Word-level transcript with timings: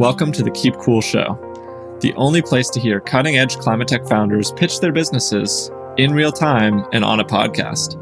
Welcome 0.00 0.32
to 0.32 0.42
the 0.42 0.50
Keep 0.50 0.78
Cool 0.78 1.02
Show, 1.02 1.36
the 2.00 2.14
only 2.14 2.40
place 2.40 2.70
to 2.70 2.80
hear 2.80 3.00
cutting 3.00 3.36
edge 3.36 3.58
climate 3.58 3.86
tech 3.86 4.08
founders 4.08 4.50
pitch 4.50 4.80
their 4.80 4.92
businesses 4.92 5.70
in 5.98 6.14
real 6.14 6.32
time 6.32 6.86
and 6.94 7.04
on 7.04 7.20
a 7.20 7.24
podcast. 7.24 7.98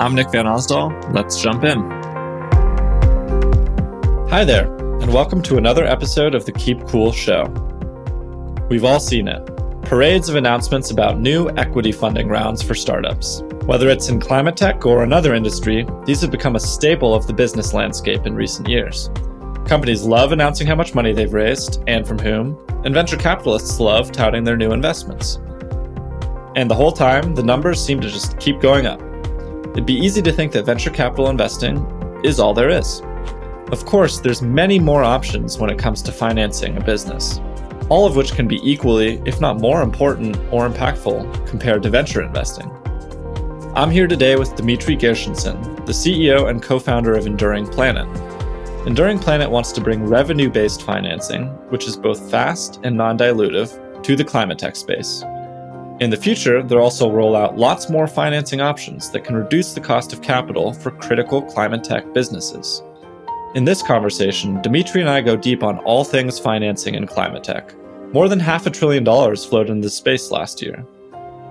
I'm 0.00 0.16
Nick 0.16 0.32
Van 0.32 0.46
Osdol. 0.46 1.14
Let's 1.14 1.40
jump 1.40 1.62
in. 1.62 1.78
Hi 4.28 4.44
there, 4.44 4.66
and 5.00 5.14
welcome 5.14 5.40
to 5.42 5.58
another 5.58 5.84
episode 5.84 6.34
of 6.34 6.44
the 6.44 6.50
Keep 6.50 6.88
Cool 6.88 7.12
Show. 7.12 7.44
We've 8.68 8.84
all 8.84 8.98
seen 8.98 9.28
it 9.28 9.46
parades 9.82 10.28
of 10.28 10.34
announcements 10.34 10.90
about 10.90 11.20
new 11.20 11.50
equity 11.50 11.92
funding 11.92 12.26
rounds 12.26 12.64
for 12.64 12.74
startups. 12.74 13.44
Whether 13.64 13.88
it's 13.88 14.08
in 14.08 14.18
climate 14.18 14.56
tech 14.56 14.84
or 14.84 15.04
another 15.04 15.36
industry, 15.36 15.86
these 16.04 16.20
have 16.22 16.32
become 16.32 16.56
a 16.56 16.60
staple 16.60 17.14
of 17.14 17.28
the 17.28 17.32
business 17.32 17.72
landscape 17.72 18.26
in 18.26 18.34
recent 18.34 18.68
years. 18.68 19.08
Companies 19.68 20.02
love 20.02 20.32
announcing 20.32 20.66
how 20.66 20.74
much 20.74 20.94
money 20.94 21.12
they've 21.12 21.32
raised 21.32 21.82
and 21.86 22.06
from 22.06 22.18
whom, 22.18 22.58
and 22.84 22.94
venture 22.94 23.16
capitalists 23.16 23.78
love 23.78 24.10
touting 24.10 24.42
their 24.42 24.56
new 24.56 24.72
investments. 24.72 25.36
And 26.56 26.70
the 26.70 26.74
whole 26.74 26.90
time, 26.90 27.34
the 27.34 27.42
numbers 27.42 27.80
seem 27.80 28.00
to 28.00 28.08
just 28.08 28.38
keep 28.40 28.60
going 28.60 28.86
up. 28.86 29.00
It'd 29.72 29.86
be 29.86 29.94
easy 29.94 30.22
to 30.22 30.32
think 30.32 30.50
that 30.52 30.64
venture 30.64 30.90
capital 30.90 31.28
investing 31.28 31.86
is 32.24 32.40
all 32.40 32.54
there 32.54 32.70
is. 32.70 33.02
Of 33.70 33.84
course, 33.84 34.18
there's 34.18 34.42
many 34.42 34.78
more 34.78 35.04
options 35.04 35.58
when 35.58 35.70
it 35.70 35.78
comes 35.78 36.02
to 36.02 36.12
financing 36.12 36.76
a 36.76 36.80
business 36.80 37.38
all 37.88 38.06
of 38.06 38.16
which 38.16 38.32
can 38.32 38.46
be 38.46 38.60
equally, 38.62 39.20
if 39.24 39.40
not 39.40 39.60
more 39.60 39.82
important 39.82 40.36
or 40.52 40.68
impactful 40.68 41.46
compared 41.46 41.82
to 41.82 41.90
venture 41.90 42.22
investing. 42.22 42.70
I'm 43.74 43.90
here 43.90 44.06
today 44.06 44.36
with 44.36 44.54
Dimitry 44.56 44.96
Gershenson, 44.96 45.86
the 45.86 45.92
CEO 45.92 46.50
and 46.50 46.62
co 46.62 46.78
founder 46.78 47.14
of 47.14 47.26
Enduring 47.26 47.66
Planet. 47.66 48.06
Enduring 48.88 49.18
Planet 49.18 49.50
wants 49.50 49.70
to 49.72 49.82
bring 49.82 50.06
revenue 50.06 50.48
based 50.48 50.80
financing, 50.80 51.48
which 51.68 51.86
is 51.86 51.94
both 51.94 52.30
fast 52.30 52.80
and 52.84 52.96
non 52.96 53.18
dilutive, 53.18 54.02
to 54.02 54.16
the 54.16 54.24
climate 54.24 54.58
tech 54.58 54.76
space. 54.76 55.22
In 56.00 56.08
the 56.08 56.16
future, 56.16 56.62
they'll 56.62 56.78
also 56.78 57.10
roll 57.10 57.36
out 57.36 57.58
lots 57.58 57.90
more 57.90 58.06
financing 58.06 58.62
options 58.62 59.10
that 59.10 59.24
can 59.24 59.36
reduce 59.36 59.74
the 59.74 59.80
cost 59.82 60.14
of 60.14 60.22
capital 60.22 60.72
for 60.72 60.90
critical 60.90 61.42
climate 61.42 61.84
tech 61.84 62.14
businesses. 62.14 62.82
In 63.54 63.66
this 63.66 63.82
conversation, 63.82 64.62
Dimitry 64.62 65.02
and 65.02 65.10
I 65.10 65.20
go 65.20 65.36
deep 65.36 65.62
on 65.62 65.80
all 65.80 66.02
things 66.02 66.38
financing 66.38 66.96
and 66.96 67.06
climate 67.06 67.44
tech. 67.44 67.74
More 68.14 68.26
than 68.26 68.40
half 68.40 68.64
a 68.64 68.70
trillion 68.70 69.04
dollars 69.04 69.44
flowed 69.44 69.68
into 69.68 69.82
this 69.82 69.96
space 69.96 70.30
last 70.30 70.62
year. 70.62 70.82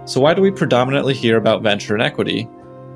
So, 0.05 0.19
why 0.19 0.33
do 0.33 0.41
we 0.41 0.49
predominantly 0.49 1.13
hear 1.13 1.37
about 1.37 1.61
venture 1.61 1.93
and 1.93 2.01
equity, 2.01 2.49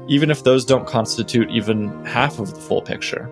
even 0.07 0.31
if 0.31 0.43
those 0.43 0.65
don't 0.65 0.87
constitute 0.87 1.51
even 1.51 1.89
half 2.05 2.39
of 2.39 2.55
the 2.55 2.59
full 2.59 2.81
picture? 2.81 3.31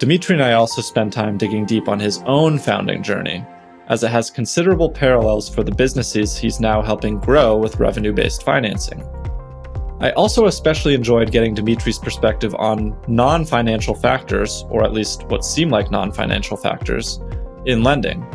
Dimitry 0.00 0.34
and 0.34 0.42
I 0.42 0.54
also 0.54 0.80
spend 0.80 1.12
time 1.12 1.36
digging 1.36 1.66
deep 1.66 1.86
on 1.86 2.00
his 2.00 2.22
own 2.24 2.58
founding 2.58 3.02
journey, 3.02 3.44
as 3.88 4.02
it 4.02 4.08
has 4.08 4.30
considerable 4.30 4.88
parallels 4.88 5.54
for 5.54 5.62
the 5.62 5.74
businesses 5.74 6.38
he's 6.38 6.58
now 6.58 6.80
helping 6.80 7.20
grow 7.20 7.58
with 7.58 7.78
revenue 7.78 8.14
based 8.14 8.42
financing. 8.42 9.02
I 10.00 10.12
also 10.12 10.46
especially 10.46 10.94
enjoyed 10.94 11.30
getting 11.30 11.52
Dimitry's 11.52 11.98
perspective 11.98 12.54
on 12.54 12.96
non 13.08 13.44
financial 13.44 13.94
factors, 13.94 14.64
or 14.70 14.84
at 14.84 14.94
least 14.94 15.24
what 15.24 15.44
seem 15.44 15.68
like 15.68 15.90
non 15.90 16.12
financial 16.12 16.56
factors, 16.56 17.20
in 17.66 17.82
lending. 17.82 18.26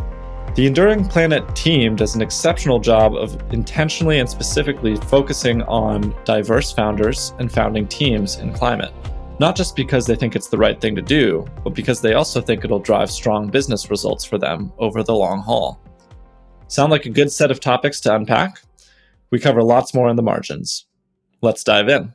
The 0.54 0.68
Enduring 0.68 1.06
Planet 1.06 1.56
team 1.56 1.96
does 1.96 2.14
an 2.14 2.22
exceptional 2.22 2.80
job 2.80 3.16
of 3.16 3.42
intentionally 3.52 4.20
and 4.20 4.30
specifically 4.30 4.98
focusing 4.98 5.64
on 5.64 6.16
diverse 6.26 6.72
founders 6.72 7.34
and 7.40 7.52
founding 7.52 7.88
teams 7.88 8.36
in 8.36 8.54
climate. 8.54 8.94
Not 9.40 9.56
just 9.56 9.76
because 9.76 10.06
they 10.06 10.16
think 10.16 10.36
it's 10.36 10.48
the 10.48 10.58
right 10.58 10.80
thing 10.80 10.96
to 10.96 11.02
do, 11.02 11.46
but 11.64 11.76
because 11.76 12.02
they 12.02 12.14
also 12.14 12.42
think 12.42 12.64
it'll 12.64 12.80
drive 12.80 13.12
strong 13.12 13.50
business 13.50 13.90
results 13.90 14.24
for 14.24 14.38
them 14.38 14.72
over 14.78 15.04
the 15.04 15.16
long 15.16 15.42
haul. 15.42 15.82
Sound 16.68 16.92
like 16.92 17.06
a 17.06 17.10
good 17.10 17.32
set 17.32 17.52
of 17.52 17.60
topics 17.60 18.00
to 18.02 18.16
unpack? 18.16 18.62
We 19.32 19.40
cover 19.40 19.62
lots 19.62 19.94
more 19.94 20.10
in 20.10 20.16
the 20.16 20.24
margins 20.24 20.86
let's 21.46 21.64
dive 21.64 21.88
in. 21.90 22.14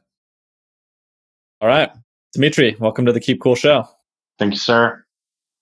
All 1.61 1.69
right. 1.69 1.91
Dimitry, 2.33 2.77
welcome 2.81 3.07
to 3.07 3.13
the 3.13 3.21
Keep 3.21 3.41
Cool 3.41 3.55
Show. 3.55 3.89
Thank 4.39 4.53
you, 4.53 4.59
sir. 4.59 5.05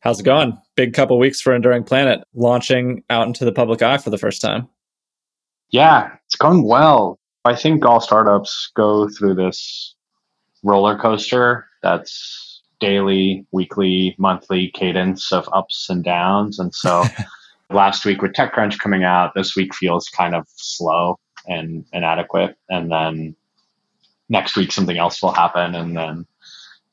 How's 0.00 0.20
it 0.20 0.24
going? 0.24 0.56
Big 0.74 0.94
couple 0.94 1.18
weeks 1.18 1.40
for 1.40 1.54
Enduring 1.54 1.84
Planet 1.84 2.22
launching 2.34 3.02
out 3.10 3.26
into 3.26 3.44
the 3.44 3.52
public 3.52 3.82
eye 3.82 3.98
for 3.98 4.10
the 4.10 4.18
first 4.18 4.40
time. 4.40 4.68
Yeah, 5.70 6.10
it's 6.26 6.36
going 6.36 6.64
well. 6.64 7.18
I 7.44 7.54
think 7.54 7.84
all 7.84 8.00
startups 8.00 8.70
go 8.74 9.08
through 9.08 9.34
this 9.34 9.94
roller 10.62 10.96
coaster 10.96 11.66
that's 11.82 12.62
daily, 12.80 13.46
weekly, 13.52 14.14
monthly 14.18 14.70
cadence 14.70 15.32
of 15.32 15.48
ups 15.52 15.88
and 15.90 16.04
downs. 16.04 16.58
And 16.58 16.74
so 16.74 17.04
last 17.70 18.04
week 18.04 18.22
with 18.22 18.32
TechCrunch 18.32 18.78
coming 18.78 19.04
out, 19.04 19.32
this 19.34 19.56
week 19.56 19.74
feels 19.74 20.08
kind 20.08 20.34
of 20.34 20.46
slow 20.54 21.18
and 21.46 21.84
inadequate. 21.92 22.56
And 22.68 22.90
then 22.90 23.36
next 24.28 24.56
week 24.56 24.72
something 24.72 24.98
else 24.98 25.22
will 25.22 25.32
happen 25.32 25.74
and 25.74 25.96
then 25.96 26.26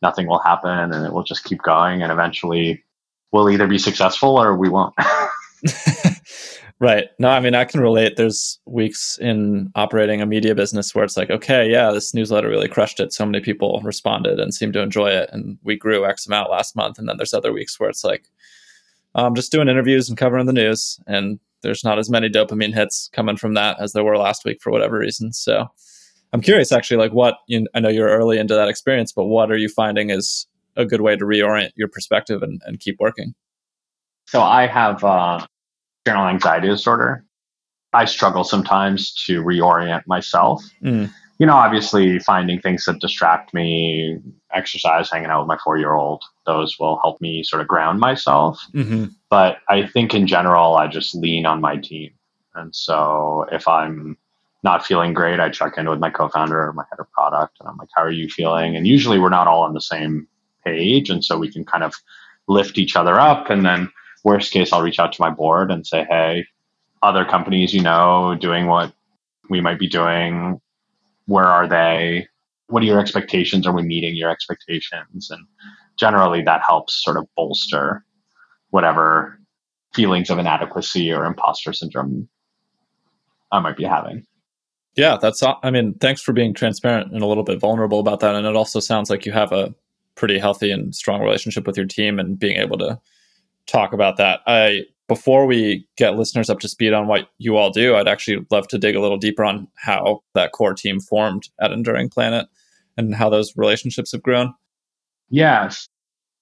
nothing 0.01 0.27
will 0.27 0.39
happen 0.39 0.93
and 0.93 1.05
it 1.05 1.13
will 1.13 1.23
just 1.23 1.43
keep 1.43 1.61
going 1.61 2.01
and 2.01 2.11
eventually 2.11 2.83
we'll 3.31 3.49
either 3.49 3.67
be 3.67 3.77
successful 3.77 4.39
or 4.39 4.55
we 4.55 4.69
won't. 4.69 4.93
right. 6.79 7.07
No, 7.19 7.29
I 7.29 7.39
mean, 7.39 7.55
I 7.55 7.65
can 7.65 7.79
relate. 7.79 8.15
There's 8.15 8.59
weeks 8.65 9.17
in 9.19 9.71
operating 9.75 10.21
a 10.21 10.25
media 10.25 10.55
business 10.55 10.93
where 10.93 11.03
it's 11.03 11.17
like, 11.17 11.29
okay, 11.29 11.69
yeah, 11.69 11.91
this 11.91 12.13
newsletter 12.13 12.49
really 12.49 12.67
crushed 12.67 12.99
it. 12.99 13.13
So 13.13 13.25
many 13.25 13.41
people 13.41 13.81
responded 13.83 14.39
and 14.39 14.53
seemed 14.53 14.73
to 14.73 14.81
enjoy 14.81 15.07
it. 15.07 15.29
And 15.31 15.57
we 15.63 15.75
grew 15.77 16.05
X 16.05 16.27
amount 16.27 16.51
last 16.51 16.75
month. 16.75 16.99
And 16.99 17.07
then 17.07 17.17
there's 17.17 17.33
other 17.33 17.53
weeks 17.53 17.79
where 17.79 17.89
it's 17.89 18.03
like, 18.03 18.29
I'm 19.15 19.35
just 19.35 19.51
doing 19.51 19.69
interviews 19.69 20.09
and 20.09 20.17
covering 20.17 20.45
the 20.45 20.53
news. 20.53 20.99
And 21.07 21.39
there's 21.61 21.83
not 21.83 21.99
as 21.99 22.09
many 22.09 22.29
dopamine 22.29 22.73
hits 22.73 23.09
coming 23.13 23.37
from 23.37 23.53
that 23.53 23.79
as 23.79 23.93
there 23.93 24.03
were 24.03 24.17
last 24.17 24.45
week 24.45 24.61
for 24.61 24.71
whatever 24.71 24.99
reason. 24.99 25.33
So, 25.33 25.67
I'm 26.33 26.41
curious, 26.41 26.73
actually, 26.73 26.97
like 26.97 27.13
what 27.13 27.37
you, 27.47 27.65
I 27.73 27.79
know 27.79 27.87
you're 27.87 28.09
early 28.09 28.37
into 28.39 28.55
that 28.55 28.67
experience, 28.67 29.13
but 29.13 29.23
what 29.23 29.51
are 29.51 29.57
you 29.57 29.69
finding 29.69 30.09
is 30.09 30.47
a 30.75 30.85
good 30.85 30.99
way 30.99 31.15
to 31.15 31.23
reorient 31.23 31.69
your 31.75 31.87
perspective 31.87 32.43
and, 32.43 32.61
and 32.65 32.77
keep 32.77 32.97
working? 32.99 33.33
So 34.25 34.41
I 34.41 34.67
have 34.67 35.01
uh, 35.01 35.45
general 36.05 36.27
anxiety 36.27 36.67
disorder. 36.67 37.23
I 37.93 38.05
struggle 38.05 38.43
sometimes 38.43 39.13
to 39.25 39.41
reorient 39.41 40.03
myself. 40.05 40.63
Mm. 40.83 41.11
You 41.39 41.45
know, 41.45 41.55
obviously, 41.55 42.19
finding 42.19 42.61
things 42.61 42.85
that 42.85 42.99
distract 42.99 43.53
me, 43.53 44.19
exercise, 44.53 45.09
hanging 45.11 45.29
out 45.29 45.41
with 45.41 45.47
my 45.47 45.57
four 45.63 45.77
year 45.77 45.93
old, 45.93 46.23
those 46.45 46.77
will 46.79 46.99
help 47.03 47.19
me 47.19 47.43
sort 47.43 47.61
of 47.61 47.67
ground 47.67 47.99
myself. 47.99 48.61
Mm-hmm. 48.73 49.05
But 49.29 49.57
I 49.67 49.87
think 49.87 50.13
in 50.13 50.27
general, 50.27 50.75
I 50.75 50.87
just 50.87 51.15
lean 51.15 51.45
on 51.45 51.59
my 51.59 51.77
team. 51.77 52.11
And 52.53 52.73
so 52.73 53.45
if 53.51 53.67
I'm 53.67 54.17
not 54.63 54.85
feeling 54.85 55.13
great, 55.13 55.41
I 55.41 55.49
check 55.49 55.77
in 55.77 55.89
with 55.89 55.99
my 55.99 56.09
co-founder 56.09 56.57
or 56.57 56.73
my 56.73 56.85
head 56.89 56.99
of 56.99 57.11
product, 57.11 57.57
and 57.59 57.67
I'm 57.67 57.77
like, 57.77 57.89
"How 57.95 58.03
are 58.03 58.11
you 58.11 58.29
feeling?" 58.29 58.75
And 58.75 58.87
usually 58.87 59.19
we're 59.19 59.29
not 59.29 59.47
all 59.47 59.63
on 59.63 59.73
the 59.73 59.81
same 59.81 60.27
page, 60.63 61.09
and 61.09 61.23
so 61.23 61.37
we 61.37 61.51
can 61.51 61.65
kind 61.65 61.83
of 61.83 61.93
lift 62.47 62.77
each 62.77 62.95
other 62.95 63.19
up. 63.19 63.49
And 63.49 63.65
then 63.65 63.91
worst 64.25 64.51
case, 64.51 64.73
I'll 64.73 64.81
reach 64.81 64.99
out 64.99 65.13
to 65.13 65.21
my 65.21 65.29
board 65.29 65.71
and 65.71 65.87
say, 65.87 66.05
"Hey, 66.09 66.45
other 67.01 67.23
companies 67.23 67.73
you 67.73 67.81
know 67.81 68.35
doing 68.39 68.67
what 68.67 68.93
we 69.49 69.61
might 69.61 69.79
be 69.79 69.87
doing, 69.87 70.59
where 71.27 71.45
are 71.45 71.67
they? 71.67 72.27
What 72.67 72.83
are 72.83 72.87
your 72.87 72.99
expectations? 72.99 73.65
Are 73.65 73.73
we 73.73 73.83
meeting 73.83 74.15
your 74.15 74.29
expectations?" 74.29 75.29
And 75.31 75.45
generally, 75.97 76.41
that 76.41 76.63
helps 76.67 77.01
sort 77.01 77.15
of 77.17 77.27
bolster 77.37 78.03
whatever 78.71 79.39
feelings 79.93 80.29
of 80.29 80.39
inadequacy 80.39 81.13
or 81.13 81.23
imposter 81.23 81.71
syndrome 81.71 82.27
I 83.51 83.59
might 83.59 83.77
be 83.77 83.85
having. 83.85 84.25
Yeah, 84.95 85.17
that's, 85.21 85.41
I 85.43 85.71
mean, 85.71 85.93
thanks 85.95 86.21
for 86.21 86.33
being 86.33 86.53
transparent 86.53 87.11
and 87.13 87.21
a 87.21 87.25
little 87.25 87.43
bit 87.43 87.59
vulnerable 87.59 87.99
about 87.99 88.21
that. 88.21 88.35
And 88.35 88.45
it 88.45 88.55
also 88.55 88.79
sounds 88.79 89.09
like 89.09 89.25
you 89.25 89.31
have 89.31 89.51
a 89.51 89.73
pretty 90.15 90.39
healthy 90.39 90.71
and 90.71 90.95
strong 90.95 91.21
relationship 91.21 91.67
with 91.67 91.77
your 91.77 91.85
team 91.85 92.17
and 92.17 92.39
being 92.39 92.57
able 92.57 92.77
to 92.77 92.99
talk 93.67 93.93
about 93.93 94.17
that. 94.17 94.41
I, 94.47 94.83
before 95.07 95.45
we 95.45 95.87
get 95.97 96.15
listeners 96.15 96.49
up 96.49 96.59
to 96.59 96.67
speed 96.67 96.93
on 96.93 97.07
what 97.07 97.29
you 97.37 97.57
all 97.57 97.69
do, 97.69 97.95
I'd 97.95 98.07
actually 98.07 98.45
love 98.49 98.67
to 98.69 98.77
dig 98.77 98.95
a 98.95 99.01
little 99.01 99.17
deeper 99.17 99.43
on 99.43 99.67
how 99.75 100.23
that 100.33 100.51
core 100.51 100.73
team 100.73 100.99
formed 100.99 101.49
at 101.61 101.71
Enduring 101.71 102.09
Planet 102.09 102.47
and 102.97 103.13
how 103.13 103.29
those 103.29 103.55
relationships 103.55 104.11
have 104.11 104.23
grown. 104.23 104.53
Yes. 105.29 105.87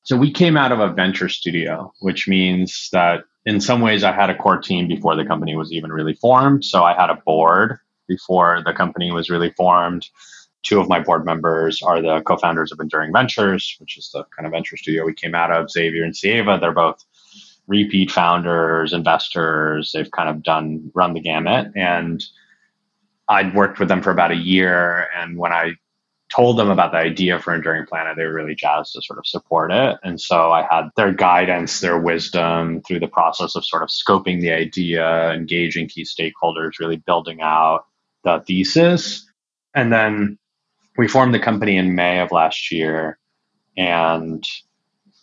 So 0.03 0.17
we 0.17 0.31
came 0.31 0.57
out 0.57 0.71
of 0.71 0.79
a 0.79 0.91
venture 0.91 1.29
studio, 1.29 1.91
which 1.99 2.27
means 2.27 2.89
that 2.91 3.23
in 3.45 3.59
some 3.59 3.81
ways 3.81 4.03
I 4.03 4.11
had 4.11 4.29
a 4.29 4.35
core 4.35 4.59
team 4.59 4.87
before 4.87 5.15
the 5.15 5.25
company 5.25 5.55
was 5.55 5.71
even 5.71 5.91
really 5.91 6.13
formed. 6.13 6.63
So 6.63 6.83
I 6.83 6.93
had 6.93 7.09
a 7.09 7.21
board 7.25 7.77
before 8.07 8.61
the 8.65 8.73
company 8.73 9.11
was 9.11 9.29
really 9.29 9.51
formed. 9.51 10.07
Two 10.63 10.79
of 10.79 10.87
my 10.87 10.99
board 10.99 11.25
members 11.25 11.81
are 11.81 12.01
the 12.01 12.21
co-founders 12.21 12.71
of 12.71 12.79
Enduring 12.79 13.11
Ventures, 13.11 13.75
which 13.79 13.97
is 13.97 14.09
the 14.13 14.23
kind 14.35 14.45
of 14.45 14.51
venture 14.51 14.77
studio 14.77 15.05
we 15.05 15.13
came 15.13 15.35
out 15.35 15.51
of. 15.51 15.69
Xavier 15.69 16.03
and 16.03 16.13
Sieva, 16.13 16.59
they're 16.59 16.71
both 16.71 17.03
repeat 17.67 18.11
founders, 18.11 18.93
investors. 18.93 19.91
They've 19.93 20.11
kind 20.11 20.29
of 20.29 20.43
done 20.43 20.91
run 20.93 21.13
the 21.13 21.21
gamut, 21.21 21.71
and 21.75 22.23
I'd 23.29 23.55
worked 23.55 23.79
with 23.79 23.87
them 23.87 24.01
for 24.01 24.11
about 24.11 24.31
a 24.31 24.35
year. 24.35 25.07
And 25.17 25.37
when 25.37 25.53
I 25.53 25.73
told 26.33 26.57
them 26.57 26.69
about 26.69 26.91
the 26.91 26.97
idea 26.97 27.39
for 27.39 27.53
Enduring 27.53 27.85
Planet, 27.85 28.17
they 28.17 28.25
were 28.25 28.33
really 28.33 28.55
jazzed 28.55 28.93
to 28.93 29.01
sort 29.01 29.19
of 29.19 29.27
support 29.27 29.71
it. 29.71 29.97
And 30.03 30.19
so 30.19 30.51
I 30.51 30.67
had 30.69 30.89
their 30.95 31.13
guidance, 31.13 31.79
their 31.79 31.99
wisdom 31.99 32.81
through 32.81 32.99
the 32.99 33.07
process 33.07 33.55
of 33.55 33.63
sort 33.63 33.83
of 33.83 33.89
scoping 33.89 34.41
the 34.41 34.51
idea, 34.51 35.31
engaging 35.31 35.87
key 35.87 36.03
stakeholders, 36.03 36.79
really 36.79 36.97
building 36.97 37.41
out 37.41 37.85
the 38.23 38.43
thesis. 38.47 39.29
And 39.75 39.93
then 39.93 40.37
we 40.97 41.07
formed 41.07 41.33
the 41.33 41.39
company 41.39 41.77
in 41.77 41.95
May 41.95 42.19
of 42.19 42.31
last 42.31 42.71
year. 42.71 43.19
And 43.77 44.43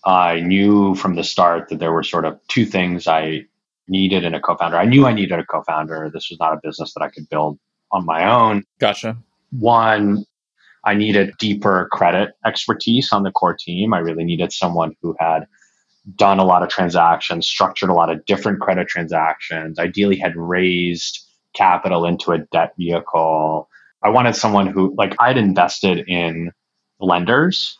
I 0.04 0.40
knew 0.40 0.94
from 0.94 1.14
the 1.14 1.24
start 1.24 1.68
that 1.68 1.78
there 1.78 1.92
were 1.92 2.02
sort 2.02 2.24
of 2.24 2.40
two 2.48 2.64
things 2.64 3.06
I 3.06 3.44
needed 3.88 4.24
in 4.24 4.34
a 4.34 4.40
co 4.40 4.56
founder. 4.56 4.76
I 4.76 4.84
knew 4.84 5.06
I 5.06 5.12
needed 5.12 5.38
a 5.38 5.44
co 5.44 5.62
founder. 5.62 6.10
This 6.12 6.30
was 6.30 6.38
not 6.38 6.54
a 6.54 6.60
business 6.62 6.94
that 6.94 7.02
I 7.02 7.10
could 7.10 7.28
build 7.28 7.58
on 7.92 8.06
my 8.06 8.30
own. 8.30 8.64
Gotcha. 8.78 9.18
One, 9.50 10.24
I 10.84 10.94
needed 10.94 11.34
deeper 11.38 11.88
credit 11.92 12.30
expertise 12.46 13.12
on 13.12 13.24
the 13.24 13.32
core 13.32 13.56
team. 13.58 13.92
I 13.92 13.98
really 13.98 14.24
needed 14.24 14.52
someone 14.52 14.94
who 15.02 15.14
had 15.18 15.46
done 16.16 16.38
a 16.38 16.44
lot 16.44 16.62
of 16.62 16.68
transactions, 16.70 17.46
structured 17.46 17.90
a 17.90 17.94
lot 17.94 18.10
of 18.10 18.24
different 18.24 18.60
credit 18.60 18.88
transactions, 18.88 19.78
ideally 19.78 20.16
had 20.16 20.34
raised 20.36 21.20
capital 21.54 22.06
into 22.06 22.32
a 22.32 22.38
debt 22.52 22.72
vehicle. 22.78 23.68
I 24.02 24.08
wanted 24.08 24.34
someone 24.34 24.66
who, 24.66 24.94
like, 24.96 25.14
I'd 25.18 25.36
invested 25.36 26.08
in 26.08 26.52
lenders 27.00 27.78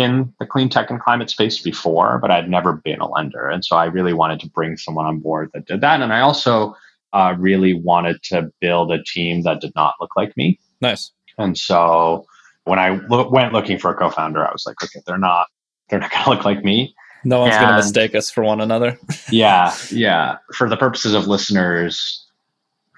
in 0.00 0.32
the 0.40 0.46
clean 0.46 0.68
tech 0.68 0.90
and 0.90 1.00
climate 1.00 1.30
space 1.30 1.60
before, 1.60 2.18
but 2.20 2.30
I'd 2.30 2.50
never 2.50 2.72
been 2.72 3.00
a 3.00 3.08
lender. 3.08 3.48
And 3.48 3.64
so 3.64 3.76
I 3.76 3.84
really 3.84 4.12
wanted 4.12 4.40
to 4.40 4.48
bring 4.48 4.76
someone 4.76 5.06
on 5.06 5.20
board 5.20 5.50
that 5.54 5.66
did 5.66 5.80
that. 5.82 6.00
And 6.00 6.12
I 6.12 6.20
also 6.20 6.74
uh, 7.12 7.34
really 7.38 7.74
wanted 7.74 8.22
to 8.24 8.50
build 8.60 8.92
a 8.92 9.02
team 9.02 9.42
that 9.42 9.60
did 9.60 9.72
not 9.74 9.94
look 10.00 10.10
like 10.16 10.36
me. 10.36 10.58
Nice. 10.80 11.12
And 11.38 11.56
so 11.56 12.24
when 12.64 12.78
I 12.78 13.00
lo- 13.08 13.28
went 13.30 13.52
looking 13.52 13.78
for 13.78 13.90
a 13.90 13.94
co-founder, 13.94 14.46
I 14.46 14.52
was 14.52 14.64
like, 14.66 14.76
okay, 14.82 15.00
they're 15.06 15.18
not 15.18 15.46
they're 15.88 16.00
not 16.00 16.10
going 16.12 16.24
to 16.24 16.30
look 16.30 16.44
like 16.44 16.64
me. 16.64 16.94
No 17.24 17.40
one's 17.40 17.56
going 17.56 17.68
to 17.68 17.76
mistake 17.76 18.14
us 18.14 18.30
for 18.30 18.42
one 18.42 18.60
another. 18.62 18.98
yeah, 19.30 19.74
yeah. 19.90 20.38
For 20.54 20.68
the 20.68 20.76
purposes 20.76 21.12
of 21.12 21.26
listeners 21.26 22.26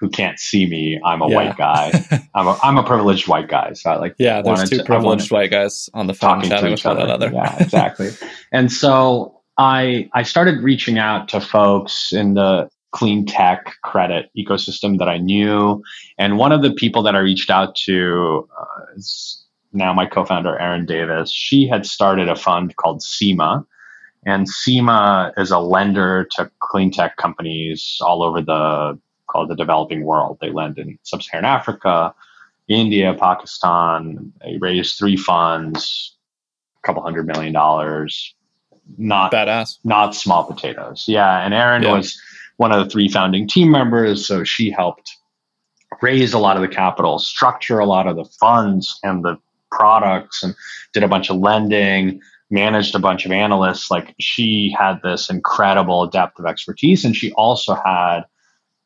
who 0.03 0.09
can't 0.09 0.37
see 0.37 0.65
me, 0.65 0.99
I'm 1.05 1.21
a 1.21 1.29
yeah. 1.29 1.35
white 1.35 1.55
guy. 1.55 2.27
I'm 2.35 2.45
a 2.45 2.59
I'm 2.61 2.77
a 2.77 2.83
privileged 2.83 3.29
white 3.29 3.47
guy. 3.47 3.71
So 3.71 3.89
I 3.89 3.95
like 3.95 4.15
yeah. 4.19 4.41
There's 4.41 4.69
two 4.69 4.79
to, 4.79 4.83
privileged 4.83 5.31
white 5.31 5.49
guys 5.49 5.89
on 5.93 6.07
the 6.07 6.13
phone 6.13 6.41
chatting 6.41 6.71
with 6.71 6.83
one 6.83 6.99
another. 6.99 7.31
Yeah, 7.33 7.63
exactly. 7.63 8.09
and 8.51 8.69
so 8.69 9.39
I 9.57 10.09
I 10.13 10.23
started 10.23 10.61
reaching 10.61 10.97
out 10.97 11.29
to 11.29 11.39
folks 11.39 12.11
in 12.11 12.33
the 12.33 12.69
clean 12.91 13.25
tech 13.25 13.75
credit 13.83 14.29
ecosystem 14.37 14.99
that 14.99 15.07
I 15.07 15.19
knew, 15.19 15.81
and 16.17 16.37
one 16.37 16.51
of 16.51 16.63
the 16.63 16.73
people 16.73 17.01
that 17.03 17.15
I 17.15 17.19
reached 17.19 17.49
out 17.49 17.73
to 17.85 18.45
uh, 18.59 18.97
is 18.97 19.41
now 19.71 19.93
my 19.93 20.05
co-founder 20.05 20.59
Erin 20.59 20.85
Davis, 20.85 21.31
she 21.31 21.65
had 21.65 21.85
started 21.85 22.27
a 22.27 22.35
fund 22.35 22.75
called 22.75 23.01
SIMA. 23.01 23.65
And 24.25 24.47
SIMA 24.47 25.33
is 25.35 25.51
a 25.51 25.59
lender 25.59 26.27
to 26.35 26.49
clean 26.59 26.91
tech 26.91 27.17
companies 27.17 27.97
all 27.99 28.23
over 28.23 28.41
the 28.41 28.97
called 29.33 29.49
the 29.49 29.55
developing 29.55 30.05
world. 30.05 30.37
They 30.39 30.51
lend 30.51 30.77
in 30.77 30.97
sub-Saharan 31.03 31.43
Africa, 31.43 32.13
India, 32.69 33.13
Pakistan. 33.19 34.31
They 34.41 34.57
raised 34.57 34.97
three 34.97 35.17
funds, 35.17 36.15
a 36.81 36.87
couple 36.87 37.01
hundred 37.01 37.27
million 37.27 37.51
dollars. 37.51 38.35
Not 38.97 39.31
badass. 39.31 39.79
Not 39.83 40.15
small 40.15 40.43
potatoes. 40.45 41.05
Yeah. 41.07 41.43
And 41.43 41.53
Erin 41.53 41.83
yeah. 41.83 41.93
was 41.93 42.17
one 42.57 42.71
of 42.71 42.83
the 42.83 42.89
three 42.89 43.09
founding 43.09 43.47
team 43.47 43.71
members. 43.71 44.27
So 44.27 44.43
she 44.43 44.69
helped 44.69 45.11
raise 46.01 46.33
a 46.33 46.39
lot 46.39 46.55
of 46.55 46.61
the 46.61 46.67
capital, 46.67 47.19
structure 47.19 47.79
a 47.79 47.85
lot 47.85 48.07
of 48.07 48.15
the 48.15 48.25
funds 48.25 48.99
and 49.03 49.23
the 49.23 49.37
products 49.71 50.43
and 50.43 50.55
did 50.93 51.03
a 51.03 51.07
bunch 51.07 51.29
of 51.29 51.37
lending, 51.37 52.21
managed 52.51 52.93
a 52.93 52.99
bunch 52.99 53.25
of 53.25 53.31
analysts. 53.31 53.89
Like 53.89 54.13
she 54.19 54.75
had 54.77 54.99
this 55.03 55.29
incredible 55.29 56.07
depth 56.07 56.39
of 56.39 56.45
expertise, 56.45 57.03
and 57.03 57.15
she 57.15 57.31
also 57.33 57.75
had 57.75 58.21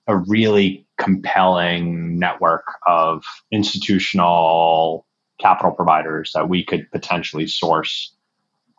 a 0.07 0.17
really 0.17 0.85
compelling 0.97 2.17
network 2.17 2.65
of 2.85 3.23
institutional 3.51 5.05
capital 5.39 5.71
providers 5.71 6.31
that 6.33 6.49
we 6.49 6.63
could 6.63 6.89
potentially 6.91 7.47
source 7.47 8.13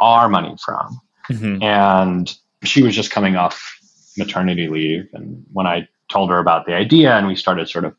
our 0.00 0.28
money 0.28 0.56
from. 0.64 1.00
Mm-hmm. 1.30 1.62
And 1.62 2.34
she 2.64 2.82
was 2.82 2.94
just 2.94 3.10
coming 3.10 3.36
off 3.36 3.78
maternity 4.16 4.68
leave. 4.68 5.08
And 5.12 5.44
when 5.52 5.66
I 5.66 5.88
told 6.08 6.30
her 6.30 6.38
about 6.38 6.66
the 6.66 6.74
idea 6.74 7.16
and 7.16 7.26
we 7.26 7.36
started 7.36 7.68
sort 7.68 7.84
of 7.84 7.94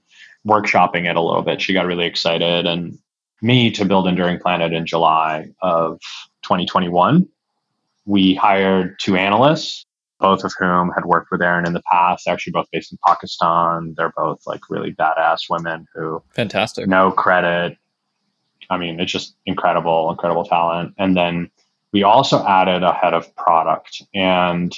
workshopping 0.48 1.10
it 1.10 1.16
a 1.16 1.22
little 1.22 1.42
bit, 1.42 1.62
she 1.62 1.74
got 1.74 1.86
really 1.86 2.06
excited 2.06 2.66
and 2.66 2.98
me 3.42 3.72
to 3.72 3.86
build 3.86 4.08
Enduring 4.08 4.40
Planet 4.40 4.74
in 4.74 4.86
July 4.86 5.50
of 5.62 6.00
2021. 6.44 7.28
We 8.06 8.36
hired 8.36 9.00
two 9.00 9.16
analysts, 9.16 9.86
both 10.20 10.44
of 10.44 10.54
whom 10.60 10.92
had 10.92 11.06
worked 11.06 11.32
with 11.32 11.42
Erin 11.42 11.66
in 11.66 11.74
the 11.74 11.82
past, 11.92 12.28
actually 12.28 12.52
both 12.52 12.68
based 12.72 12.92
in 12.92 12.98
Pakistan. 13.06 13.94
They're 13.96 14.14
both 14.16 14.42
like 14.46 14.70
really 14.70 14.94
badass 14.94 15.44
women 15.50 15.88
who 15.94 16.22
fantastic. 16.34 16.88
No 16.88 17.12
credit. 17.12 17.78
I 18.70 18.78
mean, 18.78 19.00
it's 19.00 19.12
just 19.12 19.36
incredible, 19.46 20.12
incredible 20.12 20.46
talent. 20.46 20.94
And 20.98 21.18
then 21.18 21.50
we 21.92 22.04
also 22.04 22.46
added 22.46 22.84
a 22.84 22.94
head 22.94 23.14
of 23.14 23.34
product. 23.36 24.04
And 24.14 24.78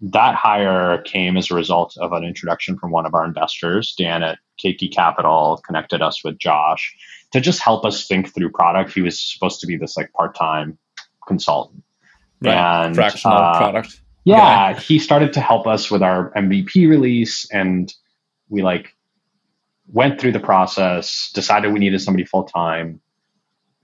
that 0.00 0.34
hire 0.34 1.00
came 1.02 1.36
as 1.36 1.50
a 1.50 1.54
result 1.54 1.96
of 1.98 2.12
an 2.12 2.24
introduction 2.24 2.76
from 2.78 2.90
one 2.90 3.06
of 3.06 3.14
our 3.14 3.24
investors, 3.24 3.94
Dan 3.96 4.22
at 4.22 4.38
Keiki 4.62 4.92
Capital, 4.92 5.62
connected 5.64 6.02
us 6.02 6.22
with 6.22 6.38
Josh 6.38 6.94
to 7.32 7.40
just 7.40 7.60
help 7.60 7.84
us 7.84 8.06
think 8.06 8.34
through 8.34 8.50
product. 8.50 8.92
He 8.92 9.00
was 9.00 9.18
supposed 9.18 9.60
to 9.60 9.66
be 9.66 9.76
this 9.76 9.96
like 9.96 10.12
part 10.12 10.36
time 10.36 10.78
consultant. 11.26 11.82
Right. 12.42 12.54
And 12.54 12.94
fractional 12.94 13.36
uh, 13.36 13.56
product. 13.56 14.00
Yeah, 14.24 14.78
he 14.78 14.98
started 14.98 15.34
to 15.34 15.40
help 15.40 15.66
us 15.66 15.90
with 15.90 16.02
our 16.02 16.32
MVP 16.32 16.88
release 16.88 17.48
and 17.50 17.92
we 18.48 18.62
like 18.62 18.94
went 19.86 20.20
through 20.20 20.32
the 20.32 20.40
process, 20.40 21.30
decided 21.34 21.72
we 21.72 21.78
needed 21.78 22.00
somebody 22.00 22.24
full 22.24 22.44
time. 22.44 23.00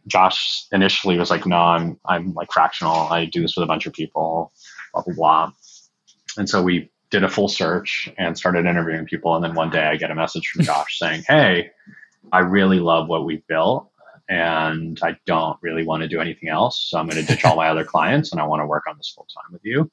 Josh 0.06 0.64
initially 0.72 1.18
was 1.18 1.30
like, 1.30 1.46
no, 1.46 1.56
I'm 1.56 2.00
I'm 2.06 2.32
like 2.32 2.50
fractional. 2.52 2.92
I 2.94 3.26
do 3.26 3.42
this 3.42 3.54
with 3.56 3.64
a 3.64 3.66
bunch 3.66 3.86
of 3.86 3.92
people, 3.92 4.52
blah 4.94 5.02
blah 5.02 5.14
blah. 5.14 5.52
And 6.38 6.48
so 6.48 6.62
we 6.62 6.90
did 7.10 7.22
a 7.22 7.28
full 7.28 7.48
search 7.48 8.08
and 8.16 8.38
started 8.38 8.66
interviewing 8.66 9.04
people. 9.04 9.34
And 9.34 9.44
then 9.44 9.54
one 9.54 9.70
day 9.70 9.84
I 9.84 9.96
get 9.96 10.10
a 10.10 10.14
message 10.14 10.48
from 10.48 10.64
Josh 10.64 10.98
saying, 10.98 11.24
Hey, 11.26 11.70
I 12.32 12.40
really 12.40 12.80
love 12.80 13.08
what 13.08 13.24
we've 13.24 13.46
built 13.46 13.90
and 14.28 14.98
I 15.02 15.16
don't 15.26 15.58
really 15.60 15.84
want 15.84 16.02
to 16.02 16.08
do 16.08 16.20
anything 16.20 16.48
else. 16.48 16.80
So 16.88 16.98
I'm 16.98 17.08
going 17.08 17.24
to 17.24 17.26
ditch 17.30 17.44
all 17.44 17.56
my 17.56 17.68
other 17.68 17.84
clients 17.84 18.30
and 18.32 18.40
I 18.40 18.46
want 18.46 18.62
to 18.62 18.66
work 18.66 18.84
on 18.88 18.96
this 18.96 19.12
full 19.14 19.26
time 19.34 19.52
with 19.52 19.62
you. 19.64 19.90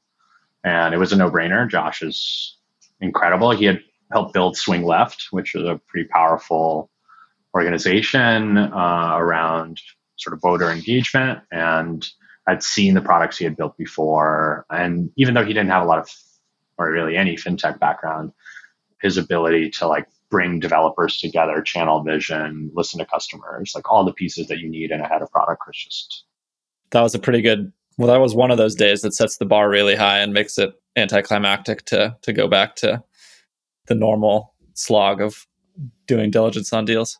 And 0.63 0.93
it 0.93 0.97
was 0.97 1.13
a 1.13 1.15
no 1.15 1.29
brainer. 1.29 1.69
Josh 1.69 2.01
is 2.01 2.57
incredible. 2.99 3.51
He 3.51 3.65
had 3.65 3.81
helped 4.11 4.33
build 4.33 4.57
Swing 4.57 4.83
Left, 4.83 5.27
which 5.31 5.55
is 5.55 5.63
a 5.63 5.79
pretty 5.87 6.07
powerful 6.09 6.89
organization 7.53 8.57
uh, 8.57 9.15
around 9.17 9.79
sort 10.17 10.33
of 10.33 10.41
voter 10.41 10.71
engagement. 10.71 11.39
And 11.51 12.07
I'd 12.47 12.63
seen 12.63 12.93
the 12.93 13.01
products 13.01 13.37
he 13.37 13.45
had 13.45 13.57
built 13.57 13.77
before. 13.77 14.65
And 14.69 15.11
even 15.17 15.33
though 15.33 15.45
he 15.45 15.53
didn't 15.53 15.69
have 15.69 15.83
a 15.83 15.85
lot 15.87 15.99
of, 15.99 16.09
or 16.77 16.91
really 16.91 17.17
any 17.17 17.35
fintech 17.35 17.79
background, 17.79 18.31
his 19.01 19.17
ability 19.17 19.69
to 19.71 19.87
like 19.87 20.07
bring 20.29 20.59
developers 20.59 21.19
together, 21.19 21.61
channel 21.61 22.03
vision, 22.03 22.71
listen 22.73 22.99
to 22.99 23.05
customers, 23.05 23.73
like 23.75 23.89
all 23.91 24.03
the 24.03 24.13
pieces 24.13 24.47
that 24.47 24.59
you 24.59 24.69
need 24.69 24.91
in 24.91 25.01
a 25.01 25.07
head 25.07 25.21
of 25.21 25.31
product 25.31 25.63
was 25.67 25.77
just. 25.77 26.23
That 26.91 27.01
was 27.01 27.15
a 27.15 27.19
pretty 27.19 27.41
good. 27.41 27.71
Well, 27.97 28.07
that 28.07 28.21
was 28.21 28.35
one 28.35 28.51
of 28.51 28.57
those 28.57 28.75
days 28.75 29.01
that 29.01 29.13
sets 29.13 29.37
the 29.37 29.45
bar 29.45 29.69
really 29.69 29.95
high 29.95 30.19
and 30.19 30.33
makes 30.33 30.57
it 30.57 30.73
anticlimactic 30.95 31.85
to 31.85 32.15
to 32.21 32.33
go 32.33 32.47
back 32.47 32.75
to 32.77 33.03
the 33.87 33.95
normal 33.95 34.53
slog 34.73 35.21
of 35.21 35.47
doing 36.05 36.31
diligence 36.31 36.73
on 36.73 36.85
deals. 36.85 37.19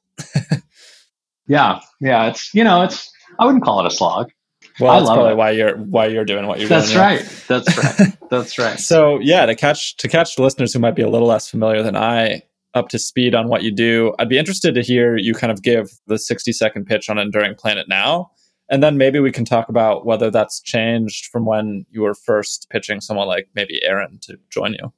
yeah, 1.47 1.79
yeah, 1.99 2.27
it's 2.27 2.53
you 2.53 2.63
know, 2.63 2.83
it's 2.83 3.11
I 3.39 3.45
wouldn't 3.45 3.63
call 3.63 3.79
it 3.79 3.85
a 3.85 3.91
slog. 3.91 4.31
Well, 4.79 4.99
that's 4.99 5.09
probably 5.09 5.31
it. 5.31 5.37
why 5.37 5.51
you're 5.51 5.77
why 5.77 6.05
you're 6.07 6.25
doing 6.25 6.45
what 6.45 6.59
you're 6.59 6.69
doing. 6.69 6.79
that's 6.79 6.91
doing. 6.91 7.01
Right. 7.01 7.43
That's 7.47 7.77
right. 7.77 8.13
That's 8.29 8.57
right. 8.57 8.77
so 8.77 9.19
yeah, 9.21 9.45
to 9.45 9.55
catch 9.55 9.95
to 9.97 10.09
catch 10.09 10.35
the 10.35 10.43
listeners 10.43 10.73
who 10.73 10.79
might 10.79 10.95
be 10.97 11.01
a 11.01 11.09
little 11.09 11.29
less 11.29 11.49
familiar 11.49 11.81
than 11.81 11.95
I 11.95 12.41
up 12.73 12.89
to 12.89 12.99
speed 12.99 13.33
on 13.33 13.47
what 13.47 13.63
you 13.63 13.71
do, 13.71 14.13
I'd 14.19 14.27
be 14.27 14.37
interested 14.37 14.75
to 14.75 14.81
hear 14.81 15.15
you 15.15 15.33
kind 15.33 15.49
of 15.49 15.63
give 15.63 15.89
the 16.07 16.19
60 16.19 16.51
second 16.51 16.85
pitch 16.85 17.09
on 17.09 17.17
Enduring 17.17 17.55
Planet 17.55 17.87
now. 17.87 18.31
And 18.69 18.83
then 18.83 18.97
maybe 18.97 19.19
we 19.19 19.31
can 19.31 19.45
talk 19.45 19.69
about 19.69 20.05
whether 20.05 20.29
that's 20.29 20.59
changed 20.59 21.27
from 21.27 21.45
when 21.45 21.85
you 21.89 22.01
were 22.01 22.13
first 22.13 22.67
pitching 22.69 22.99
someone 22.99 23.27
like 23.27 23.47
maybe 23.55 23.83
Erin 23.83 24.19
to 24.23 24.37
join 24.49 24.73
you. 24.73 24.91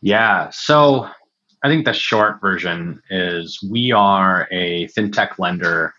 Yeah. 0.00 0.50
So 0.50 1.08
I 1.62 1.68
think 1.68 1.84
the 1.84 1.92
short 1.92 2.40
version 2.40 3.00
is 3.10 3.62
we 3.62 3.92
are 3.92 4.48
a 4.50 4.88
fintech 4.88 5.38
lender 5.38 5.94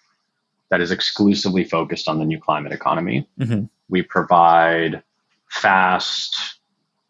that 0.69 0.81
is 0.81 0.91
exclusively 0.91 1.63
focused 1.63 2.09
on 2.09 2.19
the 2.19 2.25
new 2.25 2.39
climate 2.39 2.73
economy. 2.73 3.27
Mm-hmm. 3.39 3.65
We 3.89 4.01
provide 4.01 5.01
fast, 5.49 6.35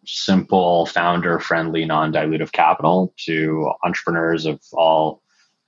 simple, 0.05 0.85
founder 0.85 1.39
friendly, 1.39 1.85
non 1.85 2.13
dilutive 2.13 2.51
capital 2.51 3.13
to 3.25 3.71
entrepreneurs 3.83 4.45
of 4.45 4.59
all 4.73 5.23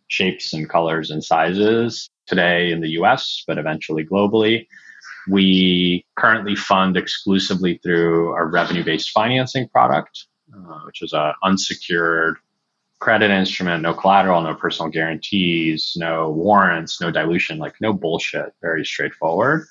shapes 0.08 0.54
and 0.54 0.70
colors 0.70 1.10
and 1.10 1.24
sizes. 1.24 2.10
Today 2.28 2.72
in 2.72 2.82
the 2.82 2.90
US, 3.02 3.44
but 3.48 3.58
eventually 3.58 4.06
globally. 4.06 4.68
We 5.28 6.06
currently 6.16 6.56
fund 6.56 6.98
exclusively 6.98 7.80
through 7.82 8.32
our 8.32 8.48
revenue 8.48 8.84
based 8.84 9.12
financing 9.12 9.68
product, 9.70 10.26
uh, 10.54 10.80
which 10.86 11.02
is 11.02 11.14
an 11.14 11.34
unsecured 11.44 12.38
credit 13.00 13.32
instrument, 13.32 13.82
no 13.82 13.94
collateral, 13.94 14.42
no 14.42 14.56
personal 14.56 14.90
guarantees, 14.90 15.94
no 15.96 16.32
warrants, 16.32 17.02
no 17.02 17.12
dilution, 17.12 17.58
like 17.58 17.76
no 17.82 17.94
bullshit, 17.94 18.54
very 18.62 18.86
straightforward. 18.86 19.66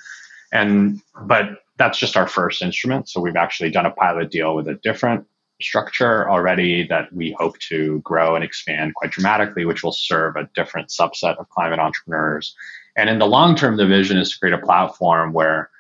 And, 0.52 1.00
but 1.22 1.62
that's 1.78 1.98
just 1.98 2.16
our 2.16 2.28
first 2.28 2.62
instrument. 2.62 3.08
So 3.08 3.20
we've 3.20 3.36
actually 3.36 3.70
done 3.70 3.86
a 3.86 3.90
pilot 3.90 4.30
deal 4.30 4.54
with 4.54 4.68
a 4.68 4.74
different 4.74 5.26
structure 5.64 6.28
already 6.30 6.86
that 6.88 7.12
we 7.12 7.34
hope 7.38 7.58
to 7.70 8.00
grow 8.00 8.34
and 8.36 8.44
expand 8.44 8.94
quite 8.94 9.10
dramatically, 9.10 9.64
which 9.64 9.82
will 9.82 9.92
serve 9.92 10.36
a 10.36 10.48
different 10.54 10.88
subset 10.88 11.36
of 11.38 11.48
climate 11.48 11.78
entrepreneurs. 11.78 12.54
And 12.96 13.10
in 13.10 13.18
the 13.18 13.26
long 13.26 13.56
term, 13.56 13.76
the 13.76 13.86
vision 13.86 14.18
is 14.18 14.32
to 14.32 14.38
create 14.38 14.54
a 14.54 14.64
platform 14.64 15.32
where 15.32 15.70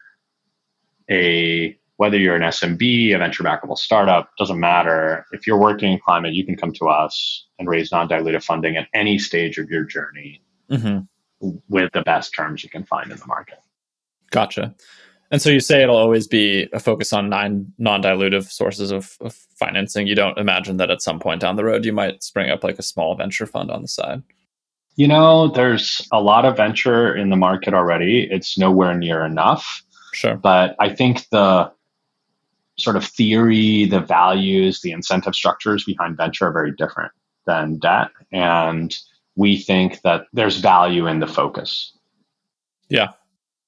a 1.10 1.78
whether 1.96 2.18
you're 2.18 2.34
an 2.34 2.42
SMB, 2.42 3.14
a 3.14 3.18
venture 3.18 3.44
backable 3.44 3.78
startup, 3.78 4.30
doesn't 4.36 4.58
matter. 4.58 5.26
If 5.30 5.46
you're 5.46 5.60
working 5.60 5.92
in 5.92 6.00
climate, 6.00 6.34
you 6.34 6.44
can 6.44 6.56
come 6.56 6.72
to 6.72 6.88
us 6.88 7.46
and 7.58 7.68
raise 7.68 7.92
non-dilutive 7.92 8.42
funding 8.42 8.76
at 8.76 8.88
any 8.92 9.16
stage 9.16 9.58
of 9.58 9.70
your 9.70 9.84
journey 9.84 10.42
mm-hmm. 10.68 11.50
with 11.68 11.92
the 11.92 12.02
best 12.02 12.34
terms 12.34 12.64
you 12.64 12.70
can 12.70 12.84
find 12.84 13.12
in 13.12 13.18
the 13.18 13.26
market. 13.26 13.58
Gotcha. 14.32 14.74
And 15.34 15.42
so 15.42 15.50
you 15.50 15.58
say 15.58 15.82
it'll 15.82 15.96
always 15.96 16.28
be 16.28 16.68
a 16.72 16.78
focus 16.78 17.12
on 17.12 17.28
nine 17.28 17.66
non-dilutive 17.76 18.48
sources 18.48 18.92
of, 18.92 19.16
of, 19.20 19.34
financing. 19.58 20.06
You 20.06 20.14
don't 20.14 20.38
imagine 20.38 20.76
that 20.76 20.92
at 20.92 21.02
some 21.02 21.18
point 21.18 21.40
down 21.40 21.56
the 21.56 21.64
road 21.64 21.84
you 21.84 21.92
might 21.92 22.22
spring 22.22 22.50
up 22.50 22.62
like 22.62 22.78
a 22.78 22.84
small 22.84 23.16
venture 23.16 23.44
fund 23.44 23.68
on 23.68 23.82
the 23.82 23.88
side. 23.88 24.22
You 24.94 25.08
know, 25.08 25.48
there's 25.48 26.06
a 26.12 26.20
lot 26.20 26.44
of 26.44 26.56
venture 26.56 27.12
in 27.16 27.30
the 27.30 27.36
market 27.36 27.74
already. 27.74 28.28
It's 28.30 28.56
nowhere 28.56 28.96
near 28.96 29.24
enough. 29.24 29.82
Sure. 30.12 30.36
But 30.36 30.76
I 30.78 30.94
think 30.94 31.28
the 31.30 31.68
sort 32.78 32.94
of 32.94 33.04
theory, 33.04 33.86
the 33.86 33.98
values, 33.98 34.82
the 34.82 34.92
incentive 34.92 35.34
structures 35.34 35.82
behind 35.82 36.16
venture 36.16 36.46
are 36.46 36.52
very 36.52 36.70
different 36.70 37.10
than 37.44 37.78
debt. 37.78 38.10
And 38.30 38.96
we 39.34 39.56
think 39.56 40.02
that 40.02 40.26
there's 40.32 40.58
value 40.58 41.08
in 41.08 41.18
the 41.18 41.26
focus. 41.26 41.92
Yeah. 42.88 43.08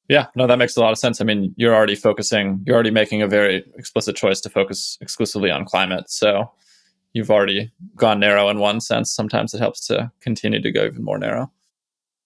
Yeah, 0.08 0.26
no, 0.36 0.46
that 0.46 0.58
makes 0.58 0.76
a 0.76 0.80
lot 0.80 0.92
of 0.92 0.98
sense. 0.98 1.20
I 1.20 1.24
mean, 1.24 1.52
you're 1.56 1.74
already 1.74 1.96
focusing, 1.96 2.62
you're 2.64 2.74
already 2.74 2.90
making 2.90 3.22
a 3.22 3.26
very 3.26 3.64
explicit 3.76 4.14
choice 4.14 4.40
to 4.42 4.48
focus 4.48 4.98
exclusively 5.00 5.50
on 5.50 5.64
climate. 5.64 6.08
So 6.08 6.50
you've 7.12 7.30
already 7.30 7.72
gone 7.96 8.20
narrow 8.20 8.48
in 8.48 8.58
one 8.58 8.80
sense. 8.80 9.10
Sometimes 9.10 9.52
it 9.52 9.58
helps 9.58 9.86
to 9.88 10.12
continue 10.20 10.60
to 10.62 10.70
go 10.70 10.84
even 10.84 11.02
more 11.02 11.18
narrow. 11.18 11.50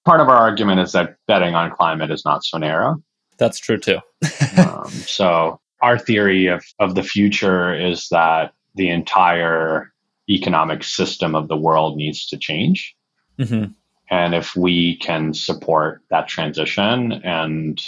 Part 0.04 0.20
of 0.20 0.28
our 0.28 0.36
argument 0.36 0.80
is 0.80 0.92
that 0.92 1.16
betting 1.26 1.54
on 1.54 1.70
climate 1.70 2.10
is 2.10 2.24
not 2.24 2.44
so 2.44 2.58
narrow. 2.58 3.02
That's 3.38 3.58
true 3.58 3.78
too. 3.78 3.98
um, 4.58 4.88
so 4.88 5.60
our 5.80 5.98
theory 5.98 6.46
of, 6.46 6.64
of 6.78 6.94
the 6.94 7.02
future 7.02 7.74
is 7.74 8.08
that 8.10 8.52
the 8.74 8.90
entire 8.90 9.92
economic 10.28 10.84
system 10.84 11.34
of 11.34 11.48
the 11.48 11.56
world 11.56 11.96
needs 11.96 12.26
to 12.26 12.36
change. 12.38 12.94
Mm-hmm. 13.38 13.72
And 14.10 14.34
if 14.34 14.56
we 14.56 14.96
can 14.96 15.32
support 15.32 16.02
that 16.10 16.26
transition 16.26 17.12
and 17.24 17.80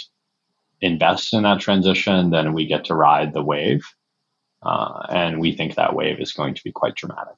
invest 0.81 1.33
in 1.33 1.43
that 1.43 1.59
transition, 1.59 2.29
then 2.29 2.53
we 2.53 2.65
get 2.65 2.85
to 2.85 2.95
ride 2.95 3.33
the 3.33 3.43
wave. 3.43 3.83
Uh, 4.61 5.05
and 5.09 5.39
we 5.39 5.53
think 5.53 5.75
that 5.75 5.95
wave 5.95 6.19
is 6.19 6.31
going 6.31 6.53
to 6.53 6.63
be 6.63 6.71
quite 6.71 6.95
dramatic. 6.95 7.35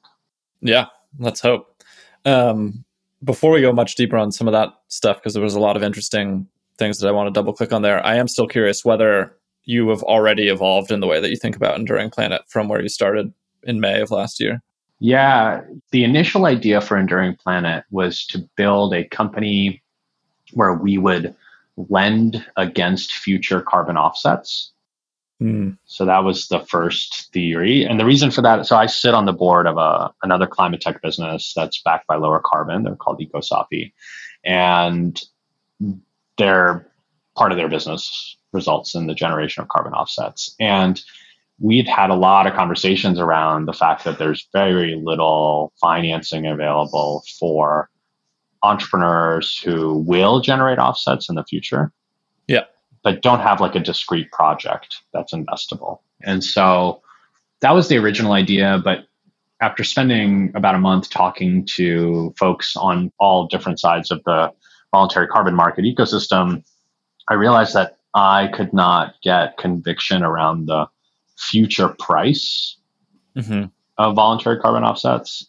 Yeah, 0.60 0.86
let's 1.18 1.40
hope. 1.40 1.82
Um, 2.24 2.84
before 3.24 3.50
we 3.50 3.60
go 3.60 3.72
much 3.72 3.96
deeper 3.96 4.16
on 4.16 4.30
some 4.30 4.46
of 4.46 4.52
that 4.52 4.72
stuff, 4.88 5.16
because 5.16 5.34
there 5.34 5.42
was 5.42 5.54
a 5.54 5.60
lot 5.60 5.76
of 5.76 5.82
interesting 5.82 6.46
things 6.78 6.98
that 6.98 7.08
I 7.08 7.12
want 7.12 7.26
to 7.26 7.32
double 7.32 7.52
click 7.52 7.72
on 7.72 7.82
there, 7.82 8.04
I 8.04 8.16
am 8.16 8.28
still 8.28 8.46
curious 8.46 8.84
whether 8.84 9.36
you 9.64 9.88
have 9.88 10.02
already 10.04 10.48
evolved 10.48 10.92
in 10.92 11.00
the 11.00 11.06
way 11.06 11.20
that 11.20 11.30
you 11.30 11.36
think 11.36 11.56
about 11.56 11.76
Enduring 11.76 12.10
Planet 12.10 12.42
from 12.48 12.68
where 12.68 12.80
you 12.80 12.88
started 12.88 13.32
in 13.64 13.80
May 13.80 14.00
of 14.00 14.12
last 14.12 14.38
year. 14.38 14.62
Yeah, 14.98 15.62
the 15.90 16.04
initial 16.04 16.46
idea 16.46 16.80
for 16.80 16.96
Enduring 16.96 17.36
Planet 17.36 17.84
was 17.90 18.26
to 18.28 18.48
build 18.56 18.94
a 18.94 19.04
company 19.04 19.82
where 20.52 20.72
we 20.72 20.96
would 20.96 21.34
lend 21.76 22.44
against 22.56 23.12
future 23.12 23.60
carbon 23.60 23.96
offsets. 23.96 24.72
Mm. 25.42 25.76
So 25.84 26.06
that 26.06 26.24
was 26.24 26.48
the 26.48 26.60
first 26.60 27.30
theory. 27.32 27.84
And 27.84 28.00
the 28.00 28.06
reason 28.06 28.30
for 28.30 28.40
that, 28.42 28.66
so 28.66 28.76
I 28.76 28.86
sit 28.86 29.12
on 29.12 29.26
the 29.26 29.32
board 29.32 29.66
of 29.66 29.76
a, 29.76 30.12
another 30.22 30.46
climate 30.46 30.80
tech 30.80 31.02
business 31.02 31.52
that's 31.54 31.82
backed 31.82 32.06
by 32.06 32.16
lower 32.16 32.40
carbon. 32.42 32.82
They're 32.82 32.96
called 32.96 33.20
EcoSofi. 33.20 33.92
And 34.44 35.20
they're 36.38 36.90
part 37.36 37.52
of 37.52 37.58
their 37.58 37.68
business 37.68 38.36
results 38.52 38.94
in 38.94 39.06
the 39.06 39.14
generation 39.14 39.62
of 39.62 39.68
carbon 39.68 39.92
offsets. 39.92 40.54
And 40.58 41.02
we've 41.58 41.86
had 41.86 42.10
a 42.10 42.14
lot 42.14 42.46
of 42.46 42.54
conversations 42.54 43.18
around 43.18 43.66
the 43.66 43.72
fact 43.72 44.04
that 44.04 44.18
there's 44.18 44.48
very 44.52 45.00
little 45.02 45.72
financing 45.80 46.46
available 46.46 47.24
for 47.38 47.88
entrepreneurs 48.62 49.58
who 49.58 49.98
will 49.98 50.40
generate 50.40 50.78
offsets 50.78 51.28
in 51.28 51.34
the 51.34 51.44
future. 51.44 51.92
Yeah. 52.46 52.64
But 53.02 53.22
don't 53.22 53.40
have 53.40 53.60
like 53.60 53.74
a 53.74 53.80
discrete 53.80 54.30
project 54.32 54.96
that's 55.12 55.32
investable. 55.32 56.00
And 56.22 56.42
so 56.42 57.02
that 57.60 57.72
was 57.72 57.88
the 57.88 57.96
original 57.98 58.32
idea. 58.32 58.80
But 58.82 59.06
after 59.60 59.84
spending 59.84 60.52
about 60.54 60.74
a 60.74 60.78
month 60.78 61.08
talking 61.08 61.64
to 61.76 62.34
folks 62.38 62.76
on 62.76 63.12
all 63.18 63.46
different 63.46 63.80
sides 63.80 64.10
of 64.10 64.22
the 64.24 64.52
voluntary 64.92 65.28
carbon 65.28 65.54
market 65.54 65.84
ecosystem, 65.84 66.62
I 67.28 67.34
realized 67.34 67.74
that 67.74 67.96
I 68.14 68.48
could 68.48 68.72
not 68.72 69.14
get 69.22 69.56
conviction 69.58 70.22
around 70.22 70.66
the 70.66 70.86
future 71.36 71.94
price 71.98 72.76
mm-hmm. 73.36 73.64
of 73.98 74.14
voluntary 74.14 74.58
carbon 74.58 74.84
offsets 74.84 75.48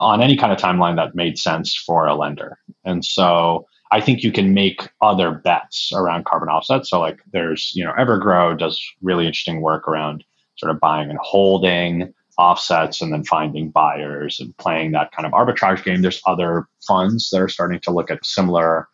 on 0.00 0.22
any 0.22 0.36
kind 0.36 0.52
of 0.52 0.58
timeline 0.58 0.96
that 0.96 1.14
made 1.14 1.38
sense 1.38 1.74
for 1.74 2.06
a 2.06 2.14
lender. 2.14 2.58
And 2.84 3.04
so 3.04 3.66
I 3.92 4.00
think 4.00 4.22
you 4.22 4.32
can 4.32 4.54
make 4.54 4.88
other 5.00 5.30
bets 5.30 5.92
around 5.94 6.24
carbon 6.24 6.48
offsets. 6.48 6.90
So 6.90 7.00
like 7.00 7.20
there's, 7.32 7.72
you 7.74 7.84
know, 7.84 7.92
Evergrow 7.92 8.58
does 8.58 8.82
really 9.02 9.26
interesting 9.26 9.60
work 9.60 9.86
around 9.86 10.24
sort 10.56 10.70
of 10.70 10.80
buying 10.80 11.10
and 11.10 11.18
holding 11.22 12.12
offsets 12.36 13.00
and 13.00 13.12
then 13.12 13.24
finding 13.24 13.70
buyers 13.70 14.40
and 14.40 14.56
playing 14.56 14.92
that 14.92 15.12
kind 15.12 15.26
of 15.26 15.32
arbitrage 15.32 15.84
game. 15.84 16.02
There's 16.02 16.22
other 16.26 16.66
funds 16.86 17.30
that 17.30 17.40
are 17.40 17.48
starting 17.48 17.80
to 17.80 17.92
look 17.92 18.10
at 18.10 18.24
similar, 18.26 18.88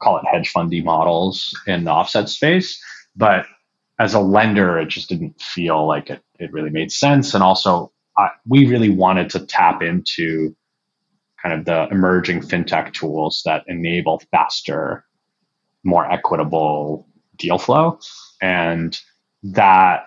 call 0.00 0.16
it 0.18 0.24
hedge 0.30 0.48
fundy 0.48 0.80
models 0.80 1.54
in 1.66 1.84
the 1.84 1.90
offset 1.90 2.28
space. 2.28 2.82
But 3.16 3.44
as 4.00 4.14
a 4.14 4.20
lender, 4.20 4.78
it 4.78 4.88
just 4.88 5.10
didn't 5.10 5.38
feel 5.40 5.86
like 5.86 6.08
it, 6.08 6.22
it 6.38 6.50
really 6.52 6.70
made 6.70 6.90
sense. 6.90 7.34
And 7.34 7.44
also, 7.44 7.92
I, 8.16 8.30
we 8.46 8.66
really 8.66 8.88
wanted 8.88 9.28
to 9.30 9.40
tap 9.40 9.82
into 9.82 10.56
kind 11.40 11.54
of 11.54 11.66
the 11.66 11.86
emerging 11.92 12.40
fintech 12.40 12.94
tools 12.94 13.42
that 13.44 13.62
enable 13.66 14.22
faster, 14.30 15.04
more 15.84 16.10
equitable 16.10 17.06
deal 17.36 17.58
flow. 17.58 17.98
And 18.40 18.98
that 19.42 20.06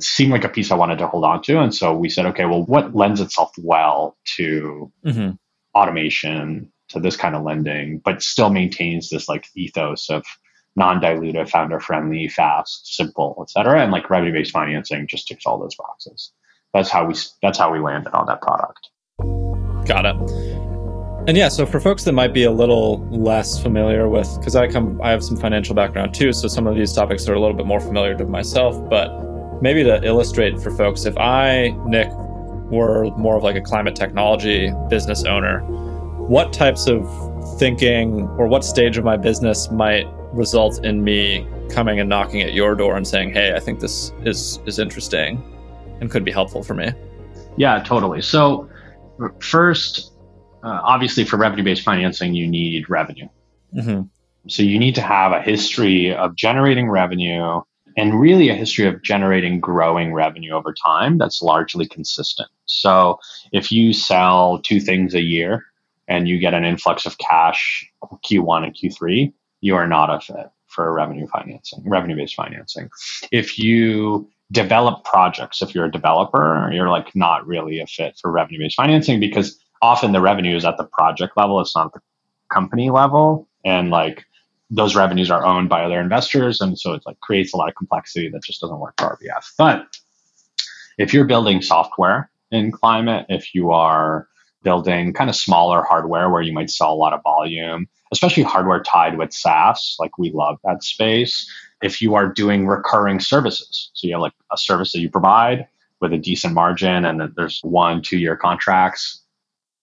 seemed 0.00 0.32
like 0.32 0.44
a 0.44 0.48
piece 0.50 0.70
I 0.70 0.76
wanted 0.76 0.98
to 0.98 1.08
hold 1.08 1.24
on 1.24 1.42
to. 1.44 1.60
And 1.60 1.74
so 1.74 1.96
we 1.96 2.10
said, 2.10 2.26
okay, 2.26 2.44
well, 2.44 2.64
what 2.64 2.94
lends 2.94 3.22
itself 3.22 3.52
well 3.56 4.18
to 4.36 4.92
mm-hmm. 5.04 5.30
automation, 5.74 6.70
to 6.88 7.00
this 7.00 7.16
kind 7.16 7.34
of 7.34 7.42
lending, 7.42 8.02
but 8.04 8.22
still 8.22 8.50
maintains 8.50 9.08
this 9.08 9.30
like 9.30 9.46
ethos 9.56 10.10
of 10.10 10.24
non-dilutive, 10.76 11.48
founder-friendly, 11.48 12.28
fast, 12.28 12.94
simple, 12.94 13.38
etc. 13.42 13.82
And 13.82 13.92
like 13.92 14.08
revenue-based 14.10 14.52
financing 14.52 15.06
just 15.06 15.28
ticks 15.28 15.44
all 15.46 15.58
those 15.58 15.74
boxes. 15.74 16.32
That's 16.74 16.90
how 16.90 17.06
we 17.06 17.14
that's 17.42 17.58
how 17.58 17.72
we 17.72 17.80
landed 17.80 18.12
on 18.14 18.26
that 18.26 18.42
product. 18.42 18.90
Got 19.86 20.06
it. 20.06 20.58
And 21.28 21.36
yeah, 21.36 21.48
so 21.48 21.66
for 21.66 21.78
folks 21.78 22.04
that 22.04 22.12
might 22.12 22.32
be 22.32 22.44
a 22.44 22.50
little 22.50 23.06
less 23.10 23.60
familiar 23.62 24.08
with, 24.08 24.34
because 24.38 24.56
I 24.56 24.66
come, 24.66 24.98
I 25.02 25.10
have 25.10 25.22
some 25.22 25.36
financial 25.36 25.74
background 25.74 26.14
too, 26.14 26.32
so 26.32 26.48
some 26.48 26.66
of 26.66 26.74
these 26.74 26.92
topics 26.92 27.28
are 27.28 27.34
a 27.34 27.40
little 27.40 27.56
bit 27.56 27.66
more 27.66 27.80
familiar 27.80 28.16
to 28.16 28.24
myself. 28.24 28.76
But 28.88 29.10
maybe 29.60 29.84
to 29.84 30.02
illustrate 30.04 30.58
for 30.60 30.70
folks, 30.70 31.04
if 31.04 31.16
I, 31.18 31.74
Nick, 31.84 32.08
were 32.70 33.10
more 33.16 33.36
of 33.36 33.42
like 33.42 33.56
a 33.56 33.60
climate 33.60 33.94
technology 33.94 34.72
business 34.88 35.24
owner, 35.24 35.60
what 36.28 36.52
types 36.52 36.86
of 36.86 37.06
thinking 37.58 38.22
or 38.38 38.46
what 38.46 38.64
stage 38.64 38.96
of 38.96 39.04
my 39.04 39.16
business 39.16 39.70
might 39.70 40.06
result 40.32 40.84
in 40.84 41.04
me 41.04 41.46
coming 41.70 42.00
and 42.00 42.08
knocking 42.08 42.42
at 42.42 42.54
your 42.54 42.74
door 42.74 42.96
and 42.96 43.06
saying, 43.06 43.32
"Hey, 43.32 43.54
I 43.54 43.60
think 43.60 43.80
this 43.80 44.12
is 44.24 44.60
is 44.66 44.78
interesting 44.78 45.42
and 46.00 46.10
could 46.10 46.24
be 46.24 46.32
helpful 46.32 46.62
for 46.62 46.74
me." 46.74 46.92
Yeah, 47.56 47.82
totally. 47.82 48.22
So 48.22 48.68
first, 49.40 50.12
uh, 50.62 50.80
obviously, 50.82 51.24
for 51.24 51.36
revenue-based 51.36 51.82
financing, 51.82 52.34
you 52.34 52.46
need 52.46 52.88
revenue. 52.88 53.28
Mm-hmm. 53.74 54.02
So 54.48 54.62
you 54.62 54.78
need 54.78 54.94
to 54.94 55.02
have 55.02 55.32
a 55.32 55.42
history 55.42 56.14
of 56.14 56.36
generating 56.36 56.88
revenue 56.88 57.60
and 57.96 58.20
really 58.20 58.48
a 58.48 58.54
history 58.54 58.86
of 58.86 59.02
generating 59.02 59.60
growing 59.60 60.14
revenue 60.14 60.52
over 60.52 60.72
time 60.72 61.18
that's 61.18 61.42
largely 61.42 61.86
consistent. 61.86 62.48
So 62.64 63.18
if 63.52 63.72
you 63.72 63.92
sell 63.92 64.60
two 64.62 64.78
things 64.78 65.14
a 65.14 65.20
year 65.20 65.64
and 66.06 66.28
you 66.28 66.38
get 66.38 66.54
an 66.54 66.64
influx 66.64 67.06
of 67.06 67.18
cash 67.18 67.84
Q1 68.04 68.64
and 68.64 68.74
Q3, 68.74 69.32
you 69.60 69.74
are 69.76 69.86
not 69.86 70.14
a 70.14 70.20
fit 70.20 70.50
for 70.66 70.92
revenue 70.92 71.26
financing, 71.26 71.82
revenue 71.84 72.16
based 72.16 72.34
financing. 72.34 72.90
If 73.32 73.58
you 73.58 74.28
develop 74.52 75.04
projects, 75.04 75.62
if 75.62 75.74
you're 75.74 75.86
a 75.86 75.90
developer, 75.90 76.70
you're 76.72 76.90
like 76.90 77.14
not 77.14 77.46
really 77.46 77.80
a 77.80 77.86
fit 77.86 78.18
for 78.20 78.30
revenue 78.30 78.60
based 78.60 78.76
financing 78.76 79.20
because 79.20 79.58
often 79.82 80.12
the 80.12 80.20
revenue 80.20 80.56
is 80.56 80.64
at 80.64 80.76
the 80.76 80.84
project 80.84 81.36
level, 81.36 81.60
it's 81.60 81.74
not 81.76 81.92
the 81.92 82.00
company 82.52 82.90
level. 82.90 83.48
And 83.64 83.90
like 83.90 84.24
those 84.70 84.94
revenues 84.94 85.30
are 85.30 85.44
owned 85.44 85.68
by 85.68 85.84
other 85.84 86.00
investors. 86.00 86.60
And 86.60 86.78
so 86.78 86.92
it 86.92 87.02
like 87.06 87.18
creates 87.20 87.52
a 87.54 87.56
lot 87.56 87.68
of 87.68 87.74
complexity 87.74 88.28
that 88.30 88.42
just 88.42 88.60
doesn't 88.60 88.78
work 88.78 88.94
for 88.98 89.16
RBF. 89.16 89.52
But 89.56 89.86
if 90.98 91.14
you're 91.14 91.24
building 91.24 91.62
software 91.62 92.30
in 92.50 92.72
climate, 92.72 93.26
if 93.28 93.54
you 93.54 93.70
are 93.70 94.28
building 94.68 95.14
kind 95.14 95.30
of 95.30 95.36
smaller 95.36 95.82
hardware 95.82 96.28
where 96.28 96.42
you 96.42 96.52
might 96.52 96.68
sell 96.68 96.92
a 96.92 97.02
lot 97.04 97.14
of 97.14 97.22
volume, 97.22 97.88
especially 98.12 98.42
hardware 98.42 98.82
tied 98.82 99.16
with 99.16 99.32
SaaS, 99.32 99.96
like 99.98 100.18
we 100.18 100.30
love 100.30 100.58
that 100.62 100.84
space. 100.84 101.50
If 101.80 102.02
you 102.02 102.14
are 102.16 102.30
doing 102.30 102.66
recurring 102.66 103.18
services, 103.18 103.90
so 103.94 104.06
you 104.06 104.12
have 104.12 104.20
like 104.20 104.34
a 104.52 104.58
service 104.58 104.92
that 104.92 104.98
you 104.98 105.08
provide 105.08 105.66
with 106.02 106.12
a 106.12 106.18
decent 106.18 106.52
margin 106.52 107.06
and 107.06 107.32
there's 107.34 107.60
one, 107.62 108.02
two 108.02 108.18
year 108.18 108.36
contracts, 108.36 109.22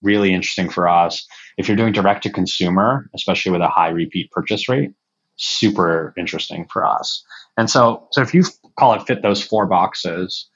really 0.02 0.32
interesting 0.32 0.70
for 0.70 0.86
us. 0.88 1.26
If 1.58 1.66
you're 1.66 1.76
doing 1.76 1.92
direct 1.92 2.22
to 2.22 2.30
consumer, 2.30 3.10
especially 3.12 3.50
with 3.50 3.62
a 3.62 3.68
high 3.68 3.88
repeat 3.88 4.30
purchase 4.30 4.68
rate, 4.68 4.92
super 5.34 6.14
interesting 6.16 6.68
for 6.72 6.86
us. 6.86 7.24
And 7.56 7.68
so, 7.68 8.06
so 8.12 8.22
if 8.22 8.32
you 8.32 8.44
call 8.78 8.94
it 8.94 9.04
fit 9.04 9.22
those 9.22 9.42
four 9.42 9.66
boxes 9.66 10.48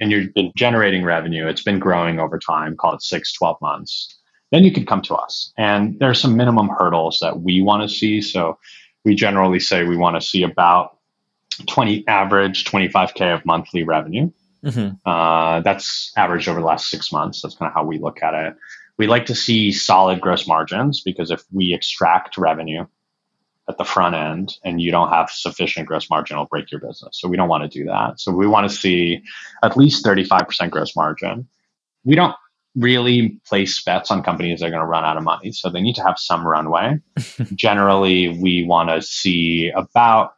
and 0.00 0.10
you've 0.10 0.34
been 0.34 0.52
generating 0.56 1.04
revenue, 1.04 1.46
it's 1.46 1.62
been 1.62 1.78
growing 1.78 2.18
over 2.18 2.38
time, 2.38 2.76
call 2.76 2.94
it 2.94 3.02
six, 3.02 3.32
12 3.32 3.60
months, 3.60 4.14
then 4.52 4.64
you 4.64 4.72
can 4.72 4.86
come 4.86 5.02
to 5.02 5.14
us. 5.14 5.52
And 5.58 5.98
there 5.98 6.10
are 6.10 6.14
some 6.14 6.36
minimum 6.36 6.68
hurdles 6.68 7.18
that 7.20 7.40
we 7.40 7.60
want 7.60 7.88
to 7.88 7.94
see. 7.94 8.20
So 8.20 8.58
we 9.04 9.14
generally 9.14 9.60
say 9.60 9.84
we 9.84 9.96
want 9.96 10.20
to 10.20 10.26
see 10.26 10.42
about 10.42 10.98
20 11.66 12.06
average 12.06 12.64
25K 12.64 13.34
of 13.34 13.44
monthly 13.44 13.82
revenue. 13.82 14.30
Mm-hmm. 14.64 15.08
Uh, 15.08 15.60
that's 15.60 16.12
average 16.16 16.48
over 16.48 16.60
the 16.60 16.66
last 16.66 16.90
six 16.90 17.12
months. 17.12 17.42
That's 17.42 17.54
kind 17.54 17.68
of 17.68 17.74
how 17.74 17.84
we 17.84 17.98
look 17.98 18.22
at 18.22 18.34
it. 18.34 18.56
We 18.96 19.06
like 19.06 19.26
to 19.26 19.34
see 19.34 19.70
solid 19.70 20.20
gross 20.20 20.46
margins 20.46 21.00
because 21.00 21.30
if 21.30 21.42
we 21.52 21.72
extract 21.72 22.36
revenue 22.36 22.86
at 23.68 23.78
the 23.78 23.84
front 23.84 24.14
end 24.14 24.56
and 24.64 24.80
you 24.80 24.90
don't 24.90 25.10
have 25.10 25.30
sufficient 25.30 25.86
gross 25.86 26.08
margin, 26.10 26.34
it'll 26.34 26.46
break 26.46 26.70
your 26.70 26.80
business. 26.80 27.10
So 27.12 27.28
we 27.28 27.36
don't 27.36 27.48
want 27.48 27.70
to 27.70 27.78
do 27.78 27.84
that. 27.86 28.20
So 28.20 28.32
we 28.32 28.46
want 28.46 28.68
to 28.68 28.74
see 28.74 29.22
at 29.62 29.76
least 29.76 30.04
35% 30.04 30.70
gross 30.70 30.96
margin. 30.96 31.46
We 32.04 32.14
don't 32.14 32.34
really 32.74 33.40
place 33.46 33.82
bets 33.82 34.10
on 34.10 34.22
companies 34.22 34.60
that 34.60 34.66
are 34.66 34.70
going 34.70 34.80
to 34.80 34.86
run 34.86 35.04
out 35.04 35.16
of 35.16 35.24
money. 35.24 35.52
So 35.52 35.68
they 35.68 35.80
need 35.80 35.96
to 35.96 36.02
have 36.02 36.18
some 36.18 36.46
runway. 36.46 36.98
Generally, 37.54 38.38
we 38.40 38.64
want 38.64 38.88
to 38.90 39.02
see 39.02 39.70
about 39.74 40.34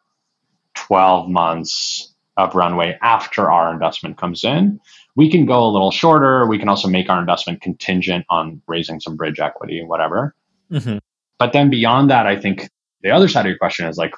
12 0.74 1.28
months 1.28 2.12
of 2.36 2.54
runway 2.54 2.98
after 3.02 3.50
our 3.50 3.72
investment 3.72 4.16
comes 4.16 4.44
in 4.44 4.80
we 5.16 5.30
can 5.30 5.46
go 5.46 5.64
a 5.64 5.70
little 5.70 5.90
shorter. 5.90 6.46
We 6.46 6.58
can 6.58 6.68
also 6.68 6.88
make 6.88 7.08
our 7.08 7.20
investment 7.20 7.60
contingent 7.60 8.24
on 8.30 8.62
raising 8.66 9.00
some 9.00 9.16
bridge 9.16 9.40
equity, 9.40 9.82
whatever. 9.84 10.34
Mm-hmm. 10.70 10.98
But 11.38 11.52
then 11.52 11.70
beyond 11.70 12.10
that, 12.10 12.26
I 12.26 12.40
think 12.40 12.70
the 13.02 13.10
other 13.10 13.28
side 13.28 13.40
of 13.40 13.50
your 13.50 13.58
question 13.58 13.86
is 13.86 13.96
like, 13.96 14.14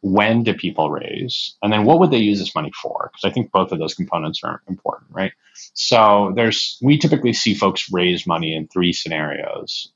when 0.00 0.42
do 0.42 0.52
people 0.52 0.90
raise? 0.90 1.54
And 1.62 1.72
then 1.72 1.84
what 1.84 2.00
would 2.00 2.10
they 2.10 2.18
use 2.18 2.40
this 2.40 2.54
money 2.54 2.72
for? 2.80 3.10
Because 3.12 3.30
I 3.30 3.32
think 3.32 3.52
both 3.52 3.70
of 3.70 3.78
those 3.78 3.94
components 3.94 4.40
are 4.42 4.60
important, 4.68 5.10
right? 5.12 5.32
So 5.74 6.32
there's, 6.34 6.76
we 6.82 6.98
typically 6.98 7.32
see 7.32 7.54
folks 7.54 7.90
raise 7.92 8.26
money 8.26 8.54
in 8.54 8.66
three 8.66 8.92
scenarios 8.92 9.92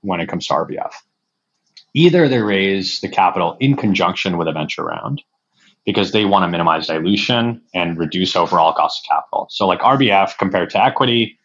when 0.00 0.20
it 0.20 0.28
comes 0.28 0.46
to 0.46 0.54
RBF. 0.54 0.92
Either 1.92 2.28
they 2.28 2.38
raise 2.38 3.00
the 3.00 3.08
capital 3.08 3.56
in 3.60 3.76
conjunction 3.76 4.38
with 4.38 4.48
a 4.48 4.52
venture 4.52 4.84
round, 4.84 5.22
because 5.84 6.12
they 6.12 6.24
want 6.24 6.42
to 6.44 6.48
minimize 6.48 6.86
dilution 6.86 7.60
and 7.74 7.98
reduce 7.98 8.36
overall 8.36 8.72
cost 8.72 9.04
of 9.04 9.08
capital. 9.08 9.46
So, 9.50 9.66
like 9.66 9.80
RBF 9.80 10.38
compared 10.38 10.70
to 10.70 10.84
equity, 10.84 11.38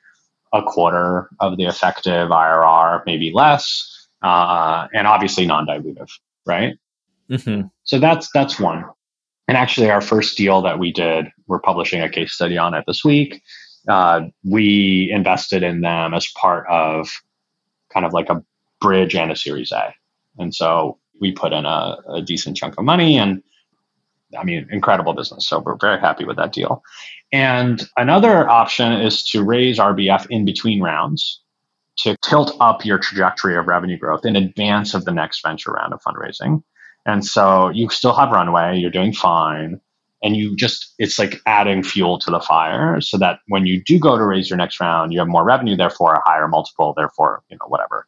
a 0.53 0.61
quarter 0.61 1.29
of 1.39 1.57
the 1.57 1.65
effective 1.65 2.29
IRR, 2.29 3.03
maybe 3.05 3.31
less, 3.33 4.07
uh, 4.21 4.87
and 4.93 5.07
obviously 5.07 5.45
non-dilutive, 5.45 6.11
right? 6.45 6.77
Mm-hmm. 7.29 7.67
So 7.83 7.99
that's 7.99 8.29
that's 8.33 8.59
one. 8.59 8.85
And 9.47 9.57
actually, 9.57 9.89
our 9.89 10.01
first 10.01 10.37
deal 10.37 10.61
that 10.63 10.79
we 10.79 10.91
did, 10.91 11.27
we're 11.47 11.59
publishing 11.59 12.01
a 12.01 12.09
case 12.09 12.33
study 12.33 12.57
on 12.57 12.73
it 12.73 12.83
this 12.87 13.05
week. 13.05 13.41
Uh, 13.87 14.21
we 14.43 15.09
invested 15.13 15.61
in 15.61 15.81
them 15.81 16.13
as 16.13 16.27
part 16.35 16.65
of 16.67 17.09
kind 17.93 18.05
of 18.05 18.13
like 18.13 18.29
a 18.29 18.43
bridge 18.81 19.15
and 19.15 19.31
a 19.31 19.35
Series 19.35 19.71
A, 19.71 19.93
and 20.37 20.53
so 20.53 20.97
we 21.21 21.31
put 21.31 21.53
in 21.53 21.65
a, 21.65 21.97
a 22.09 22.21
decent 22.21 22.57
chunk 22.57 22.77
of 22.77 22.83
money 22.83 23.17
and 23.17 23.41
I 24.37 24.43
mean, 24.43 24.67
incredible 24.71 25.13
business. 25.13 25.47
So 25.47 25.59
we're 25.59 25.77
very 25.79 25.99
happy 25.99 26.25
with 26.25 26.37
that 26.37 26.51
deal. 26.51 26.83
And 27.31 27.87
another 27.97 28.49
option 28.49 28.91
is 28.91 29.23
to 29.29 29.43
raise 29.43 29.79
RBF 29.79 30.27
in 30.29 30.45
between 30.45 30.81
rounds 30.81 31.41
to 31.97 32.17
tilt 32.23 32.55
up 32.59 32.85
your 32.85 32.97
trajectory 32.97 33.55
of 33.57 33.67
revenue 33.67 33.97
growth 33.97 34.25
in 34.25 34.35
advance 34.35 34.93
of 34.93 35.05
the 35.05 35.11
next 35.11 35.41
venture 35.41 35.71
round 35.71 35.93
of 35.93 36.01
fundraising. 36.01 36.63
And 37.05 37.25
so 37.25 37.69
you 37.69 37.89
still 37.89 38.13
have 38.13 38.31
runway, 38.31 38.77
you're 38.77 38.91
doing 38.91 39.13
fine. 39.13 39.79
And 40.23 40.35
you 40.35 40.55
just, 40.55 40.93
it's 40.97 41.19
like 41.19 41.39
adding 41.45 41.83
fuel 41.83 42.17
to 42.19 42.31
the 42.31 42.39
fire 42.39 42.99
so 42.99 43.17
that 43.19 43.39
when 43.47 43.67
you 43.67 43.83
do 43.83 43.99
go 43.99 44.17
to 44.17 44.23
raise 44.23 44.49
your 44.49 44.57
next 44.57 44.79
round, 44.79 45.13
you 45.13 45.19
have 45.19 45.27
more 45.27 45.43
revenue, 45.43 45.75
therefore 45.75 46.15
a 46.15 46.21
higher 46.25 46.47
multiple, 46.47 46.93
therefore, 46.97 47.43
you 47.49 47.57
know, 47.57 47.67
whatever. 47.67 48.07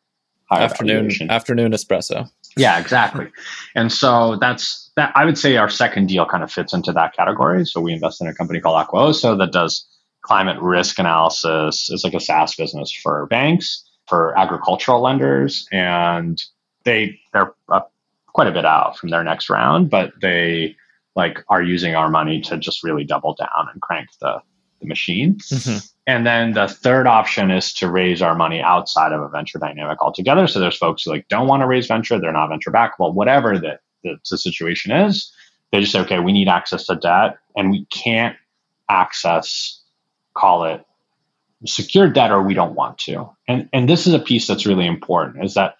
Afternoon, 0.51 0.95
valuation. 0.95 1.29
afternoon 1.29 1.73
espresso. 1.73 2.29
Yeah, 2.55 2.79
exactly. 2.79 3.27
and 3.75 3.91
so 3.91 4.37
that's 4.39 4.89
that. 4.95 5.11
I 5.13 5.25
would 5.25 5.37
say 5.37 5.57
our 5.57 5.69
second 5.69 6.07
deal 6.07 6.25
kind 6.25 6.41
of 6.41 6.51
fits 6.51 6.73
into 6.73 6.93
that 6.93 7.13
category. 7.13 7.65
So 7.65 7.81
we 7.81 7.91
invest 7.91 8.21
in 8.21 8.27
a 8.27 8.33
company 8.33 8.61
called 8.61 8.87
Aquaoso 8.87 9.37
that 9.37 9.51
does 9.51 9.85
climate 10.27 10.61
risk 10.61 10.99
analysis. 10.99 11.89
is 11.89 12.03
like 12.03 12.13
a 12.13 12.19
SaaS 12.19 12.55
business 12.55 12.91
for 12.91 13.25
banks, 13.27 13.83
for 14.07 14.37
agricultural 14.37 15.01
lenders, 15.01 15.67
and 15.71 16.41
they 16.83 17.19
they're 17.33 17.53
quite 18.27 18.47
a 18.47 18.51
bit 18.51 18.65
out 18.65 18.97
from 18.97 19.09
their 19.09 19.23
next 19.23 19.49
round, 19.49 19.89
but 19.89 20.11
they 20.21 20.75
like 21.15 21.43
are 21.49 21.63
using 21.63 21.95
our 21.95 22.09
money 22.09 22.41
to 22.41 22.57
just 22.57 22.83
really 22.83 23.03
double 23.03 23.33
down 23.33 23.69
and 23.71 23.81
crank 23.81 24.09
the 24.21 24.41
the 24.79 24.85
machine. 24.85 25.35
Mm-hmm. 25.35 25.77
And 26.05 26.25
then 26.25 26.53
the 26.53 26.67
third 26.67 27.07
option 27.07 27.51
is 27.51 27.73
to 27.73 27.89
raise 27.89 28.21
our 28.21 28.35
money 28.35 28.61
outside 28.61 29.11
of 29.11 29.21
a 29.21 29.27
venture 29.27 29.59
dynamic 29.59 30.01
altogether. 30.01 30.47
So 30.47 30.59
there's 30.59 30.77
folks 30.77 31.03
who 31.03 31.11
like 31.11 31.27
don't 31.27 31.47
want 31.47 31.61
to 31.61 31.67
raise 31.67 31.87
venture, 31.87 32.19
they're 32.19 32.31
not 32.31 32.49
venture 32.49 32.71
backable, 32.71 33.13
whatever 33.13 33.57
the, 33.57 33.79
the, 34.03 34.17
the 34.29 34.37
situation 34.37 34.91
is. 34.91 35.31
They 35.71 35.81
just 35.81 35.91
say, 35.91 35.99
okay, 36.01 36.19
we 36.19 36.31
need 36.31 36.47
access 36.47 36.85
to 36.85 36.95
debt 36.95 37.37
and 37.55 37.71
we 37.71 37.85
can't 37.85 38.37
access, 38.89 39.81
call 40.37 40.65
it 40.65 40.85
secured 41.65 42.13
debt 42.13 42.31
or 42.31 42.41
we 42.41 42.53
don't 42.53 42.75
want 42.75 42.97
to. 42.99 43.29
And 43.47 43.69
and 43.73 43.89
this 43.89 44.07
is 44.07 44.13
a 44.13 44.19
piece 44.19 44.47
that's 44.47 44.65
really 44.65 44.85
important 44.85 45.43
is 45.43 45.55
that 45.55 45.75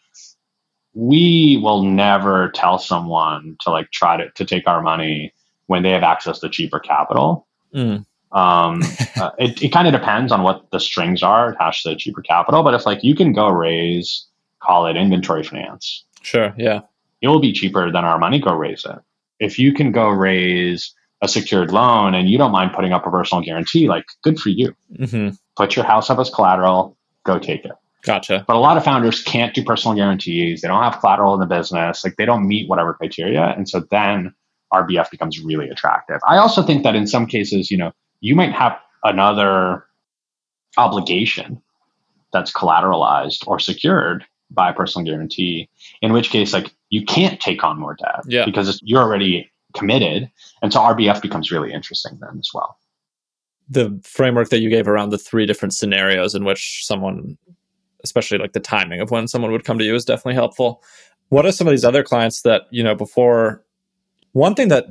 we 0.94 1.60
will 1.62 1.84
never 1.84 2.50
tell 2.56 2.80
someone 2.80 3.56
to 3.62 3.70
like 3.70 3.92
try 3.92 4.18
to, 4.18 4.32
to 4.32 4.46
take 4.46 4.68
our 4.68 4.82
money 4.82 5.34
when 5.68 5.84
they 5.84 5.92
have 5.92 6.04
access 6.04 6.40
to 6.40 6.50
cheaper 6.50 6.80
capital. 6.80 7.46
Mm. 7.74 8.06
Um, 8.32 8.82
uh, 9.16 9.32
it, 9.38 9.62
it 9.62 9.70
kind 9.72 9.88
of 9.88 9.94
depends 9.94 10.32
on 10.32 10.42
what 10.42 10.72
the 10.72 10.80
strings 10.80 11.22
are 11.22 11.52
attached 11.52 11.84
to 11.84 11.90
the 11.90 11.96
cheaper 11.96 12.22
capital. 12.22 12.64
But 12.64 12.74
if 12.74 12.86
like 12.86 13.04
you 13.04 13.16
can 13.16 13.32
go 13.32 13.50
raise, 13.50 14.26
call 14.60 14.88
it 14.88 14.98
inventory 14.98 15.44
finance. 15.44 16.04
Sure. 16.24 16.54
Yeah. 16.58 16.82
It 17.22 17.28
will 17.28 17.40
be 17.40 17.54
cheaper 17.54 17.92
than 17.92 18.04
our 18.04 18.18
money. 18.18 18.40
Go 18.40 18.54
raise 18.54 18.84
it. 18.86 19.00
If 19.40 19.60
you 19.60 19.74
can 19.74 19.92
go 19.92 20.10
raise 20.10 20.94
a 21.22 21.28
secured 21.28 21.72
loan 21.72 22.14
and 22.14 22.30
you 22.30 22.38
don't 22.38 22.52
mind 22.52 22.72
putting 22.74 22.94
up 22.94 23.06
a 23.06 23.12
personal 23.12 23.44
guarantee, 23.44 23.88
like 23.88 24.06
good 24.24 24.40
for 24.40 24.50
you. 24.50 24.76
Mm-hmm. 24.94 25.36
Put 25.56 25.76
your 25.76 25.86
house 25.86 26.10
up 26.10 26.20
as 26.20 26.30
collateral. 26.30 26.98
Go 27.24 27.40
take 27.40 27.66
it. 27.66 27.72
Gotcha. 28.04 28.46
But 28.48 28.56
a 28.56 28.60
lot 28.60 28.78
of 28.78 28.84
founders 28.84 29.22
can't 29.24 29.54
do 29.54 29.64
personal 29.64 29.96
guarantees. 29.96 30.62
They 30.62 30.68
don't 30.68 30.82
have 30.82 31.00
collateral 31.00 31.34
in 31.34 31.40
the 31.40 31.46
business. 31.46 32.04
Like 32.04 32.16
they 32.18 32.26
don't 32.26 32.48
meet 32.48 32.70
whatever 32.70 32.94
criteria. 32.94 33.54
And 33.58 33.68
so 33.68 33.84
then 33.92 34.34
RBF 34.74 35.10
becomes 35.10 35.40
really 35.44 35.70
attractive. 35.70 36.20
I 36.28 36.38
also 36.38 36.62
think 36.62 36.84
that 36.84 36.96
in 36.96 37.08
some 37.08 37.26
cases, 37.26 37.72
you 37.72 37.78
know, 37.78 37.92
you 38.20 38.36
might 38.36 38.54
have 38.54 38.78
another 39.04 39.86
obligation 40.78 41.62
that's 42.32 42.52
collateralized 42.52 43.48
or 43.48 43.60
secured 43.60 44.26
by 44.52 44.70
a 44.70 44.74
personal 44.74 45.06
guarantee, 45.06 45.70
in 46.02 46.14
which 46.14 46.30
case, 46.30 46.54
like 46.54 46.74
you 46.90 47.04
can't 47.06 47.40
take 47.40 47.64
on 47.64 47.80
more 47.80 47.96
debt 47.96 48.22
yeah. 48.28 48.46
because 48.46 48.80
you're 48.84 49.02
already 49.02 49.52
committed. 49.78 50.30
And 50.62 50.72
so 50.74 50.80
RBF 50.80 51.22
becomes 51.22 51.52
really 51.52 51.72
interesting 51.72 52.18
then 52.20 52.38
as 52.40 52.50
well. 52.54 52.78
The 53.70 54.00
framework 54.04 54.50
that 54.50 54.60
you 54.60 54.70
gave 54.70 54.88
around 54.88 55.10
the 55.10 55.18
three 55.18 55.46
different 55.46 55.74
scenarios 55.74 56.34
in 56.36 56.46
which 56.46 56.82
someone, 56.86 57.38
especially 58.04 58.38
like 58.38 58.54
the 58.54 58.60
timing 58.60 59.02
of 59.02 59.12
when 59.12 59.28
someone 59.28 59.52
would 59.52 59.66
come 59.66 59.78
to 59.78 59.84
you, 59.84 59.96
is 59.96 60.06
definitely 60.06 60.36
helpful. 60.36 60.84
What 61.30 61.46
are 61.46 61.52
some 61.52 61.68
of 61.68 61.72
these 61.72 61.84
other 61.84 62.04
clients 62.04 62.44
that, 62.44 62.64
you 62.72 62.82
know, 62.82 62.96
before 62.96 63.64
one 64.32 64.56
thing 64.56 64.70
that 64.70 64.86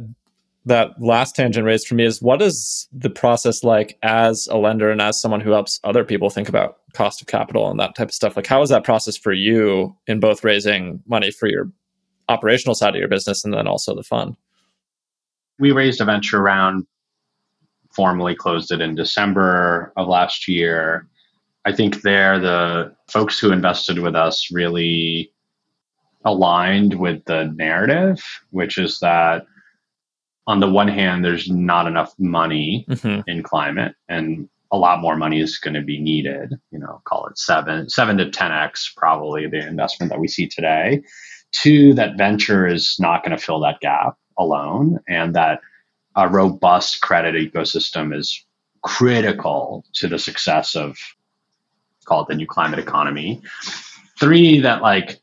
that 0.67 1.01
last 1.01 1.37
tangent 1.37 1.65
raised 1.65 1.87
for 1.87 1.95
me 1.95 2.05
is 2.05 2.21
what 2.21 2.43
is 2.43 2.89
the 2.93 3.09
process 3.09 3.63
like 3.63 3.97
as 4.03 4.49
a 4.49 4.57
lender 4.57 4.91
and 4.91 5.01
as 5.01 5.19
someone 5.21 5.41
who 5.41 5.53
helps 5.53 5.79
other 5.85 6.05
people 6.05 6.29
think 6.29 6.49
about 6.49 6.79
cost 6.93 7.21
of 7.21 7.29
capital 7.29 7.71
and 7.71 7.79
that 7.79 7.95
type 7.95 8.09
of 8.09 8.15
stuff? 8.15 8.37
Like, 8.37 8.49
how 8.49 8.61
is 8.63 8.71
that 8.71 8.83
process 8.83 9.17
for 9.17 9.33
you 9.33 9.97
in 10.09 10.19
both 10.19 10.43
raising 10.43 11.01
money 11.07 11.31
for 11.31 11.49
your 11.49 11.71
operational 12.29 12.75
side 12.75 12.97
of 12.97 12.99
your 12.99 13.09
business 13.09 13.45
and 13.45 13.55
then 13.55 13.69
also 13.69 13.95
the 13.95 14.03
fund? 14.03 14.37
We 15.59 15.73
raised 15.73 16.01
a 16.01 16.05
venture 16.05 16.41
round, 16.41 16.87
formally 17.95 18.35
closed 18.35 18.71
it 18.73 18.81
in 18.81 18.95
December 18.95 19.93
of 19.97 20.09
last 20.09 20.49
year. 20.49 21.09
I 21.65 21.73
think 21.73 22.03
there, 22.03 22.39
the 22.39 22.95
folks 23.09 23.39
who 23.39 23.53
invested 23.53 23.99
with 23.99 24.15
us 24.15 24.51
really 24.53 25.33
aligned 26.25 26.95
with 26.95 27.25
the 27.25 27.53
narrative, 27.57 28.23
which 28.51 28.79
is 28.79 28.99
that 29.01 29.47
on 30.47 30.61
the 30.61 30.71
one 30.71 30.89
hand, 30.89 31.25
there's 31.25 31.51
not 31.51 31.87
enough 31.87 32.15
money 32.19 32.87
mm-hmm. 32.89 33.29
in 33.29 33.43
climate, 33.43 33.95
and 34.09 34.49
a 34.71 34.77
lot 34.77 35.01
more 35.01 35.17
money 35.17 35.41
is 35.41 35.59
going 35.59 35.75
to 35.75 35.83
be 35.83 35.99
needed. 35.99 36.55
You 36.71 36.79
know, 36.79 37.01
call 37.05 37.27
it 37.27 37.39
seven, 37.39 37.89
seven 37.89 38.17
to 38.19 38.31
ten 38.31 38.53
x 38.53 38.93
probably 38.97 39.49
the 39.49 39.67
investment 39.67 40.13
that 40.13 40.21
we 40.21 40.29
see 40.29 40.47
today. 40.47 41.03
Two, 41.53 41.95
that 41.95 42.19
venture 42.19 42.67
is 42.67 42.97
not 43.01 43.25
going 43.25 43.37
to 43.37 43.43
fill 43.43 43.61
that 43.61 43.81
gap 43.81 44.17
alone, 44.39 45.01
and 45.09 45.35
that 45.35 45.61
a 46.17 46.29
robust 46.29 47.01
credit 47.01 47.35
ecosystem 47.35 48.17
is 48.17 48.45
critical 48.83 49.85
to 49.95 50.09
the 50.09 50.19
success 50.19 50.77
of 50.77 50.97
call 52.05 52.23
it 52.23 52.29
the 52.29 52.35
new 52.35 52.47
climate 52.47 52.79
economy. 52.79 53.43
Three, 54.19 54.61
that 54.61 54.81
like 54.81 55.21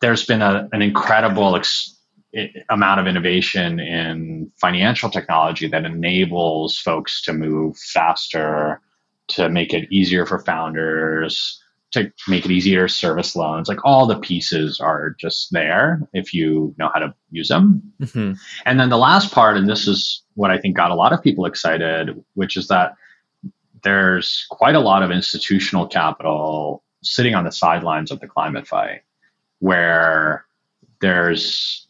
there's 0.00 0.24
been 0.24 0.42
a, 0.42 0.68
an 0.72 0.82
incredible 0.82 1.56
ex- 1.56 1.96
amount 2.68 3.00
of 3.00 3.06
innovation 3.06 3.80
in 3.80 4.52
financial 4.60 5.10
technology 5.10 5.66
that 5.68 5.84
enables 5.84 6.78
folks 6.78 7.22
to 7.22 7.32
move 7.32 7.76
faster, 7.78 8.80
to 9.28 9.48
make 9.48 9.72
it 9.72 9.90
easier 9.90 10.26
for 10.26 10.38
founders, 10.40 11.62
to 11.92 12.12
make 12.28 12.44
it 12.44 12.50
easier 12.50 12.86
service 12.88 13.34
loans. 13.34 13.68
Like 13.68 13.84
all 13.84 14.06
the 14.06 14.18
pieces 14.18 14.80
are 14.80 15.16
just 15.18 15.52
there 15.52 16.00
if 16.12 16.34
you 16.34 16.74
know 16.78 16.90
how 16.92 17.00
to 17.00 17.14
use 17.30 17.48
them. 17.48 17.82
Mm-hmm. 18.00 18.32
And 18.66 18.80
then 18.80 18.90
the 18.90 18.98
last 18.98 19.32
part, 19.32 19.56
and 19.56 19.68
this 19.68 19.88
is 19.88 20.22
what 20.34 20.50
I 20.50 20.58
think 20.58 20.76
got 20.76 20.90
a 20.90 20.94
lot 20.94 21.12
of 21.12 21.22
people 21.22 21.46
excited, 21.46 22.22
which 22.34 22.56
is 22.56 22.68
that 22.68 22.94
there's 23.82 24.46
quite 24.50 24.74
a 24.74 24.80
lot 24.80 25.02
of 25.02 25.10
institutional 25.10 25.86
capital 25.86 26.82
sitting 27.02 27.34
on 27.34 27.44
the 27.44 27.52
sidelines 27.52 28.10
of 28.10 28.20
the 28.20 28.28
climate 28.28 28.66
fight 28.66 29.02
where 29.60 30.44
there's 31.00 31.87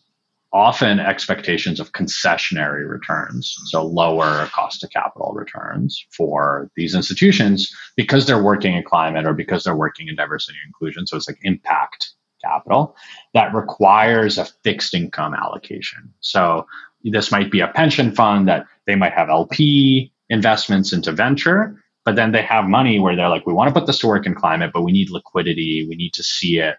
often 0.52 0.98
expectations 0.98 1.78
of 1.78 1.92
concessionary 1.92 2.88
returns, 2.88 3.54
so 3.66 3.84
lower 3.84 4.46
cost 4.46 4.82
of 4.82 4.90
capital 4.90 5.32
returns 5.34 6.06
for 6.10 6.70
these 6.74 6.94
institutions 6.94 7.70
because 7.96 8.26
they're 8.26 8.42
working 8.42 8.74
in 8.74 8.82
climate 8.82 9.26
or 9.26 9.34
because 9.34 9.64
they're 9.64 9.76
working 9.76 10.08
in 10.08 10.16
diversity 10.16 10.56
and 10.62 10.68
inclusion. 10.68 11.06
So 11.06 11.16
it's 11.16 11.28
like 11.28 11.38
impact 11.42 12.12
capital 12.42 12.96
that 13.34 13.54
requires 13.54 14.38
a 14.38 14.46
fixed 14.64 14.94
income 14.94 15.34
allocation. 15.34 16.12
So 16.20 16.66
this 17.04 17.30
might 17.30 17.50
be 17.50 17.60
a 17.60 17.68
pension 17.68 18.14
fund 18.14 18.48
that 18.48 18.66
they 18.86 18.94
might 18.94 19.12
have 19.12 19.28
LP 19.28 20.12
investments 20.30 20.92
into 20.92 21.12
venture, 21.12 21.82
but 22.04 22.16
then 22.16 22.32
they 22.32 22.42
have 22.42 22.64
money 22.64 22.98
where 22.98 23.16
they're 23.16 23.28
like, 23.28 23.46
we 23.46 23.52
want 23.52 23.68
to 23.68 23.78
put 23.78 23.86
this 23.86 23.98
to 23.98 24.06
work 24.06 24.24
in 24.24 24.34
climate, 24.34 24.70
but 24.72 24.82
we 24.82 24.92
need 24.92 25.10
liquidity. 25.10 25.86
We 25.86 25.96
need 25.96 26.14
to 26.14 26.22
see 26.22 26.58
it 26.58 26.76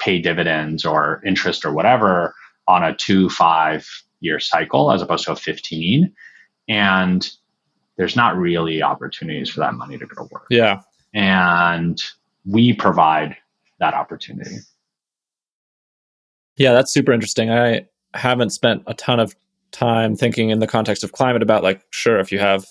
pay 0.00 0.20
dividends 0.20 0.84
or 0.84 1.22
interest 1.24 1.64
or 1.64 1.72
whatever 1.72 2.34
on 2.68 2.84
a 2.84 2.94
two, 2.94 3.28
five 3.30 3.88
year 4.20 4.38
cycle 4.38 4.92
as 4.92 5.02
opposed 5.02 5.24
to 5.24 5.32
a 5.32 5.36
15. 5.36 6.12
And 6.68 7.28
there's 7.96 8.14
not 8.14 8.36
really 8.36 8.82
opportunities 8.82 9.50
for 9.50 9.60
that 9.60 9.74
money 9.74 9.98
to 9.98 10.06
go 10.06 10.22
to 10.22 10.28
work. 10.30 10.46
Yeah. 10.50 10.82
And 11.14 12.00
we 12.44 12.72
provide 12.74 13.36
that 13.80 13.94
opportunity. 13.94 14.58
Yeah, 16.56 16.72
that's 16.72 16.92
super 16.92 17.12
interesting. 17.12 17.50
I 17.50 17.86
haven't 18.14 18.50
spent 18.50 18.82
a 18.86 18.94
ton 18.94 19.18
of 19.18 19.34
time 19.70 20.16
thinking 20.16 20.50
in 20.50 20.58
the 20.58 20.66
context 20.66 21.04
of 21.04 21.12
climate 21.12 21.42
about 21.42 21.62
like, 21.62 21.82
sure, 21.90 22.18
if 22.18 22.30
you 22.30 22.38
have 22.38 22.66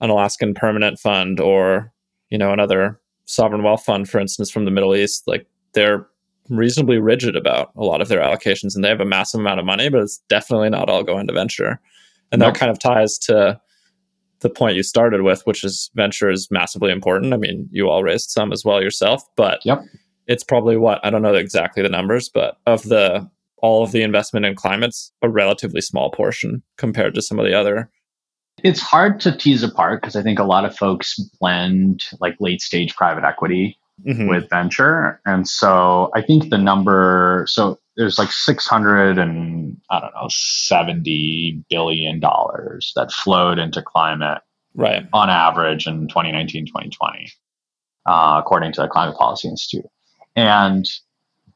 an 0.00 0.10
Alaskan 0.10 0.54
permanent 0.54 0.98
fund 0.98 1.38
or, 1.40 1.92
you 2.30 2.38
know, 2.38 2.52
another 2.52 3.00
sovereign 3.26 3.62
wealth 3.62 3.84
fund, 3.84 4.08
for 4.08 4.18
instance, 4.18 4.50
from 4.50 4.64
the 4.64 4.70
Middle 4.70 4.94
East, 4.94 5.24
like 5.26 5.46
they're 5.74 6.06
reasonably 6.50 6.98
rigid 6.98 7.36
about 7.36 7.70
a 7.76 7.84
lot 7.84 8.00
of 8.00 8.08
their 8.08 8.20
allocations 8.20 8.74
and 8.74 8.84
they 8.84 8.88
have 8.88 9.00
a 9.00 9.06
massive 9.06 9.40
amount 9.40 9.60
of 9.60 9.66
money, 9.66 9.88
but 9.88 10.02
it's 10.02 10.18
definitely 10.28 10.68
not 10.68 10.90
all 10.90 11.02
going 11.02 11.26
to 11.26 11.32
venture. 11.32 11.80
And 12.32 12.40
nope. 12.40 12.52
that 12.52 12.60
kind 12.60 12.70
of 12.70 12.78
ties 12.78 13.18
to 13.18 13.60
the 14.40 14.50
point 14.50 14.76
you 14.76 14.82
started 14.82 15.22
with, 15.22 15.42
which 15.46 15.64
is 15.64 15.90
venture 15.94 16.30
is 16.30 16.48
massively 16.50 16.90
important. 16.90 17.32
I 17.32 17.36
mean, 17.36 17.68
you 17.70 17.88
all 17.88 18.02
raised 18.02 18.30
some 18.30 18.52
as 18.52 18.64
well 18.64 18.82
yourself, 18.82 19.22
but 19.36 19.60
yep. 19.64 19.82
it's 20.26 20.44
probably 20.44 20.76
what 20.76 21.04
I 21.04 21.10
don't 21.10 21.22
know 21.22 21.34
exactly 21.34 21.82
the 21.82 21.88
numbers, 21.88 22.28
but 22.28 22.56
of 22.66 22.82
the 22.84 23.28
all 23.62 23.82
of 23.82 23.92
the 23.92 24.02
investment 24.02 24.46
in 24.46 24.54
climates, 24.54 25.12
a 25.22 25.28
relatively 25.28 25.82
small 25.82 26.10
portion 26.10 26.62
compared 26.78 27.14
to 27.14 27.22
some 27.22 27.38
of 27.38 27.44
the 27.44 27.52
other. 27.52 27.90
It's 28.64 28.80
hard 28.80 29.20
to 29.20 29.36
tease 29.36 29.62
apart 29.62 30.00
because 30.00 30.16
I 30.16 30.22
think 30.22 30.38
a 30.38 30.44
lot 30.44 30.64
of 30.64 30.76
folks 30.76 31.18
blend 31.38 32.04
like 32.20 32.36
late 32.40 32.62
stage 32.62 32.94
private 32.94 33.24
equity 33.24 33.78
mm-hmm. 34.06 34.28
with 34.28 34.48
venture. 34.50 35.20
And 35.26 35.48
so 35.48 36.10
I 36.14 36.22
think 36.22 36.50
the 36.50 36.58
number, 36.58 37.44
so 37.48 37.78
there's 37.96 38.18
like 38.18 38.32
600 38.32 39.18
and 39.18 39.76
I 39.90 40.00
don't 40.00 40.14
know, 40.14 40.28
70 40.28 41.64
billion 41.68 42.20
dollars 42.20 42.92
that 42.96 43.12
flowed 43.12 43.58
into 43.58 43.82
climate 43.82 44.42
right 44.74 45.06
on 45.12 45.28
average 45.28 45.86
in 45.86 46.08
2019, 46.08 46.66
2020, 46.66 47.30
uh, 48.06 48.36
according 48.38 48.72
to 48.72 48.82
the 48.82 48.88
Climate 48.88 49.16
Policy 49.16 49.48
Institute. 49.48 49.86
And 50.36 50.86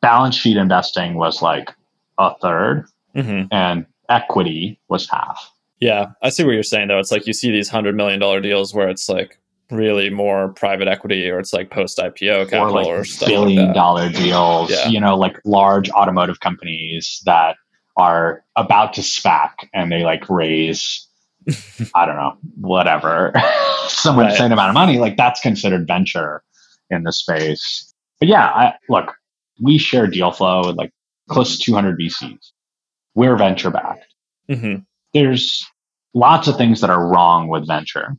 balance 0.00 0.34
sheet 0.34 0.56
investing 0.56 1.14
was 1.14 1.40
like 1.40 1.70
a 2.18 2.34
3rd 2.42 2.86
mm-hmm. 3.16 3.46
and 3.50 3.86
equity 4.08 4.80
was 4.88 5.08
half. 5.08 5.50
Yeah, 5.80 6.12
I 6.22 6.30
see 6.30 6.44
what 6.44 6.52
you're 6.52 6.62
saying 6.62 6.88
though. 6.88 6.98
It's 6.98 7.12
like 7.12 7.26
you 7.26 7.32
see 7.32 7.50
these 7.50 7.68
hundred 7.68 7.96
million 7.96 8.20
dollar 8.20 8.40
deals 8.40 8.74
where 8.74 8.88
it's 8.88 9.08
like 9.08 9.38
really 9.70 10.10
more 10.10 10.48
private 10.50 10.88
equity 10.88 11.28
or 11.30 11.38
it's 11.38 11.52
like 11.52 11.70
post 11.70 11.98
IPO 11.98 12.50
capital 12.50 12.78
or, 12.78 12.82
like 12.82 12.86
or 12.86 13.04
stuff 13.04 13.28
billion 13.28 13.66
like 13.66 13.74
dollar 13.74 14.08
deals, 14.10 14.70
yeah. 14.70 14.88
you 14.88 15.00
know, 15.00 15.16
like 15.16 15.40
large 15.44 15.90
automotive 15.90 16.40
companies 16.40 17.22
that 17.24 17.56
are 17.96 18.44
about 18.56 18.94
to 18.94 19.00
SPAC 19.00 19.50
and 19.72 19.90
they 19.90 20.04
like 20.04 20.28
raise, 20.28 21.08
I 21.94 22.06
don't 22.06 22.16
know, 22.16 22.36
whatever, 22.60 23.32
some 23.88 24.18
right. 24.18 24.30
insane 24.30 24.52
amount 24.52 24.70
of 24.70 24.74
money. 24.74 24.98
Like 24.98 25.16
that's 25.16 25.40
considered 25.40 25.86
venture 25.86 26.42
in 26.90 27.04
the 27.04 27.12
space. 27.12 27.92
But 28.20 28.28
yeah, 28.28 28.46
I, 28.46 28.74
look, 28.88 29.14
we 29.60 29.78
share 29.78 30.06
deal 30.06 30.32
flow 30.32 30.66
with 30.66 30.76
like 30.76 30.92
close 31.28 31.56
to 31.56 31.62
200 31.62 31.98
VCs. 31.98 32.50
We're 33.14 33.36
venture 33.36 33.70
backed. 33.70 34.06
Mm-hmm. 34.50 34.82
There's 35.12 35.64
lots 36.12 36.48
of 36.48 36.56
things 36.56 36.80
that 36.80 36.90
are 36.90 37.06
wrong 37.06 37.48
with 37.48 37.66
venture 37.66 38.16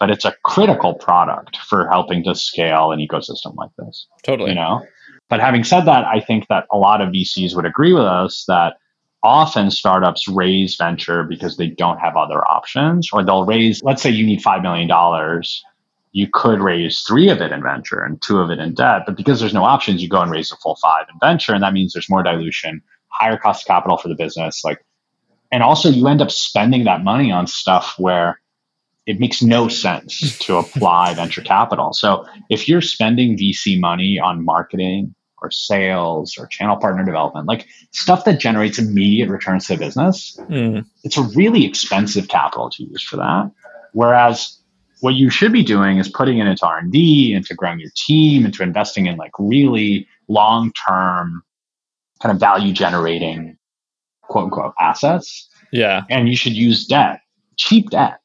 but 0.00 0.10
it's 0.10 0.24
a 0.24 0.34
critical 0.44 0.94
product 0.94 1.58
for 1.58 1.86
helping 1.86 2.24
to 2.24 2.34
scale 2.34 2.90
an 2.90 2.98
ecosystem 2.98 3.54
like 3.54 3.70
this. 3.78 4.06
Totally. 4.24 4.50
You 4.50 4.56
know? 4.56 4.84
But 5.28 5.40
having 5.40 5.62
said 5.62 5.82
that, 5.82 6.06
I 6.06 6.20
think 6.20 6.48
that 6.48 6.66
a 6.72 6.78
lot 6.78 7.02
of 7.02 7.10
VCs 7.10 7.54
would 7.54 7.66
agree 7.66 7.92
with 7.92 8.04
us 8.04 8.44
that 8.48 8.78
often 9.22 9.70
startups 9.70 10.26
raise 10.26 10.76
venture 10.76 11.22
because 11.22 11.58
they 11.58 11.68
don't 11.68 11.98
have 11.98 12.16
other 12.16 12.42
options, 12.50 13.10
or 13.12 13.22
they'll 13.22 13.44
raise, 13.44 13.82
let's 13.84 14.00
say 14.00 14.10
you 14.10 14.24
need 14.26 14.42
$5 14.42 14.62
million. 14.62 15.42
You 16.12 16.28
could 16.32 16.60
raise 16.60 17.00
three 17.02 17.28
of 17.28 17.42
it 17.42 17.52
in 17.52 17.62
venture 17.62 18.02
and 18.02 18.20
two 18.22 18.40
of 18.40 18.50
it 18.50 18.58
in 18.58 18.74
debt. 18.74 19.02
But 19.06 19.16
because 19.16 19.38
there's 19.38 19.54
no 19.54 19.64
options, 19.64 20.02
you 20.02 20.08
go 20.08 20.22
and 20.22 20.30
raise 20.30 20.48
the 20.48 20.56
full 20.56 20.76
five 20.76 21.04
in 21.12 21.18
venture. 21.20 21.52
And 21.52 21.62
that 21.62 21.74
means 21.74 21.92
there's 21.92 22.10
more 22.10 22.22
dilution, 22.22 22.82
higher 23.08 23.36
cost 23.36 23.62
of 23.62 23.66
capital 23.66 23.98
for 23.98 24.08
the 24.08 24.16
business. 24.16 24.64
Like, 24.64 24.82
and 25.52 25.62
also 25.62 25.90
you 25.90 26.08
end 26.08 26.22
up 26.22 26.30
spending 26.30 26.84
that 26.84 27.04
money 27.04 27.30
on 27.30 27.46
stuff 27.46 27.94
where 27.98 28.39
it 29.10 29.18
makes 29.18 29.42
no 29.42 29.66
sense 29.66 30.38
to 30.38 30.56
apply 30.56 31.14
venture 31.16 31.42
capital. 31.42 31.92
So 31.92 32.24
if 32.48 32.68
you're 32.68 32.80
spending 32.80 33.36
VC 33.36 33.78
money 33.78 34.20
on 34.20 34.44
marketing 34.44 35.16
or 35.42 35.50
sales 35.50 36.36
or 36.38 36.46
channel 36.46 36.76
partner 36.76 37.04
development, 37.04 37.48
like 37.48 37.66
stuff 37.90 38.24
that 38.24 38.38
generates 38.38 38.78
immediate 38.78 39.28
returns 39.28 39.66
to 39.66 39.74
the 39.74 39.84
business, 39.84 40.38
mm. 40.48 40.84
it's 41.02 41.16
a 41.16 41.22
really 41.34 41.66
expensive 41.66 42.28
capital 42.28 42.70
to 42.70 42.84
use 42.84 43.02
for 43.02 43.16
that. 43.16 43.50
Whereas 43.94 44.56
what 45.00 45.14
you 45.14 45.28
should 45.28 45.52
be 45.52 45.64
doing 45.64 45.98
is 45.98 46.08
putting 46.08 46.38
it 46.38 46.46
into 46.46 46.64
R&D, 46.64 47.32
into 47.32 47.54
growing 47.54 47.80
your 47.80 47.90
team, 47.96 48.44
into 48.44 48.62
investing 48.62 49.06
in 49.06 49.16
like 49.16 49.32
really 49.40 50.06
long-term 50.28 51.42
kind 52.22 52.32
of 52.32 52.38
value 52.38 52.72
generating 52.72 53.56
quote 54.22 54.44
unquote 54.44 54.74
assets. 54.78 55.48
Yeah. 55.72 56.02
And 56.08 56.28
you 56.28 56.36
should 56.36 56.52
use 56.52 56.86
debt, 56.86 57.22
cheap 57.56 57.90
debt 57.90 58.20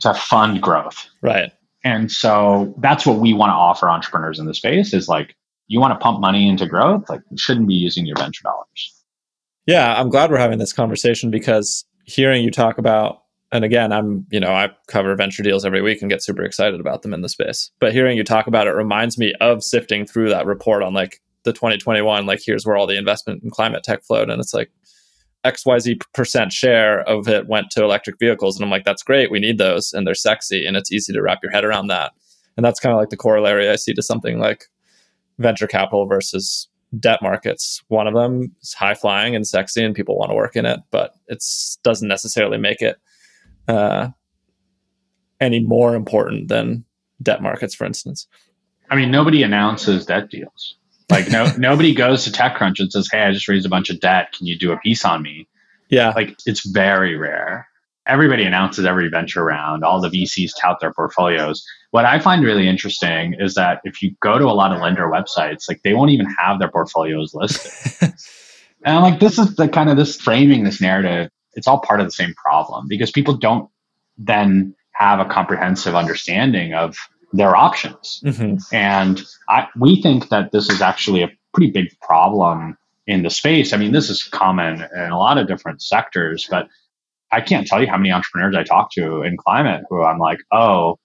to 0.00 0.14
fund 0.14 0.60
growth. 0.60 1.08
Right. 1.22 1.52
And 1.84 2.10
so 2.10 2.74
that's 2.78 3.06
what 3.06 3.18
we 3.18 3.32
want 3.32 3.50
to 3.50 3.54
offer 3.54 3.88
entrepreneurs 3.88 4.38
in 4.38 4.46
the 4.46 4.54
space 4.54 4.92
is 4.92 5.08
like, 5.08 5.34
you 5.68 5.80
want 5.80 5.92
to 5.92 6.02
pump 6.02 6.20
money 6.20 6.48
into 6.48 6.66
growth, 6.66 7.08
like 7.08 7.20
you 7.30 7.38
shouldn't 7.38 7.68
be 7.68 7.74
using 7.74 8.04
your 8.04 8.16
venture 8.16 8.42
dollars. 8.42 9.04
Yeah, 9.66 9.94
I'm 9.98 10.08
glad 10.08 10.30
we're 10.30 10.38
having 10.38 10.58
this 10.58 10.72
conversation 10.72 11.30
because 11.30 11.84
hearing 12.04 12.42
you 12.42 12.50
talk 12.50 12.78
about 12.78 13.20
and 13.52 13.64
again, 13.64 13.92
I'm, 13.92 14.26
you 14.30 14.38
know, 14.38 14.52
I 14.52 14.70
cover 14.86 15.14
venture 15.16 15.42
deals 15.42 15.64
every 15.64 15.82
week 15.82 16.02
and 16.02 16.10
get 16.10 16.22
super 16.22 16.44
excited 16.44 16.78
about 16.78 17.02
them 17.02 17.12
in 17.12 17.20
the 17.20 17.28
space. 17.28 17.70
But 17.80 17.92
hearing 17.92 18.16
you 18.16 18.22
talk 18.22 18.46
about 18.46 18.68
it 18.68 18.72
reminds 18.72 19.18
me 19.18 19.34
of 19.40 19.64
sifting 19.64 20.06
through 20.06 20.28
that 20.30 20.46
report 20.46 20.82
on 20.82 20.94
like 20.94 21.20
the 21.44 21.52
2021, 21.52 22.26
like 22.26 22.40
here's 22.44 22.64
where 22.64 22.76
all 22.76 22.86
the 22.86 22.96
investment 22.96 23.42
in 23.42 23.50
climate 23.50 23.82
tech 23.82 24.04
flowed. 24.04 24.30
And 24.30 24.40
it's 24.40 24.54
like 24.54 24.70
XYZ 25.44 26.02
percent 26.12 26.52
share 26.52 27.00
of 27.08 27.28
it 27.28 27.48
went 27.48 27.70
to 27.70 27.82
electric 27.82 28.18
vehicles. 28.18 28.56
And 28.56 28.64
I'm 28.64 28.70
like, 28.70 28.84
that's 28.84 29.02
great. 29.02 29.30
We 29.30 29.40
need 29.40 29.58
those 29.58 29.92
and 29.92 30.06
they're 30.06 30.14
sexy 30.14 30.66
and 30.66 30.76
it's 30.76 30.92
easy 30.92 31.12
to 31.12 31.22
wrap 31.22 31.40
your 31.42 31.52
head 31.52 31.64
around 31.64 31.86
that. 31.88 32.12
And 32.56 32.64
that's 32.64 32.80
kind 32.80 32.92
of 32.92 32.98
like 32.98 33.10
the 33.10 33.16
corollary 33.16 33.68
I 33.68 33.76
see 33.76 33.94
to 33.94 34.02
something 34.02 34.38
like 34.38 34.66
venture 35.38 35.66
capital 35.66 36.06
versus 36.06 36.68
debt 36.98 37.20
markets. 37.22 37.82
One 37.88 38.06
of 38.06 38.14
them 38.14 38.54
is 38.60 38.74
high 38.74 38.94
flying 38.94 39.34
and 39.34 39.46
sexy 39.46 39.82
and 39.82 39.94
people 39.94 40.18
want 40.18 40.30
to 40.30 40.34
work 40.34 40.56
in 40.56 40.66
it, 40.66 40.80
but 40.90 41.14
it 41.28 41.42
doesn't 41.82 42.08
necessarily 42.08 42.58
make 42.58 42.82
it 42.82 42.96
uh, 43.68 44.08
any 45.40 45.60
more 45.60 45.94
important 45.94 46.48
than 46.48 46.84
debt 47.22 47.42
markets, 47.42 47.74
for 47.74 47.84
instance. 47.84 48.26
I 48.90 48.96
mean, 48.96 49.10
nobody 49.10 49.42
announces 49.42 50.04
debt 50.04 50.30
deals. 50.30 50.76
Like 51.10 51.28
no 51.30 51.52
nobody 51.56 51.94
goes 51.94 52.24
to 52.24 52.30
TechCrunch 52.30 52.78
and 52.78 52.90
says, 52.90 53.08
"Hey, 53.10 53.22
I 53.22 53.32
just 53.32 53.48
raised 53.48 53.66
a 53.66 53.68
bunch 53.68 53.90
of 53.90 54.00
debt. 54.00 54.32
Can 54.32 54.46
you 54.46 54.58
do 54.58 54.72
a 54.72 54.78
piece 54.78 55.04
on 55.04 55.22
me?" 55.22 55.48
Yeah, 55.88 56.10
like 56.10 56.36
it's 56.46 56.66
very 56.68 57.16
rare. 57.16 57.68
Everybody 58.06 58.44
announces 58.44 58.84
every 58.84 59.08
venture 59.08 59.44
round. 59.44 59.84
All 59.84 60.00
the 60.00 60.08
VCs 60.08 60.52
tout 60.60 60.78
their 60.80 60.92
portfolios. 60.92 61.64
What 61.90 62.04
I 62.04 62.18
find 62.18 62.44
really 62.44 62.68
interesting 62.68 63.34
is 63.38 63.54
that 63.54 63.80
if 63.84 64.00
you 64.02 64.14
go 64.22 64.38
to 64.38 64.44
a 64.44 64.54
lot 64.54 64.72
of 64.72 64.80
lender 64.80 65.08
websites, 65.08 65.68
like 65.68 65.82
they 65.82 65.94
won't 65.94 66.10
even 66.10 66.26
have 66.38 66.58
their 66.58 66.70
portfolios 66.70 67.34
listed. 67.34 68.12
and 68.84 68.96
I'm 68.96 69.02
like, 69.02 69.20
this 69.20 69.38
is 69.38 69.56
the 69.56 69.68
kind 69.68 69.90
of 69.90 69.96
this 69.96 70.16
framing 70.16 70.64
this 70.64 70.80
narrative. 70.80 71.30
It's 71.54 71.66
all 71.66 71.80
part 71.80 72.00
of 72.00 72.06
the 72.06 72.12
same 72.12 72.32
problem 72.34 72.86
because 72.88 73.10
people 73.10 73.36
don't 73.36 73.68
then 74.16 74.74
have 74.92 75.18
a 75.18 75.24
comprehensive 75.24 75.94
understanding 75.94 76.74
of 76.74 76.96
their 77.32 77.56
options. 77.56 78.20
Mm-hmm. 78.24 78.56
And 78.74 79.22
I, 79.48 79.68
we 79.78 80.00
think 80.02 80.28
that 80.30 80.52
this 80.52 80.68
is 80.68 80.80
actually 80.80 81.22
a 81.22 81.30
pretty 81.54 81.70
big 81.70 81.88
problem 82.00 82.76
in 83.06 83.22
the 83.22 83.30
space. 83.30 83.72
I 83.72 83.76
mean, 83.76 83.92
this 83.92 84.10
is 84.10 84.22
common 84.24 84.82
in 84.94 85.10
a 85.10 85.18
lot 85.18 85.38
of 85.38 85.48
different 85.48 85.82
sectors, 85.82 86.46
but 86.50 86.68
I 87.32 87.40
can't 87.40 87.66
tell 87.66 87.80
you 87.80 87.88
how 87.88 87.96
many 87.96 88.12
entrepreneurs 88.12 88.56
I 88.56 88.64
talk 88.64 88.90
to 88.92 89.22
in 89.22 89.36
climate 89.36 89.84
who 89.88 90.02
I'm 90.02 90.18
like, 90.18 90.38
oh, 90.52 90.98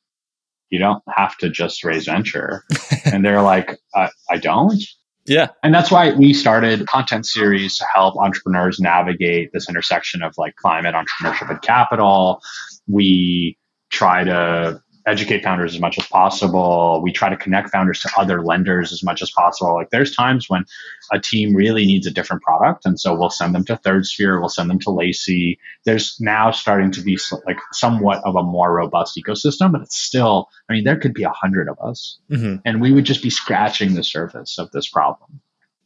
you 0.69 0.79
don't 0.79 1.03
have 1.09 1.38
to 1.38 1.49
just 1.49 1.83
raise 1.83 2.05
venture. 2.05 2.63
and 3.05 3.23
they're 3.23 3.41
like, 3.41 3.77
I, 3.93 4.09
I 4.29 4.38
don't. 4.38 4.81
Yeah. 5.27 5.47
And 5.63 5.73
that's 5.73 5.89
why 5.89 6.13
we 6.13 6.33
started 6.33 6.85
content 6.88 7.25
series 7.25 7.77
to 7.77 7.85
help 7.93 8.15
entrepreneurs 8.17 8.79
navigate 8.79 9.51
this 9.53 9.67
intersection 9.67 10.21
of 10.21 10.33
like 10.38 10.55
climate, 10.55 10.93
entrepreneurship, 10.93 11.49
and 11.49 11.61
capital. 11.61 12.41
We 12.88 13.57
try 13.91 14.23
to 14.23 14.81
educate 15.07 15.43
founders 15.43 15.75
as 15.75 15.79
much 15.79 15.97
as 15.99 16.07
possible. 16.07 16.99
We 17.03 17.11
try 17.11 17.29
to 17.29 17.37
connect 17.37 17.69
founders 17.69 17.99
to 18.01 18.09
other 18.17 18.41
lenders 18.41 18.91
as 18.91 19.03
much 19.03 19.21
as 19.21 19.29
possible. 19.31 19.75
Like 19.75 19.91
there's 19.91 20.15
times 20.15 20.49
when 20.49 20.65
a 21.11 21.19
team 21.19 21.55
really 21.55 21.85
needs 21.85 22.07
a 22.07 22.11
different 22.11 22.41
product, 22.41 22.85
and 22.85 22.99
so 22.99 23.15
we'll 23.15 23.29
send 23.29 23.53
them 23.53 23.63
to 23.65 23.77
Third 23.77 24.05
Sphere, 24.05 24.39
we'll 24.39 24.49
send 24.49 24.69
them 24.69 24.79
to 24.79 24.89
Lacey. 24.89 25.59
There's 25.85 26.19
now 26.19 26.51
starting 26.51 26.91
to 26.91 27.01
be 27.01 27.19
like 27.45 27.57
somewhat 27.71 28.23
of 28.25 28.35
a 28.35 28.43
more 28.43 28.73
robust 28.73 29.17
ecosystem, 29.17 29.71
but 29.71 29.81
it's 29.81 29.97
still. 29.97 30.49
I 30.69 30.73
mean, 30.73 30.83
there 30.83 30.97
could 30.97 31.13
be 31.13 31.23
a 31.23 31.29
hundred 31.29 31.69
of 31.69 31.77
us, 31.79 32.17
mm-hmm. 32.31 32.57
and 32.65 32.81
we 32.81 32.91
would 32.91 33.05
just 33.05 33.21
be 33.21 33.29
scratching 33.29 33.93
the 33.93 34.03
surface 34.03 34.57
of 34.57 34.71
this 34.71 34.89
problem. 34.89 35.41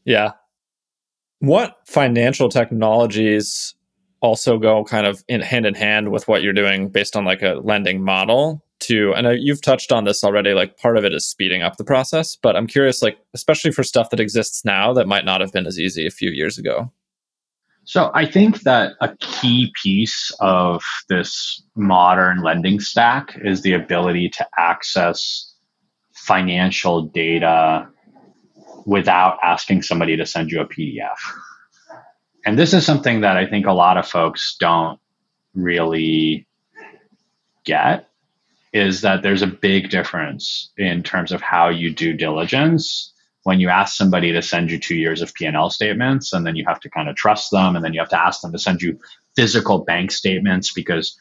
Yeah. 0.06 0.32
What 1.40 1.78
financial 1.86 2.50
technologies 2.50 3.76
also 4.22 4.58
go 4.58 4.84
kind 4.84 5.08
of 5.08 5.24
in 5.28 5.40
hand 5.42 5.66
in 5.66 5.74
hand 5.74 6.12
with 6.12 6.28
what 6.28 6.44
you're 6.44 6.54
doing 6.54 6.90
based 6.90 7.16
on 7.16 7.24
like 7.24 7.42
a 7.42 7.60
lending 7.64 8.04
model 8.04 8.62
to 8.80 9.14
and 9.14 9.28
you've 9.42 9.62
touched 9.62 9.92
on 9.92 10.04
this 10.04 10.24
already 10.24 10.54
like 10.54 10.78
part 10.78 10.98
of 10.98 11.04
it 11.04 11.14
is 11.14 11.28
speeding 11.28 11.62
up 11.62 11.78
the 11.78 11.84
process 11.84 12.36
but 12.36 12.56
i'm 12.56 12.68
curious 12.68 13.02
like 13.02 13.18
especially 13.34 13.72
for 13.72 13.84
stuff 13.84 14.10
that 14.10 14.20
exists 14.20 14.64
now 14.64 14.94
that 14.94 15.08
might 15.08 15.26
not 15.26 15.42
have 15.42 15.52
been 15.52 15.68
as 15.68 15.80
easy 15.80 16.06
a 16.08 16.12
few 16.12 16.32
years 16.32 16.58
ago. 16.58 16.92
So 17.84 18.12
i 18.14 18.26
think 18.26 18.62
that 18.62 18.94
a 19.02 19.16
key 19.18 19.72
piece 19.82 20.32
of 20.40 20.84
this 21.08 21.64
modern 21.76 22.42
lending 22.42 22.80
stack 22.80 23.38
is 23.44 23.62
the 23.62 23.74
ability 23.74 24.30
to 24.30 24.48
access 24.58 25.54
financial 26.14 27.04
data 27.04 27.88
without 28.86 29.38
asking 29.44 29.82
somebody 29.82 30.16
to 30.18 30.26
send 30.26 30.52
you 30.52 30.62
a 30.62 30.68
pdf 30.68 31.18
and 32.46 32.58
this 32.58 32.74
is 32.74 32.86
something 32.86 33.22
that 33.22 33.38
i 33.38 33.46
think 33.46 33.66
a 33.66 33.74
lot 33.74 33.98
of 33.98 34.08
folks 34.08 34.56
don't 34.60 35.00
really 35.54 36.48
get 37.64 38.09
is 38.74 39.02
that 39.02 39.24
there's 39.24 39.42
a 39.42 39.48
big 39.48 39.90
difference 39.90 40.72
in 40.78 41.04
terms 41.04 41.32
of 41.32 41.42
how 41.42 41.70
you 41.70 41.94
do 41.94 42.14
diligence 42.14 43.14
when 43.44 43.60
you 43.60 43.70
ask 43.70 43.96
somebody 43.96 44.32
to 44.32 44.42
send 44.42 44.70
you 44.70 44.78
two 44.78 44.96
years 44.96 45.22
of 45.22 45.34
P&L 45.34 45.70
statements 45.70 46.34
and 46.34 46.46
then 46.46 46.56
you 46.56 46.66
have 46.68 46.80
to 46.82 46.90
kind 46.90 47.10
of 47.10 47.16
trust 47.16 47.52
them 47.52 47.76
and 47.76 47.84
then 47.84 47.94
you 47.94 48.00
have 48.00 48.10
to 48.10 48.22
ask 48.22 48.42
them 48.42 48.52
to 48.52 48.60
send 48.60 48.82
you 48.82 49.00
physical 49.36 49.80
bank 49.80 50.12
statements 50.12 50.72
because 50.74 51.18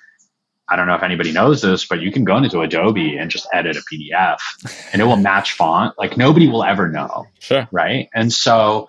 I 0.68 0.76
don't 0.76 0.86
know 0.86 0.94
if 0.94 1.02
anybody 1.02 1.32
knows 1.32 1.62
this, 1.62 1.86
but 1.86 2.00
you 2.00 2.12
can 2.12 2.24
go 2.24 2.36
into 2.36 2.60
Adobe 2.60 3.16
and 3.16 3.30
just 3.30 3.48
edit 3.54 3.76
a 3.76 3.80
PDF 3.90 4.38
and 4.92 5.00
it 5.00 5.06
will 5.06 5.16
match 5.16 5.52
font. 5.52 5.94
Like 5.98 6.18
nobody 6.18 6.46
will 6.46 6.62
ever 6.62 6.88
know. 6.88 7.26
Sure. 7.38 7.66
Right. 7.72 8.10
And 8.14 8.30
so 8.32 8.88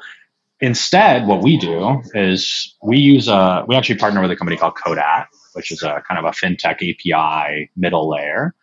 instead, 0.59 1.25
what 1.25 1.41
we 1.41 1.57
do 1.57 2.01
is 2.13 2.75
we 2.83 2.97
use 2.97 3.29
a, 3.29 3.63
we 3.67 3.75
actually 3.75 3.97
partner 3.97 4.21
with 4.21 4.31
a 4.31 4.35
company 4.35 4.57
called 4.57 4.73
Codat 4.75 5.27
which 5.53 5.71
is 5.71 5.83
a 5.83 6.03
kind 6.07 6.17
of 6.17 6.25
a 6.25 6.35
fintech 6.35 6.77
API 6.81 7.69
middle 7.75 8.09
layer. 8.09 8.55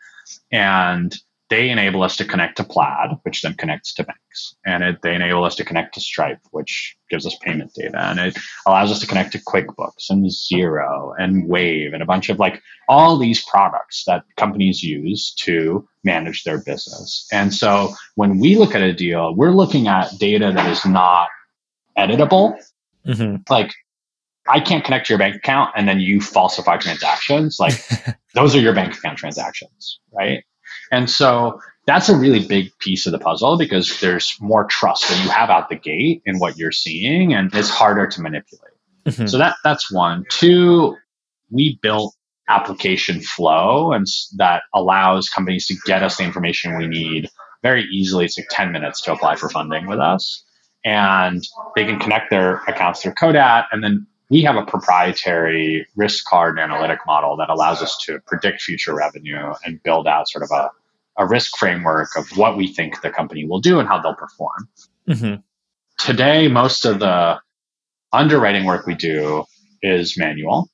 And 0.52 1.16
they 1.48 1.70
enable 1.70 2.02
us 2.02 2.16
to 2.16 2.24
connect 2.24 2.56
to 2.56 2.64
Plaid, 2.64 3.18
which 3.22 3.42
then 3.42 3.54
connects 3.54 3.94
to 3.94 4.04
banks. 4.04 4.56
And 4.64 4.82
it, 4.82 5.02
they 5.02 5.14
enable 5.14 5.44
us 5.44 5.54
to 5.56 5.64
connect 5.64 5.94
to 5.94 6.00
Stripe, 6.00 6.40
which 6.50 6.96
gives 7.08 7.24
us 7.24 7.36
payment 7.40 7.72
data. 7.74 7.98
And 7.98 8.18
it 8.18 8.38
allows 8.66 8.90
us 8.90 8.98
to 9.00 9.06
connect 9.06 9.32
to 9.32 9.38
QuickBooks 9.38 10.10
and 10.10 10.24
Xero 10.24 11.12
and 11.18 11.48
Wave 11.48 11.92
and 11.92 12.02
a 12.02 12.06
bunch 12.06 12.28
of 12.30 12.40
like 12.40 12.62
all 12.88 13.16
these 13.16 13.44
products 13.44 14.04
that 14.06 14.24
companies 14.36 14.82
use 14.82 15.32
to 15.34 15.86
manage 16.02 16.42
their 16.42 16.58
business. 16.58 17.28
And 17.32 17.54
so 17.54 17.94
when 18.16 18.40
we 18.40 18.56
look 18.56 18.74
at 18.74 18.82
a 18.82 18.92
deal, 18.92 19.34
we're 19.34 19.52
looking 19.52 19.86
at 19.86 20.18
data 20.18 20.52
that 20.52 20.68
is 20.68 20.84
not 20.84 21.28
editable. 21.96 22.58
Mm-hmm. 23.06 23.42
Like 23.48 23.72
I 24.48 24.60
can't 24.60 24.84
connect 24.84 25.06
to 25.06 25.12
your 25.12 25.18
bank 25.18 25.36
account 25.36 25.72
and 25.76 25.88
then 25.88 26.00
you 26.00 26.20
falsify 26.20 26.76
transactions. 26.76 27.58
Like 27.58 27.74
those 28.34 28.54
are 28.54 28.60
your 28.60 28.74
bank 28.74 28.94
account 28.94 29.18
transactions, 29.18 30.00
right? 30.12 30.44
And 30.90 31.10
so 31.10 31.60
that's 31.86 32.08
a 32.08 32.16
really 32.16 32.46
big 32.46 32.76
piece 32.78 33.06
of 33.06 33.12
the 33.12 33.18
puzzle 33.18 33.56
because 33.56 34.00
there's 34.00 34.36
more 34.40 34.64
trust 34.64 35.08
that 35.08 35.22
you 35.24 35.30
have 35.30 35.50
out 35.50 35.68
the 35.68 35.76
gate 35.76 36.22
in 36.26 36.38
what 36.38 36.56
you're 36.56 36.72
seeing 36.72 37.32
and 37.32 37.54
it's 37.54 37.70
harder 37.70 38.06
to 38.06 38.20
manipulate. 38.20 38.72
Mm-hmm. 39.06 39.26
So 39.26 39.38
that 39.38 39.56
that's 39.62 39.90
one. 39.90 40.24
Two, 40.30 40.96
we 41.50 41.78
built 41.80 42.14
application 42.48 43.20
flow 43.20 43.92
and 43.92 44.06
that 44.36 44.62
allows 44.74 45.28
companies 45.28 45.66
to 45.66 45.76
get 45.84 46.02
us 46.02 46.16
the 46.16 46.24
information 46.24 46.76
we 46.76 46.86
need 46.86 47.28
very 47.62 47.84
easily. 47.84 48.24
It's 48.24 48.38
like 48.38 48.48
10 48.50 48.72
minutes 48.72 49.00
to 49.02 49.12
apply 49.12 49.36
for 49.36 49.48
funding 49.48 49.86
with 49.86 49.98
us. 49.98 50.44
And 50.84 51.42
they 51.74 51.84
can 51.84 51.98
connect 51.98 52.30
their 52.30 52.58
accounts 52.68 53.02
through 53.02 53.14
Codat 53.14 53.66
and 53.72 53.82
then 53.82 54.06
we 54.28 54.42
have 54.42 54.56
a 54.56 54.64
proprietary 54.64 55.86
risk 55.94 56.24
card 56.24 56.58
analytic 56.58 56.98
model 57.06 57.36
that 57.36 57.48
allows 57.48 57.82
us 57.82 57.96
to 58.06 58.18
predict 58.26 58.60
future 58.60 58.94
revenue 58.94 59.52
and 59.64 59.82
build 59.82 60.08
out 60.08 60.28
sort 60.28 60.42
of 60.42 60.50
a, 60.50 60.70
a 61.16 61.26
risk 61.26 61.56
framework 61.56 62.16
of 62.16 62.28
what 62.36 62.56
we 62.56 62.66
think 62.66 63.00
the 63.02 63.10
company 63.10 63.46
will 63.46 63.60
do 63.60 63.78
and 63.78 63.88
how 63.88 64.00
they'll 64.00 64.14
perform. 64.14 64.68
Mm-hmm. 65.08 65.40
Today, 65.98 66.48
most 66.48 66.84
of 66.84 66.98
the 66.98 67.40
underwriting 68.12 68.64
work 68.64 68.86
we 68.86 68.94
do 68.94 69.44
is 69.82 70.18
manual. 70.18 70.68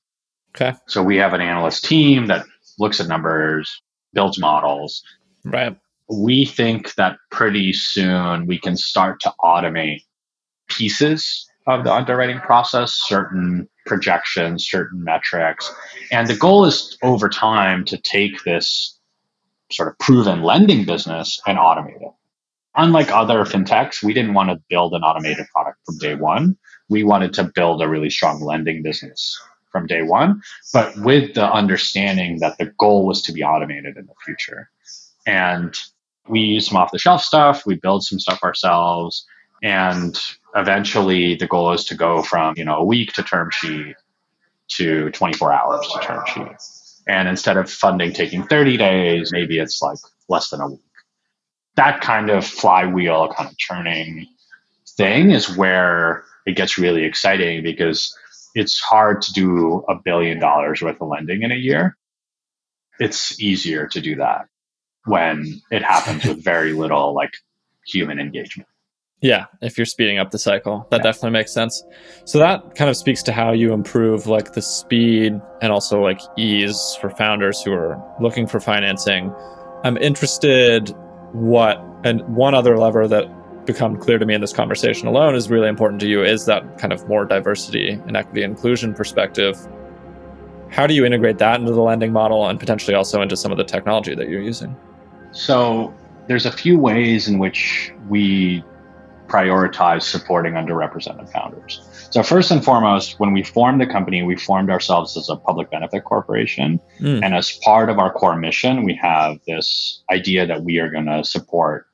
Okay. 0.54 0.76
So 0.86 1.02
we 1.02 1.16
have 1.16 1.34
an 1.34 1.40
analyst 1.40 1.84
team 1.84 2.26
that 2.26 2.46
looks 2.78 3.00
at 3.00 3.08
numbers, 3.08 3.82
builds 4.12 4.38
models. 4.38 5.02
Right. 5.44 5.76
We 6.08 6.44
think 6.44 6.94
that 6.94 7.18
pretty 7.30 7.72
soon 7.72 8.46
we 8.46 8.58
can 8.58 8.76
start 8.76 9.20
to 9.20 9.32
automate 9.40 10.02
pieces 10.68 11.46
of 11.66 11.84
the 11.84 11.92
underwriting 11.92 12.40
process, 12.40 12.92
certain 12.92 13.68
projections, 13.86 14.68
certain 14.68 15.02
metrics. 15.02 15.72
And 16.10 16.28
the 16.28 16.36
goal 16.36 16.64
is 16.64 16.96
over 17.02 17.28
time 17.28 17.84
to 17.86 17.98
take 17.98 18.44
this 18.44 18.98
sort 19.70 19.88
of 19.88 19.98
proven 19.98 20.42
lending 20.42 20.84
business 20.84 21.40
and 21.46 21.58
automate 21.58 22.00
it. 22.02 22.12
Unlike 22.74 23.10
other 23.10 23.44
fintechs, 23.44 24.02
we 24.02 24.14
didn't 24.14 24.34
want 24.34 24.50
to 24.50 24.60
build 24.68 24.94
an 24.94 25.02
automated 25.02 25.46
product 25.54 25.78
from 25.84 25.98
day 25.98 26.14
one. 26.14 26.56
We 26.88 27.04
wanted 27.04 27.32
to 27.34 27.50
build 27.54 27.82
a 27.82 27.88
really 27.88 28.10
strong 28.10 28.40
lending 28.42 28.82
business 28.82 29.40
from 29.70 29.86
day 29.86 30.02
one, 30.02 30.40
but 30.72 30.94
with 30.98 31.34
the 31.34 31.50
understanding 31.50 32.38
that 32.40 32.58
the 32.58 32.66
goal 32.78 33.06
was 33.06 33.22
to 33.22 33.32
be 33.32 33.42
automated 33.42 33.96
in 33.96 34.06
the 34.06 34.14
future. 34.24 34.70
And 35.26 35.74
we 36.28 36.40
use 36.40 36.68
some 36.68 36.76
off 36.76 36.92
the 36.92 36.98
shelf 36.98 37.22
stuff, 37.22 37.64
we 37.66 37.76
build 37.76 38.04
some 38.04 38.20
stuff 38.20 38.42
ourselves. 38.42 39.26
And 39.62 40.18
eventually 40.54 41.34
the 41.34 41.46
goal 41.46 41.72
is 41.72 41.84
to 41.86 41.94
go 41.94 42.22
from, 42.22 42.54
you 42.56 42.64
know, 42.64 42.76
a 42.76 42.84
week 42.84 43.12
to 43.14 43.22
term 43.22 43.50
sheet 43.50 43.96
to 44.68 45.10
24 45.10 45.52
hours 45.52 45.88
to 45.88 46.00
term 46.00 46.24
sheet. 46.26 46.56
And 47.06 47.28
instead 47.28 47.56
of 47.56 47.70
funding 47.70 48.12
taking 48.12 48.44
30 48.44 48.76
days, 48.76 49.30
maybe 49.32 49.58
it's 49.58 49.82
like 49.82 49.98
less 50.28 50.50
than 50.50 50.60
a 50.60 50.68
week. 50.68 50.80
That 51.76 52.00
kind 52.00 52.30
of 52.30 52.46
flywheel 52.46 53.32
kind 53.32 53.48
of 53.48 53.56
churning 53.58 54.26
thing 54.96 55.30
is 55.30 55.56
where 55.56 56.24
it 56.46 56.56
gets 56.56 56.78
really 56.78 57.04
exciting 57.04 57.62
because 57.62 58.14
it's 58.54 58.78
hard 58.78 59.22
to 59.22 59.32
do 59.32 59.84
a 59.88 59.94
billion 59.94 60.38
dollars 60.38 60.82
worth 60.82 61.00
of 61.00 61.08
lending 61.08 61.42
in 61.42 61.50
a 61.50 61.56
year. 61.56 61.96
It's 62.98 63.40
easier 63.40 63.86
to 63.88 64.00
do 64.00 64.16
that 64.16 64.46
when 65.06 65.60
it 65.70 65.82
happens 65.82 66.24
with 66.24 66.44
very 66.44 66.72
little 66.72 67.14
like 67.14 67.32
human 67.86 68.20
engagement. 68.20 68.68
Yeah, 69.22 69.46
if 69.60 69.78
you're 69.78 69.86
speeding 69.86 70.18
up 70.18 70.32
the 70.32 70.38
cycle, 70.38 70.84
that 70.90 70.96
yeah. 70.98 71.04
definitely 71.04 71.30
makes 71.30 71.52
sense. 71.52 71.84
So 72.24 72.40
that 72.40 72.74
kind 72.74 72.90
of 72.90 72.96
speaks 72.96 73.22
to 73.22 73.32
how 73.32 73.52
you 73.52 73.72
improve 73.72 74.26
like 74.26 74.52
the 74.52 74.62
speed 74.62 75.40
and 75.62 75.72
also 75.72 76.00
like 76.00 76.20
ease 76.36 76.98
for 77.00 77.08
founders 77.08 77.62
who 77.62 77.72
are 77.72 78.02
looking 78.20 78.48
for 78.48 78.58
financing. 78.58 79.32
I'm 79.84 79.96
interested 79.96 80.92
what 81.32 81.80
and 82.04 82.20
one 82.34 82.54
other 82.54 82.76
lever 82.76 83.06
that 83.06 83.26
become 83.64 83.96
clear 83.96 84.18
to 84.18 84.26
me 84.26 84.34
in 84.34 84.40
this 84.40 84.52
conversation 84.52 85.06
alone 85.06 85.36
is 85.36 85.48
really 85.48 85.68
important 85.68 86.00
to 86.00 86.08
you 86.08 86.24
is 86.24 86.46
that 86.46 86.78
kind 86.78 86.92
of 86.92 87.06
more 87.06 87.24
diversity 87.24 87.90
and 87.90 88.16
equity 88.16 88.42
inclusion 88.42 88.92
perspective. 88.92 89.56
How 90.68 90.88
do 90.88 90.94
you 90.94 91.04
integrate 91.04 91.38
that 91.38 91.60
into 91.60 91.72
the 91.72 91.80
lending 91.80 92.12
model 92.12 92.48
and 92.48 92.58
potentially 92.58 92.96
also 92.96 93.22
into 93.22 93.36
some 93.36 93.52
of 93.52 93.58
the 93.58 93.64
technology 93.64 94.16
that 94.16 94.28
you're 94.28 94.42
using? 94.42 94.74
So 95.30 95.94
there's 96.26 96.44
a 96.44 96.50
few 96.50 96.76
ways 96.76 97.28
in 97.28 97.38
which 97.38 97.92
we 98.08 98.64
prioritize 99.32 100.02
supporting 100.02 100.52
underrepresented 100.52 101.32
founders. 101.32 101.80
So 102.10 102.22
first 102.22 102.50
and 102.50 102.62
foremost, 102.62 103.18
when 103.18 103.32
we 103.32 103.42
formed 103.42 103.80
the 103.80 103.86
company, 103.86 104.22
we 104.22 104.36
formed 104.36 104.68
ourselves 104.68 105.16
as 105.16 105.30
a 105.30 105.36
public 105.36 105.70
benefit 105.70 106.04
corporation. 106.04 106.78
Mm. 107.00 107.24
And 107.24 107.34
as 107.34 107.58
part 107.64 107.88
of 107.88 107.98
our 107.98 108.12
core 108.12 108.36
mission, 108.36 108.84
we 108.84 108.94
have 108.96 109.38
this 109.46 110.02
idea 110.10 110.46
that 110.46 110.62
we 110.62 110.78
are 110.78 110.90
going 110.90 111.06
to 111.06 111.24
support 111.24 111.86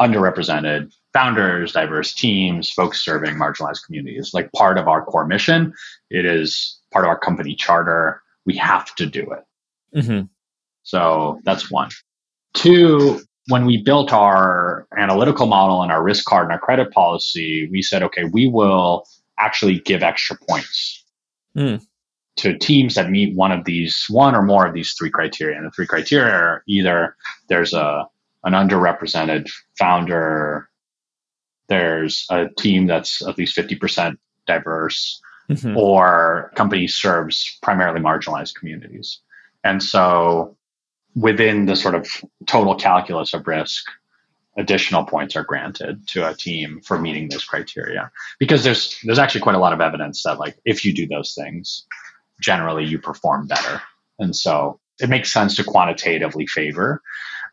underrepresented 0.00 0.92
founders, 1.12 1.72
diverse 1.72 2.14
teams, 2.14 2.70
folks 2.70 3.04
serving 3.04 3.34
marginalized 3.34 3.84
communities. 3.84 4.30
Like 4.32 4.52
part 4.52 4.78
of 4.78 4.86
our 4.86 5.04
core 5.04 5.26
mission, 5.26 5.74
it 6.10 6.24
is 6.24 6.78
part 6.92 7.04
of 7.04 7.08
our 7.08 7.18
company 7.18 7.56
charter. 7.56 8.22
We 8.46 8.56
have 8.56 8.94
to 8.94 9.06
do 9.06 9.32
it. 9.32 9.98
Mm-hmm. 9.98 10.26
So 10.84 11.40
that's 11.44 11.70
one. 11.70 11.90
Two, 12.54 13.20
when 13.48 13.66
we 13.66 13.82
built 13.82 14.12
our 14.12 14.86
analytical 14.96 15.46
model 15.46 15.82
and 15.82 15.90
our 15.90 16.02
risk 16.02 16.24
card 16.24 16.44
and 16.44 16.52
our 16.52 16.58
credit 16.58 16.92
policy, 16.92 17.68
we 17.70 17.82
said, 17.82 18.02
okay, 18.02 18.24
we 18.24 18.48
will 18.48 19.04
actually 19.38 19.80
give 19.80 20.02
extra 20.02 20.36
points 20.48 21.04
mm. 21.56 21.84
to 22.36 22.56
teams 22.58 22.94
that 22.94 23.10
meet 23.10 23.34
one 23.36 23.50
of 23.50 23.64
these, 23.64 24.04
one 24.08 24.34
or 24.34 24.42
more 24.42 24.66
of 24.66 24.74
these 24.74 24.94
three 24.96 25.10
criteria. 25.10 25.56
And 25.56 25.66
the 25.66 25.70
three 25.70 25.86
criteria 25.86 26.32
are 26.32 26.62
either 26.68 27.16
there's 27.48 27.72
a 27.72 28.06
an 28.44 28.54
underrepresented 28.54 29.48
founder, 29.78 30.68
there's 31.68 32.26
a 32.30 32.48
team 32.58 32.86
that's 32.86 33.24
at 33.26 33.38
least 33.38 33.56
50% 33.56 34.16
diverse, 34.46 35.20
mm-hmm. 35.48 35.76
or 35.76 36.50
company 36.56 36.88
serves 36.88 37.58
primarily 37.62 38.00
marginalized 38.00 38.54
communities. 38.54 39.20
And 39.62 39.80
so 39.80 40.56
within 41.14 41.66
the 41.66 41.76
sort 41.76 41.94
of 41.94 42.08
total 42.46 42.74
calculus 42.74 43.34
of 43.34 43.46
risk, 43.46 43.84
additional 44.56 45.04
points 45.04 45.36
are 45.36 45.44
granted 45.44 46.06
to 46.08 46.28
a 46.28 46.34
team 46.34 46.80
for 46.84 46.98
meeting 46.98 47.28
those 47.28 47.44
criteria. 47.44 48.10
Because 48.38 48.64
there's 48.64 48.98
there's 49.04 49.18
actually 49.18 49.40
quite 49.40 49.56
a 49.56 49.60
lot 49.60 49.72
of 49.72 49.80
evidence 49.80 50.22
that 50.22 50.38
like 50.38 50.56
if 50.64 50.84
you 50.84 50.92
do 50.92 51.06
those 51.06 51.34
things 51.34 51.86
generally 52.40 52.84
you 52.84 52.98
perform 52.98 53.46
better. 53.46 53.80
And 54.18 54.34
so 54.34 54.80
it 55.00 55.08
makes 55.08 55.32
sense 55.32 55.56
to 55.56 55.64
quantitatively 55.64 56.46
favor. 56.46 57.00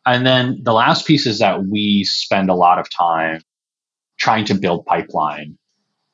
And 0.05 0.25
then 0.25 0.59
the 0.63 0.73
last 0.73 1.05
piece 1.05 1.25
is 1.25 1.39
that 1.39 1.65
we 1.65 2.03
spend 2.03 2.49
a 2.49 2.55
lot 2.55 2.79
of 2.79 2.89
time 2.89 3.41
trying 4.17 4.45
to 4.45 4.55
build 4.55 4.85
pipeline 4.85 5.57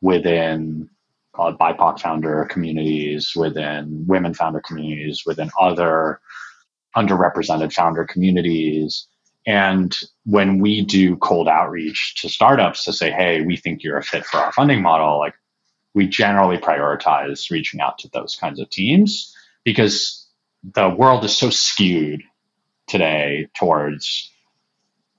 within 0.02 0.90
call 1.36 1.50
it 1.50 1.58
BIPOC 1.58 2.00
founder 2.00 2.48
communities, 2.50 3.34
within 3.36 4.06
women 4.08 4.34
founder 4.34 4.62
communities, 4.62 5.24
within 5.26 5.50
other 5.60 6.22
underrepresented 6.96 7.74
founder 7.74 8.06
communities. 8.06 9.08
And 9.46 9.96
when 10.26 10.60
we 10.60 10.84
do 10.84 11.18
cold 11.18 11.48
outreach 11.48 12.16
to 12.22 12.30
startups 12.30 12.84
to 12.86 12.94
say, 12.94 13.12
hey, 13.12 13.42
we 13.42 13.58
think 13.58 13.84
you're 13.84 13.98
a 13.98 14.04
fit 14.04 14.26
for 14.26 14.38
our 14.38 14.52
funding 14.52 14.82
model, 14.82 15.20
like 15.20 15.36
we 15.94 16.08
generally 16.08 16.58
prioritize 16.58 17.50
reaching 17.52 17.80
out 17.80 18.00
to 18.00 18.10
those 18.10 18.36
kinds 18.36 18.60
of 18.60 18.70
teams 18.70 19.36
because 19.64 20.28
the 20.74 20.90
world 20.90 21.24
is 21.24 21.36
so 21.36 21.50
skewed 21.50 22.22
today 22.88 23.48
towards 23.58 24.32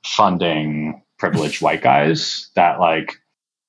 funding 0.05 1.03
privileged 1.19 1.63
white 1.63 1.83
guys 1.83 2.51
that 2.55 2.79
like 2.79 3.21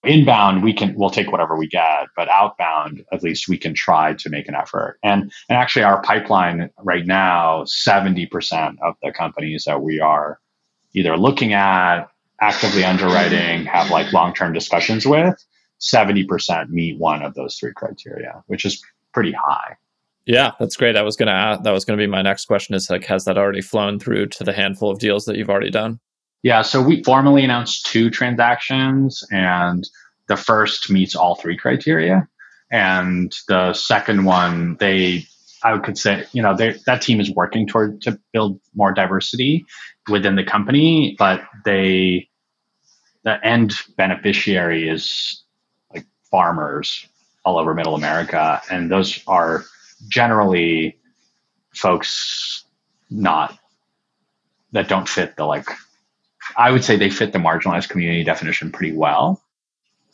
inbound 0.03 0.63
we 0.63 0.73
can 0.73 0.93
we'll 0.95 1.10
take 1.10 1.31
whatever 1.31 1.57
we 1.57 1.67
get 1.67 2.07
but 2.15 2.29
outbound 2.29 3.03
at 3.12 3.23
least 3.23 3.47
we 3.47 3.57
can 3.57 3.73
try 3.73 4.13
to 4.13 4.29
make 4.29 4.47
an 4.47 4.55
effort 4.55 4.99
and 5.03 5.23
and 5.49 5.57
actually 5.57 5.83
our 5.83 6.01
pipeline 6.03 6.69
right 6.83 7.07
now 7.07 7.63
70% 7.63 8.75
of 8.83 8.95
the 9.01 9.12
companies 9.12 9.63
that 9.65 9.81
we 9.81 9.99
are 9.99 10.39
either 10.93 11.17
looking 11.17 11.53
at 11.53 12.07
actively 12.41 12.86
underwriting 12.86 13.65
have 13.65 13.89
like 13.89 14.13
long-term 14.13 14.53
discussions 14.53 15.05
with 15.05 15.36
70% 15.81 16.69
meet 16.69 16.99
one 16.99 17.23
of 17.23 17.33
those 17.33 17.55
three 17.55 17.73
criteria 17.73 18.43
which 18.45 18.65
is 18.65 18.81
pretty 19.13 19.31
high 19.31 19.75
yeah, 20.27 20.51
that's 20.60 20.75
great. 20.75 20.97
i 20.97 21.01
was 21.03 21.15
gonna 21.15 21.31
ask, 21.31 21.63
that 21.63 21.71
was 21.71 21.86
gonna 21.86 21.97
be 21.97 22.05
my 22.05 22.21
next 22.21 22.47
question. 22.47 22.75
Is 22.75 22.89
like, 22.89 23.05
has 23.05 23.23
that 23.23 23.38
already 23.38 23.62
flown 23.62 23.97
through 23.97 24.27
to 24.27 24.43
the 24.43 24.51
handful 24.51 24.91
of 24.91 24.99
deals 24.99 25.23
that 25.23 25.38
you've 25.38 25.49
already 25.49 25.71
done? 25.71 26.01
Yeah, 26.43 26.62
so 26.62 26.82
we 26.82 27.04
formally 27.04 27.43
announced 27.43 27.86
two 27.88 28.10
transactions, 28.10 29.23
and 29.32 29.88
the 30.28 30.38
first 30.38 30.89
meets 30.89 31.15
all 31.15 31.36
three 31.36 31.58
criteria, 31.58 32.28
and 32.71 33.36
the 33.47 33.73
second 33.73 34.26
one, 34.26 34.78
they 34.80 35.26
I 35.63 35.78
could 35.80 35.97
say, 35.97 36.26
you 36.34 36.41
know, 36.43 36.56
that 36.56 37.02
team 37.02 37.19
is 37.19 37.32
working 37.32 37.67
toward 37.67 38.02
to 38.04 38.19
build 38.32 38.60
more 38.76 38.91
diversity 38.93 39.65
within 40.08 40.36
the 40.36 40.43
company, 40.43 41.15
but 41.17 41.41
they 41.65 42.30
the 43.23 43.43
end 43.45 43.73
beneficiary 43.97 44.88
is 44.88 45.43
like 45.93 46.06
farmers 46.30 47.08
all 47.43 47.58
over 47.58 47.73
middle 47.73 47.95
America, 47.95 48.62
and 48.69 48.91
those 48.91 49.21
are 49.28 49.65
generally 50.08 50.97
folks 51.73 52.63
not 53.10 53.58
that 54.71 54.88
don't 54.88 55.10
fit 55.10 55.36
the 55.36 55.45
like 55.45 55.67
I 56.58 56.72
would 56.72 56.84
say 56.84 56.96
they 56.96 57.10
fit 57.10 57.34
the 57.34 57.39
marginalized 57.39 57.89
community 57.89 58.24
definition 58.24 58.72
pretty 58.72 58.96
well. 58.96 59.41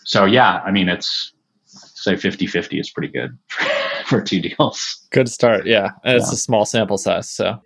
So 0.03 0.25
yeah, 0.25 0.62
I 0.65 0.71
mean 0.71 0.89
it's 0.89 1.34
say 1.65 2.13
50-50 2.13 2.79
is 2.79 2.89
pretty 2.89 3.12
good 3.12 3.38
for 4.06 4.21
two 4.21 4.41
deals. 4.41 5.08
Good 5.12 5.29
start, 5.29 5.65
yeah. 5.65 5.91
And 6.03 6.17
it's 6.17 6.27
yeah. 6.27 6.34
a 6.34 6.38
small 6.38 6.65
sample 6.65 6.97
size. 6.97 7.29
So 7.29 7.60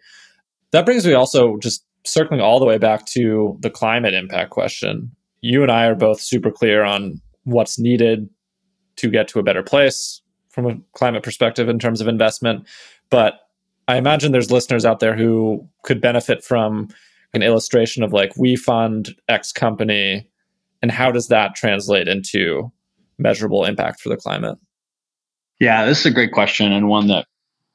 that 0.71 0.85
brings 0.85 1.05
me 1.05 1.13
also 1.13 1.57
just 1.57 1.83
circling 2.05 2.39
all 2.39 2.59
the 2.59 2.65
way 2.65 2.77
back 2.77 3.05
to 3.07 3.57
the 3.61 3.69
climate 3.69 4.13
impact 4.13 4.51
question. 4.51 5.11
You 5.41 5.63
and 5.63 5.71
I 5.71 5.87
are 5.87 5.95
both 5.95 6.21
super 6.21 6.51
clear 6.51 6.83
on 6.83 7.19
what's 7.43 7.79
needed 7.79 8.29
to 8.97 9.09
get 9.09 9.27
to 9.29 9.39
a 9.39 9.43
better 9.43 9.63
place 9.63 10.21
from 10.49 10.65
a 10.65 10.77
climate 10.93 11.23
perspective 11.23 11.69
in 11.69 11.79
terms 11.79 12.01
of 12.01 12.07
investment. 12.07 12.67
But 13.09 13.39
I 13.87 13.97
imagine 13.97 14.31
there's 14.31 14.51
listeners 14.51 14.85
out 14.85 14.99
there 14.99 15.15
who 15.15 15.67
could 15.83 16.01
benefit 16.01 16.43
from 16.43 16.89
an 17.33 17.43
illustration 17.43 18.03
of 18.03 18.13
like 18.13 18.33
we 18.37 18.55
fund 18.55 19.15
X 19.27 19.51
company 19.51 20.29
and 20.81 20.91
how 20.91 21.11
does 21.11 21.27
that 21.27 21.55
translate 21.55 22.07
into 22.07 22.71
measurable 23.17 23.65
impact 23.65 23.99
for 23.99 24.09
the 24.09 24.17
climate? 24.17 24.57
Yeah, 25.59 25.85
this 25.85 26.01
is 26.01 26.05
a 26.05 26.11
great 26.11 26.31
question 26.31 26.71
and 26.71 26.87
one 26.87 27.07
that 27.07 27.25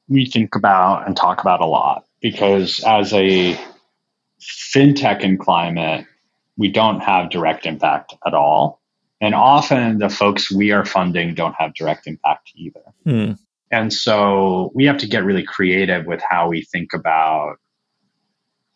we 0.09 0.27
think 0.27 0.55
about 0.55 1.07
and 1.07 1.17
talk 1.17 1.41
about 1.41 1.61
a 1.61 1.67
lot 1.67 2.05
because 2.21 2.83
as 2.85 3.12
a 3.12 3.59
fintech 4.41 5.21
in 5.21 5.38
climate, 5.38 6.07
we 6.57 6.71
don't 6.71 7.01
have 7.01 7.31
direct 7.31 7.67
impact 7.67 8.15
at 8.27 8.35
all. 8.35 8.81
And 9.21 9.35
often 9.35 9.99
the 9.99 10.09
folks 10.09 10.51
we 10.51 10.72
are 10.72 10.85
funding 10.85 11.35
don't 11.35 11.55
have 11.59 11.74
direct 11.74 12.07
impact 12.07 12.53
either. 12.55 12.83
Hmm. 13.05 13.33
And 13.70 13.93
so 13.93 14.70
we 14.74 14.85
have 14.85 14.99
to 14.99 15.07
get 15.07 15.24
really 15.24 15.45
creative 15.45 16.07
with 16.07 16.20
how 16.29 16.49
we 16.49 16.62
think 16.62 16.93
about 16.93 17.57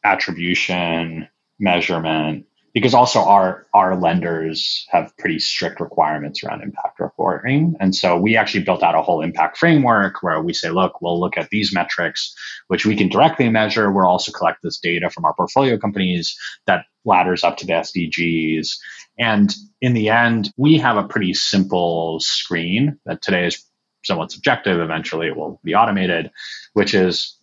attribution, 0.05 1.29
measurement, 1.59 2.47
because 2.77 2.93
also 2.93 3.21
our 3.21 3.67
our 3.73 3.99
lenders 3.99 4.87
have 4.91 5.11
pretty 5.17 5.39
strict 5.39 5.81
requirements 5.81 6.45
around 6.45 6.63
impact 6.63 7.01
reporting. 7.01 7.75
And 7.81 7.97
so 7.97 8.19
we 8.19 8.37
actually 8.37 8.65
built 8.65 8.83
out 8.83 8.95
a 8.95 9.01
whole 9.01 9.23
impact 9.23 9.57
framework 9.57 10.23
where 10.23 10.43
we 10.43 10.53
say 10.53 10.69
look 10.69 11.01
we'll 11.01 11.19
look 11.19 11.39
at 11.39 11.49
these 11.49 11.73
metrics 11.73 12.35
which 12.67 12.85
we 12.85 12.95
can 12.95 13.09
directly 13.09 13.49
measure. 13.49 13.91
We'll 13.91 14.07
also 14.07 14.31
collect 14.31 14.59
this 14.63 14.79
data 14.79 15.09
from 15.09 15.25
our 15.25 15.33
portfolio 15.33 15.79
companies 15.79 16.37
that 16.67 16.85
ladders 17.07 17.43
up 17.45 17.57
to 17.57 17.67
the 17.67 17.73
sdgs 17.73 18.77
and 19.19 19.55
in 19.81 19.95
the 19.95 20.11
end 20.11 20.53
we 20.59 20.77
have 20.77 20.99
a 20.99 21.09
pretty 21.09 21.33
simple 21.33 22.21
screen 22.21 22.99
that 23.07 23.23
today 23.23 23.47
is 23.47 23.65
somewhat 24.05 24.31
subjective. 24.31 24.81
Eventually 24.81 25.29
it 25.29 25.37
will 25.37 25.59
be 25.65 25.75
automated 25.75 26.31
which 26.75 26.93
is 26.93 27.36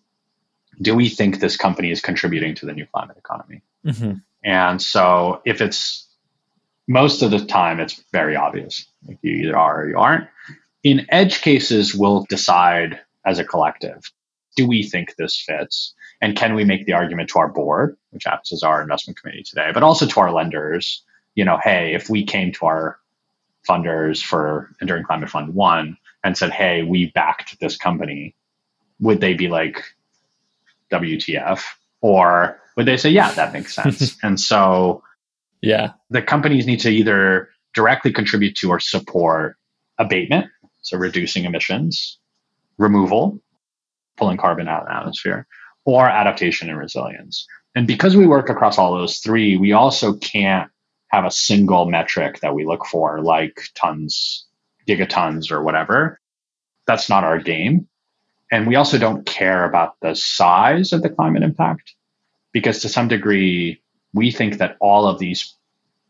do 0.81 0.95
we 0.95 1.09
think 1.09 1.39
this 1.39 1.57
company 1.57 1.91
is 1.91 2.01
contributing 2.01 2.55
to 2.55 2.65
the 2.65 2.73
new 2.73 2.85
climate 2.85 3.17
economy 3.17 3.61
mm-hmm 3.85 4.13
and 4.43 4.81
so 4.81 5.41
if 5.45 5.61
it's 5.61 6.07
most 6.87 7.21
of 7.21 7.31
the 7.31 7.45
time, 7.45 7.79
it's 7.79 8.03
very 8.11 8.35
obvious. 8.35 8.85
Like 9.07 9.17
you 9.21 9.31
either 9.31 9.57
are 9.57 9.83
or 9.83 9.89
you 9.89 9.97
aren't. 9.97 10.27
In 10.83 11.05
edge 11.09 11.41
cases, 11.41 11.95
we'll 11.95 12.25
decide 12.29 12.99
as 13.25 13.39
a 13.39 13.45
collective 13.45 14.11
do 14.55 14.67
we 14.67 14.83
think 14.83 15.15
this 15.15 15.35
fits? 15.35 15.95
And 16.21 16.37
can 16.37 16.53
we 16.53 16.63
make 16.63 16.85
the 16.85 16.93
argument 16.93 17.27
to 17.29 17.39
our 17.39 17.47
board, 17.47 17.97
which 18.11 18.27
acts 18.27 18.53
as 18.53 18.61
our 18.61 18.83
investment 18.83 19.19
committee 19.19 19.41
today, 19.41 19.71
but 19.73 19.81
also 19.81 20.05
to 20.05 20.19
our 20.19 20.31
lenders? 20.31 21.01
You 21.33 21.43
know, 21.43 21.57
hey, 21.63 21.95
if 21.95 22.07
we 22.07 22.23
came 22.23 22.51
to 22.51 22.67
our 22.67 22.99
funders 23.67 24.23
for 24.23 24.69
Enduring 24.79 25.05
Climate 25.05 25.31
Fund 25.31 25.55
One 25.55 25.97
and 26.23 26.37
said, 26.37 26.51
hey, 26.51 26.83
we 26.83 27.07
backed 27.15 27.59
this 27.59 27.77
company, 27.77 28.35
would 28.99 29.21
they 29.21 29.33
be 29.33 29.47
like, 29.47 29.83
WTF? 30.93 31.61
Or 32.01 32.59
would 32.77 32.85
they 32.85 32.97
say, 32.97 33.09
yeah, 33.09 33.31
that 33.33 33.53
makes 33.53 33.75
sense? 33.75 34.17
and 34.23 34.39
so, 34.39 35.03
yeah, 35.61 35.93
the 36.09 36.21
companies 36.21 36.67
need 36.67 36.79
to 36.81 36.89
either 36.89 37.49
directly 37.73 38.11
contribute 38.11 38.55
to 38.57 38.69
or 38.69 38.79
support 38.79 39.55
abatement, 39.97 40.47
so 40.81 40.97
reducing 40.97 41.45
emissions, 41.45 42.19
removal, 42.77 43.41
pulling 44.17 44.37
carbon 44.37 44.67
out 44.67 44.83
of 44.83 44.87
the 44.87 44.95
atmosphere, 44.95 45.47
or 45.85 46.07
adaptation 46.07 46.69
and 46.69 46.77
resilience. 46.77 47.45
And 47.75 47.87
because 47.87 48.15
we 48.15 48.27
work 48.27 48.49
across 48.49 48.77
all 48.77 48.95
those 48.95 49.19
three, 49.19 49.57
we 49.57 49.71
also 49.71 50.13
can't 50.13 50.69
have 51.09 51.25
a 51.25 51.31
single 51.31 51.85
metric 51.85 52.39
that 52.41 52.55
we 52.55 52.65
look 52.65 52.85
for, 52.85 53.21
like 53.21 53.61
tons, 53.75 54.45
gigatons, 54.87 55.51
or 55.51 55.63
whatever. 55.63 56.19
That's 56.85 57.09
not 57.09 57.23
our 57.23 57.39
game. 57.39 57.87
And 58.53 58.67
we 58.67 58.75
also 58.75 58.99
don't 58.99 59.25
care 59.25 59.65
about 59.65 59.95
the 60.01 60.13
size 60.13 60.93
of 60.93 61.01
the 61.01 61.09
climate 61.09 61.41
impact 61.41 61.95
because 62.51 62.81
to 62.81 62.87
some 62.87 63.07
degree, 63.07 63.81
we 64.13 64.29
think 64.29 64.59
that 64.59 64.77
all 64.79 65.07
of 65.07 65.17
these 65.17 65.55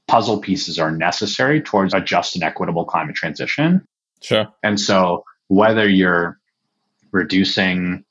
puzzle 0.10 0.42
pieces 0.42 0.78
are 0.78 0.92
necessary 0.92 1.62
towards 1.62 1.94
a 1.94 2.02
just 2.02 2.36
and 2.36 2.44
equitable 2.44 2.84
climate 2.84 3.16
transition. 3.16 3.88
Sure. 4.22 4.50
And 4.62 4.78
so 4.78 5.24
whether 5.48 5.88
you're 5.88 6.38
reducing, 7.14 8.04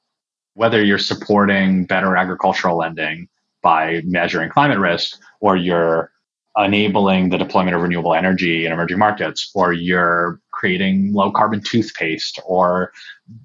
whether 0.55 0.83
you're 0.83 0.97
supporting 0.97 1.85
better 1.85 2.16
agricultural 2.16 2.78
lending 2.78 3.28
by 3.61 4.01
measuring 4.07 4.49
climate 4.49 4.78
risk, 4.78 5.20
or 5.41 5.57
you're 5.57 6.11
enabling 6.57 7.28
the 7.28 7.37
deployment 7.37 7.76
of 7.76 7.83
renewable 7.83 8.14
energy 8.14 8.64
in 8.64 8.72
emerging 8.72 8.99
markets, 8.99 9.51
or 9.55 9.74
you're 9.74 10.41
creating 10.62 11.12
low 11.12 11.32
carbon 11.32 11.60
toothpaste 11.60 12.38
or 12.46 12.92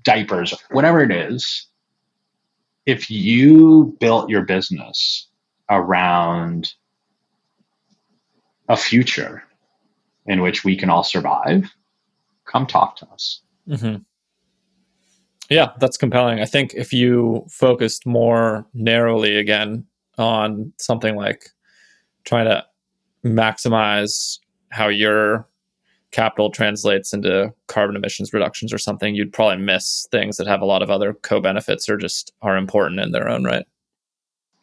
diapers, 0.03 0.53
whatever 0.69 1.01
it 1.01 1.09
is, 1.09 1.65
if 2.85 3.09
you 3.09 3.97
built 3.99 4.29
your 4.29 4.43
business 4.43 5.27
around 5.67 6.71
a 8.69 8.77
future 8.77 9.41
in 10.27 10.41
which 10.41 10.63
we 10.63 10.75
can 10.75 10.91
all 10.91 11.03
survive, 11.03 11.67
come 12.45 12.67
talk 12.67 12.95
to 12.97 13.07
us. 13.07 13.41
Mm-hmm. 13.67 14.03
Yeah, 15.49 15.71
that's 15.79 15.97
compelling. 15.97 16.39
I 16.39 16.45
think 16.45 16.75
if 16.75 16.93
you 16.93 17.47
focused 17.49 18.05
more 18.05 18.67
narrowly 18.75 19.37
again 19.37 19.87
on 20.19 20.71
something 20.77 21.15
like 21.15 21.49
trying 22.25 22.45
to 22.45 22.63
maximize 23.25 24.37
how 24.69 24.87
your 24.89 25.47
capital 26.11 26.49
translates 26.49 27.13
into 27.13 27.53
carbon 27.67 27.95
emissions 27.95 28.33
reductions 28.33 28.73
or 28.73 28.77
something, 28.77 29.15
you'd 29.15 29.33
probably 29.33 29.63
miss 29.63 30.07
things 30.11 30.37
that 30.37 30.47
have 30.47 30.61
a 30.61 30.65
lot 30.65 30.81
of 30.81 30.89
other 30.89 31.13
co 31.13 31.39
benefits 31.39 31.89
or 31.89 31.97
just 31.97 32.33
are 32.41 32.57
important 32.57 32.99
in 32.99 33.11
their 33.11 33.27
own 33.27 33.43
right. 33.43 33.65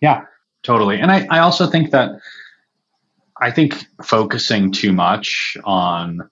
Yeah, 0.01 0.25
totally. 0.63 1.01
And 1.01 1.11
I, 1.11 1.27
I 1.31 1.39
also 1.41 1.67
think 1.69 1.91
that 1.91 2.11
I 3.41 3.51
think 3.51 3.87
focusing 4.03 4.73
too 4.73 4.93
much 4.93 5.57
on 5.65 6.29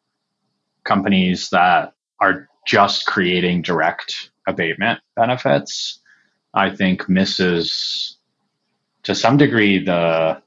companies 0.85 1.51
that 1.51 1.93
are 2.21 2.49
just 2.67 3.07
creating 3.07 3.63
direct 3.63 4.31
abatement 4.47 5.01
benefits, 5.17 6.01
I 6.55 6.71
think 6.71 7.09
misses 7.09 8.17
to 9.03 9.15
some 9.15 9.37
degree 9.37 9.85
the 9.85 10.41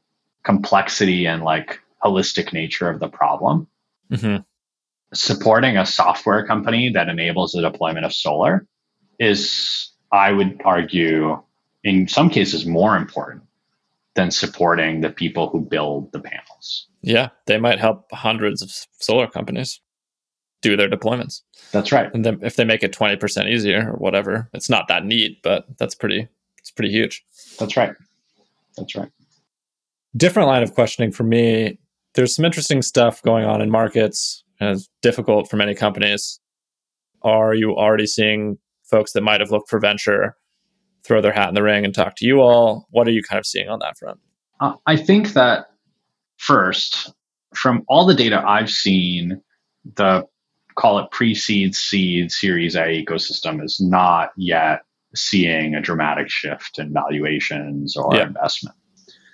complexity 0.43 1.25
and 1.25 1.43
like 1.43 1.79
holistic 2.03 2.53
nature 2.53 2.89
of 2.89 2.99
the 2.99 3.09
problem. 3.09 3.67
Mm-hmm 4.11 4.37
supporting 5.15 5.77
a 5.77 5.85
software 5.85 6.45
company 6.45 6.89
that 6.89 7.09
enables 7.09 7.51
the 7.51 7.61
deployment 7.61 8.05
of 8.05 8.13
solar 8.13 8.65
is, 9.19 9.91
I 10.11 10.31
would 10.31 10.61
argue, 10.65 11.41
in 11.83 12.07
some 12.07 12.29
cases 12.29 12.65
more 12.65 12.97
important 12.97 13.43
than 14.15 14.31
supporting 14.31 15.01
the 15.01 15.09
people 15.09 15.49
who 15.49 15.61
build 15.61 16.11
the 16.11 16.19
panels. 16.19 16.87
Yeah, 17.01 17.29
they 17.45 17.57
might 17.57 17.79
help 17.79 18.11
hundreds 18.11 18.61
of 18.61 18.71
solar 18.99 19.27
companies 19.27 19.81
do 20.61 20.75
their 20.75 20.89
deployments. 20.89 21.41
That's 21.71 21.91
right. 21.91 22.11
And 22.13 22.25
then 22.25 22.39
if 22.41 22.55
they 22.55 22.63
make 22.63 22.81
it 22.81 22.93
20% 22.93 23.49
easier 23.51 23.91
or 23.91 23.97
whatever, 23.97 24.49
it's 24.53 24.69
not 24.69 24.87
that 24.87 25.05
neat, 25.05 25.43
but 25.43 25.65
that's 25.77 25.95
pretty 25.95 26.27
it's 26.57 26.71
pretty 26.71 26.91
huge. 26.91 27.23
That's 27.59 27.77
right. 27.77 27.93
That's 28.75 28.95
right. 28.95 29.11
Different 30.17 30.47
line 30.47 30.63
of 30.63 30.73
questioning 30.73 31.11
for 31.11 31.23
me. 31.23 31.77
There's 32.15 32.35
some 32.35 32.45
interesting 32.45 32.81
stuff 32.81 33.21
going 33.21 33.45
on 33.45 33.61
in 33.61 33.69
markets 33.69 34.44
it's 34.59 34.89
difficult 35.01 35.49
for 35.49 35.57
many 35.57 35.75
companies. 35.75 36.39
Are 37.21 37.53
you 37.53 37.75
already 37.75 38.07
seeing 38.07 38.57
folks 38.83 39.13
that 39.13 39.21
might 39.21 39.41
have 39.41 39.51
looked 39.51 39.69
for 39.69 39.79
venture 39.79 40.35
throw 41.05 41.21
their 41.21 41.33
hat 41.33 41.49
in 41.49 41.55
the 41.55 41.63
ring 41.63 41.85
and 41.85 41.93
talk 41.93 42.15
to 42.17 42.25
you 42.25 42.41
all? 42.41 42.87
What 42.89 43.07
are 43.07 43.11
you 43.11 43.21
kind 43.23 43.39
of 43.39 43.45
seeing 43.45 43.69
on 43.69 43.79
that 43.79 43.97
front? 43.97 44.19
Uh, 44.59 44.73
I 44.85 44.95
think 44.95 45.33
that 45.33 45.67
first, 46.37 47.13
from 47.53 47.83
all 47.87 48.05
the 48.05 48.15
data 48.15 48.43
I've 48.45 48.69
seen, 48.69 49.41
the 49.95 50.25
call 50.75 50.99
it 50.99 51.11
pre 51.11 51.35
seed, 51.35 51.75
seed, 51.75 52.31
series 52.31 52.75
A 52.75 53.03
ecosystem 53.03 53.63
is 53.63 53.79
not 53.79 54.31
yet 54.37 54.81
seeing 55.15 55.75
a 55.75 55.81
dramatic 55.81 56.29
shift 56.29 56.77
in 56.77 56.93
valuations 56.93 57.95
or 57.95 58.15
yeah. 58.15 58.27
investment. 58.27 58.75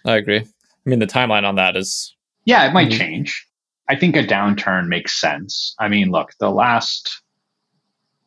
I 0.06 0.18
agree. 0.18 0.40
I 0.40 0.90
mean, 0.90 1.00
the 1.00 1.08
timeline 1.08 1.44
on 1.44 1.56
that 1.56 1.76
is. 1.76 2.16
Yeah, 2.46 2.68
it 2.68 2.74
might 2.74 2.90
mm-hmm. 2.90 2.98
change. 2.98 3.48
I 3.90 3.96
think 3.96 4.16
a 4.16 4.24
downturn 4.24 4.88
makes 4.88 5.20
sense. 5.20 5.76
I 5.80 5.88
mean, 5.88 6.12
look, 6.12 6.32
the 6.40 6.50
last 6.50 7.22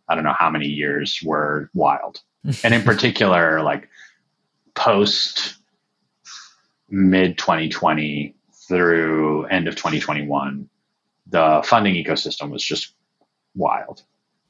I 0.09 0.15
don't 0.15 0.25
know 0.25 0.35
how 0.39 0.51
many 0.51 0.67
years 0.67 1.21
were 1.25 1.71
wild. 1.75 2.21
and 2.63 2.75
in 2.75 2.83
particular, 2.85 3.63
like 3.63 3.89
post 4.75 5.57
mid 6.89 7.39
2020 7.39 8.35
through 8.69 9.45
end 9.47 9.69
of 9.69 9.77
2021, 9.77 10.69
the 11.29 11.63
funding 11.65 11.95
ecosystem 11.95 12.51
was 12.51 12.63
just 12.63 12.95
wild. 13.55 14.03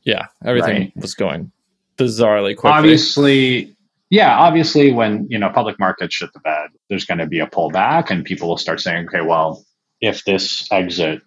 Yeah, 0.02 0.26
everything 0.44 0.82
right? 0.82 0.96
was 0.96 1.14
going 1.14 1.50
bizarrely 1.96 2.56
quickly. 2.56 2.70
Obviously, 2.70 3.76
yeah, 4.10 4.36
obviously 4.36 4.92
when, 4.92 5.26
you 5.30 5.38
know, 5.38 5.50
public 5.50 5.78
markets 5.78 6.16
shit 6.16 6.32
the 6.32 6.40
bed, 6.40 6.70
there's 6.88 7.04
going 7.04 7.18
to 7.18 7.26
be 7.26 7.40
a 7.40 7.46
pullback 7.46 8.10
and 8.10 8.24
people 8.24 8.48
will 8.48 8.58
start 8.58 8.80
saying, 8.80 9.06
okay, 9.06 9.22
well, 9.22 9.64
if 10.04 10.24
this 10.24 10.70
exit 10.70 11.22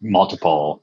multiple 0.00 0.82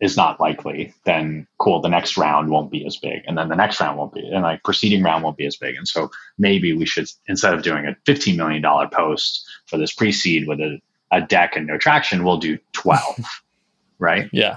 is 0.00 0.16
not 0.16 0.40
likely, 0.40 0.94
then 1.04 1.46
cool, 1.58 1.80
the 1.80 1.88
next 1.88 2.16
round 2.16 2.50
won't 2.50 2.70
be 2.70 2.84
as 2.86 2.96
big. 2.96 3.22
And 3.26 3.36
then 3.36 3.48
the 3.48 3.54
next 3.54 3.80
round 3.80 3.98
won't 3.98 4.14
be, 4.14 4.26
and 4.26 4.42
like 4.42 4.64
preceding 4.64 5.02
round 5.02 5.22
won't 5.22 5.36
be 5.36 5.46
as 5.46 5.56
big. 5.56 5.76
And 5.76 5.86
so 5.86 6.10
maybe 6.38 6.72
we 6.72 6.86
should, 6.86 7.06
instead 7.28 7.54
of 7.54 7.62
doing 7.62 7.86
a 7.86 7.96
$15 8.10 8.36
million 8.36 8.62
post 8.90 9.46
for 9.66 9.76
this 9.76 9.92
pre 9.92 10.10
seed 10.10 10.48
with 10.48 10.58
a, 10.58 10.80
a 11.12 11.20
deck 11.20 11.54
and 11.54 11.66
no 11.66 11.76
traction, 11.76 12.24
we'll 12.24 12.38
do 12.38 12.58
12. 12.72 13.24
right? 13.98 14.30
Yeah. 14.32 14.56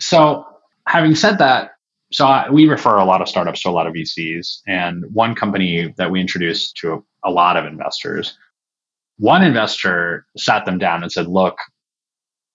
So 0.00 0.46
having 0.88 1.14
said 1.14 1.38
that, 1.38 1.72
so 2.10 2.26
I, 2.26 2.50
we 2.50 2.66
refer 2.66 2.96
a 2.96 3.04
lot 3.04 3.20
of 3.20 3.28
startups 3.28 3.62
to 3.62 3.68
a 3.68 3.70
lot 3.70 3.86
of 3.86 3.92
VCs. 3.92 4.60
And 4.66 5.04
one 5.12 5.34
company 5.34 5.92
that 5.98 6.10
we 6.10 6.20
introduced 6.20 6.76
to 6.78 6.94
a, 6.94 7.28
a 7.28 7.30
lot 7.30 7.56
of 7.56 7.66
investors 7.66 8.38
one 9.18 9.42
investor 9.42 10.26
sat 10.36 10.64
them 10.64 10.78
down 10.78 11.02
and 11.02 11.10
said, 11.10 11.26
look, 11.26 11.58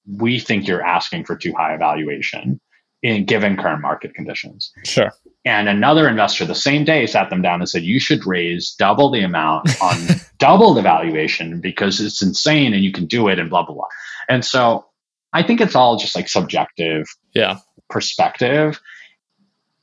we 0.07 0.39
think 0.39 0.68
you're 0.68 0.84
asking 0.84 1.26
for 1.26 1.36
too 1.36 1.53
high 1.53 1.74
a 1.74 1.78
valuation. 1.78 2.59
in 3.03 3.26
given 3.26 3.57
current 3.57 3.82
market 3.82 4.14
conditions. 4.14 4.72
Sure. 4.86 5.12
And 5.43 5.68
another 5.68 6.07
investor 6.07 6.45
the 6.45 6.53
same 6.53 6.86
day 6.86 7.07
sat 7.07 7.32
them 7.32 7.41
down 7.41 7.59
and 7.59 7.68
said, 7.68 7.82
You 7.82 7.99
should 7.99 8.28
raise 8.28 8.76
double 8.76 9.09
the 9.09 9.24
amount 9.24 9.70
on 9.82 9.97
double 10.38 10.76
the 10.76 10.84
valuation 10.84 11.59
because 11.59 11.99
it's 11.99 12.22
insane 12.22 12.74
and 12.76 12.84
you 12.84 12.91
can 12.91 13.07
do 13.07 13.28
it 13.28 13.39
and 13.39 13.49
blah, 13.49 13.66
blah, 13.66 13.74
blah. 13.74 13.88
And 14.30 14.45
so 14.45 14.86
I 15.34 15.41
think 15.41 15.62
it's 15.62 15.76
all 15.76 15.97
just 15.97 16.16
like 16.16 16.30
subjective 16.30 17.07
yeah. 17.34 17.57
perspective. 17.89 18.80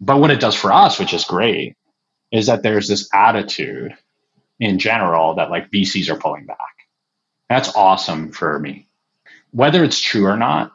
But 0.00 0.20
what 0.20 0.30
it 0.30 0.40
does 0.40 0.54
for 0.54 0.72
us, 0.72 1.00
which 1.00 1.12
is 1.12 1.24
great, 1.24 1.76
is 2.30 2.46
that 2.46 2.62
there's 2.62 2.86
this 2.86 3.08
attitude 3.12 3.96
in 4.61 4.78
general 4.78 5.34
that 5.34 5.50
like 5.50 5.70
VCs 5.70 6.09
are 6.09 6.18
pulling 6.18 6.46
back. 6.46 6.59
That's 7.48 7.74
awesome 7.74 8.32
for 8.32 8.59
me. 8.59 8.86
Whether 9.52 9.82
it's 9.84 10.00
true 10.00 10.26
or 10.26 10.36
not, 10.36 10.72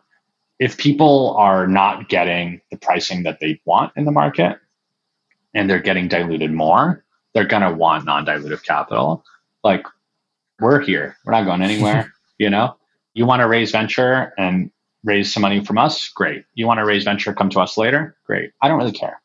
if 0.59 0.77
people 0.77 1.35
are 1.37 1.67
not 1.67 2.09
getting 2.09 2.61
the 2.71 2.77
pricing 2.77 3.23
that 3.23 3.39
they 3.39 3.59
want 3.65 3.93
in 3.95 4.05
the 4.05 4.11
market 4.11 4.57
and 5.53 5.69
they're 5.69 5.81
getting 5.81 6.07
diluted 6.07 6.51
more, 6.51 7.03
they're 7.33 7.45
going 7.45 7.63
to 7.63 7.73
want 7.73 8.05
non 8.05 8.25
dilutive 8.25 8.63
capital. 8.63 9.23
Like, 9.63 9.85
we're 10.59 10.79
here, 10.79 11.17
we're 11.25 11.33
not 11.33 11.45
going 11.45 11.61
anywhere. 11.61 12.13
you 12.37 12.49
know, 12.49 12.75
you 13.13 13.25
want 13.25 13.41
to 13.41 13.47
raise 13.47 13.71
venture 13.71 14.33
and 14.37 14.71
raise 15.03 15.33
some 15.33 15.41
money 15.41 15.63
from 15.63 15.77
us? 15.77 16.09
Great. 16.09 16.45
You 16.53 16.65
want 16.65 16.79
to 16.79 16.85
raise 16.85 17.03
venture, 17.03 17.33
come 17.33 17.49
to 17.49 17.59
us 17.59 17.77
later? 17.77 18.15
Great. 18.25 18.51
I 18.61 18.67
don't 18.67 18.77
really 18.77 18.91
care. 18.91 19.21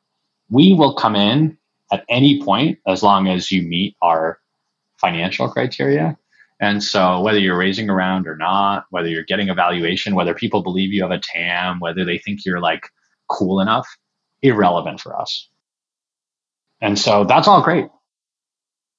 We 0.51 0.75
will 0.75 0.95
come 0.95 1.15
in 1.15 1.57
at 1.93 2.05
any 2.09 2.43
point 2.43 2.79
as 2.87 3.03
long 3.03 3.29
as 3.29 3.53
you 3.53 3.63
meet 3.63 3.97
our 4.03 4.39
financial 5.01 5.49
criteria. 5.49 6.17
And 6.61 6.83
so, 6.83 7.21
whether 7.21 7.39
you're 7.39 7.57
raising 7.57 7.89
around 7.89 8.27
or 8.27 8.37
not, 8.37 8.87
whether 8.91 9.09
you're 9.09 9.25
getting 9.25 9.49
a 9.49 9.55
valuation, 9.55 10.15
whether 10.15 10.35
people 10.35 10.63
believe 10.63 10.93
you 10.93 11.03
have 11.03 11.13
a 11.13 11.21
TAM, 11.21 11.79
whether 11.79 12.05
they 12.05 12.19
think 12.19 12.45
you're 12.45 12.61
like 12.61 12.89
cool 13.29 13.61
enough, 13.61 13.87
irrelevant 14.43 15.01
for 15.01 15.19
us. 15.19 15.49
And 16.81 16.99
so, 16.99 17.25
that's 17.25 17.47
all 17.47 17.63
great. 17.63 17.87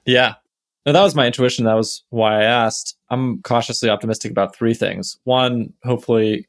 Yeah. 0.05 0.35
No, 0.85 0.93
that 0.93 1.03
was 1.03 1.15
my 1.15 1.27
intuition. 1.27 1.65
That 1.65 1.75
was 1.75 2.03
why 2.09 2.39
I 2.39 2.43
asked. 2.43 2.97
I'm 3.09 3.41
cautiously 3.41 3.89
optimistic 3.89 4.31
about 4.31 4.55
three 4.55 4.73
things. 4.73 5.19
One, 5.25 5.73
hopefully, 5.83 6.47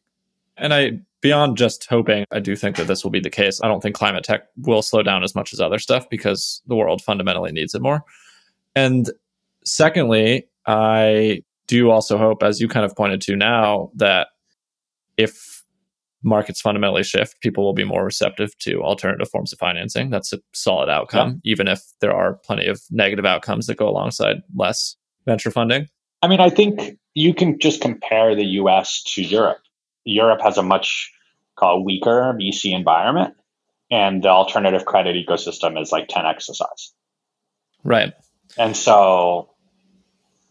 and 0.56 0.72
I, 0.72 1.00
beyond 1.20 1.56
just 1.56 1.86
hoping, 1.86 2.24
I 2.30 2.38
do 2.38 2.54
think 2.54 2.76
that 2.76 2.86
this 2.86 3.02
will 3.02 3.10
be 3.10 3.20
the 3.20 3.30
case. 3.30 3.60
I 3.62 3.68
don't 3.68 3.82
think 3.82 3.96
climate 3.96 4.24
tech 4.24 4.42
will 4.58 4.82
slow 4.82 5.02
down 5.02 5.24
as 5.24 5.34
much 5.34 5.52
as 5.52 5.60
other 5.60 5.78
stuff 5.80 6.08
because 6.08 6.62
the 6.68 6.76
world 6.76 7.02
fundamentally 7.02 7.50
needs 7.50 7.74
it 7.74 7.82
more. 7.82 8.04
And 8.76 9.10
secondly, 9.70 10.48
I 10.66 11.42
do 11.66 11.90
also 11.90 12.18
hope, 12.18 12.42
as 12.42 12.60
you 12.60 12.68
kind 12.68 12.84
of 12.84 12.94
pointed 12.96 13.20
to 13.22 13.36
now, 13.36 13.90
that 13.94 14.28
if 15.16 15.64
markets 16.22 16.60
fundamentally 16.60 17.02
shift, 17.02 17.40
people 17.40 17.64
will 17.64 17.72
be 17.72 17.84
more 17.84 18.04
receptive 18.04 18.56
to 18.58 18.82
alternative 18.82 19.28
forms 19.30 19.52
of 19.52 19.58
financing. 19.58 20.10
That's 20.10 20.32
a 20.32 20.40
solid 20.52 20.90
outcome, 20.90 21.40
yeah. 21.42 21.52
even 21.52 21.68
if 21.68 21.80
there 22.00 22.14
are 22.14 22.34
plenty 22.44 22.66
of 22.66 22.80
negative 22.90 23.24
outcomes 23.24 23.66
that 23.66 23.76
go 23.76 23.88
alongside 23.88 24.36
less 24.54 24.96
venture 25.24 25.50
funding. 25.50 25.86
I 26.22 26.28
mean, 26.28 26.40
I 26.40 26.50
think 26.50 26.98
you 27.14 27.32
can 27.32 27.58
just 27.58 27.80
compare 27.80 28.34
the 28.34 28.44
US 28.44 29.02
to 29.14 29.22
Europe. 29.22 29.62
Europe 30.04 30.40
has 30.42 30.58
a 30.58 30.62
much 30.62 31.10
called 31.56 31.86
weaker 31.86 32.36
VC 32.38 32.74
environment, 32.74 33.34
and 33.90 34.22
the 34.22 34.28
alternative 34.28 34.84
credit 34.84 35.16
ecosystem 35.16 35.80
is 35.80 35.92
like 35.92 36.08
10x 36.08 36.46
the 36.46 36.54
size. 36.54 36.92
Right. 37.84 38.12
And 38.58 38.76
so 38.76 39.50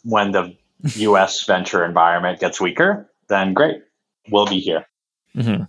when 0.04 0.32
the 0.32 0.56
US 0.82 1.45
venture 1.45 1.86
environment 1.86 2.39
gets 2.39 2.60
weaker, 2.60 3.10
then 3.28 3.54
great, 3.54 3.82
we'll 4.30 4.45
be 4.45 4.60
here. 4.60 4.86
Mm-hmm. 5.36 5.64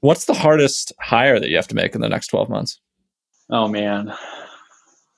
What's 0.00 0.24
the 0.24 0.34
hardest 0.34 0.92
hire 1.00 1.38
that 1.38 1.48
you 1.48 1.56
have 1.56 1.68
to 1.68 1.76
make 1.76 1.94
in 1.94 2.00
the 2.00 2.08
next 2.08 2.28
12 2.28 2.48
months? 2.48 2.80
Oh, 3.50 3.68
man. 3.68 4.12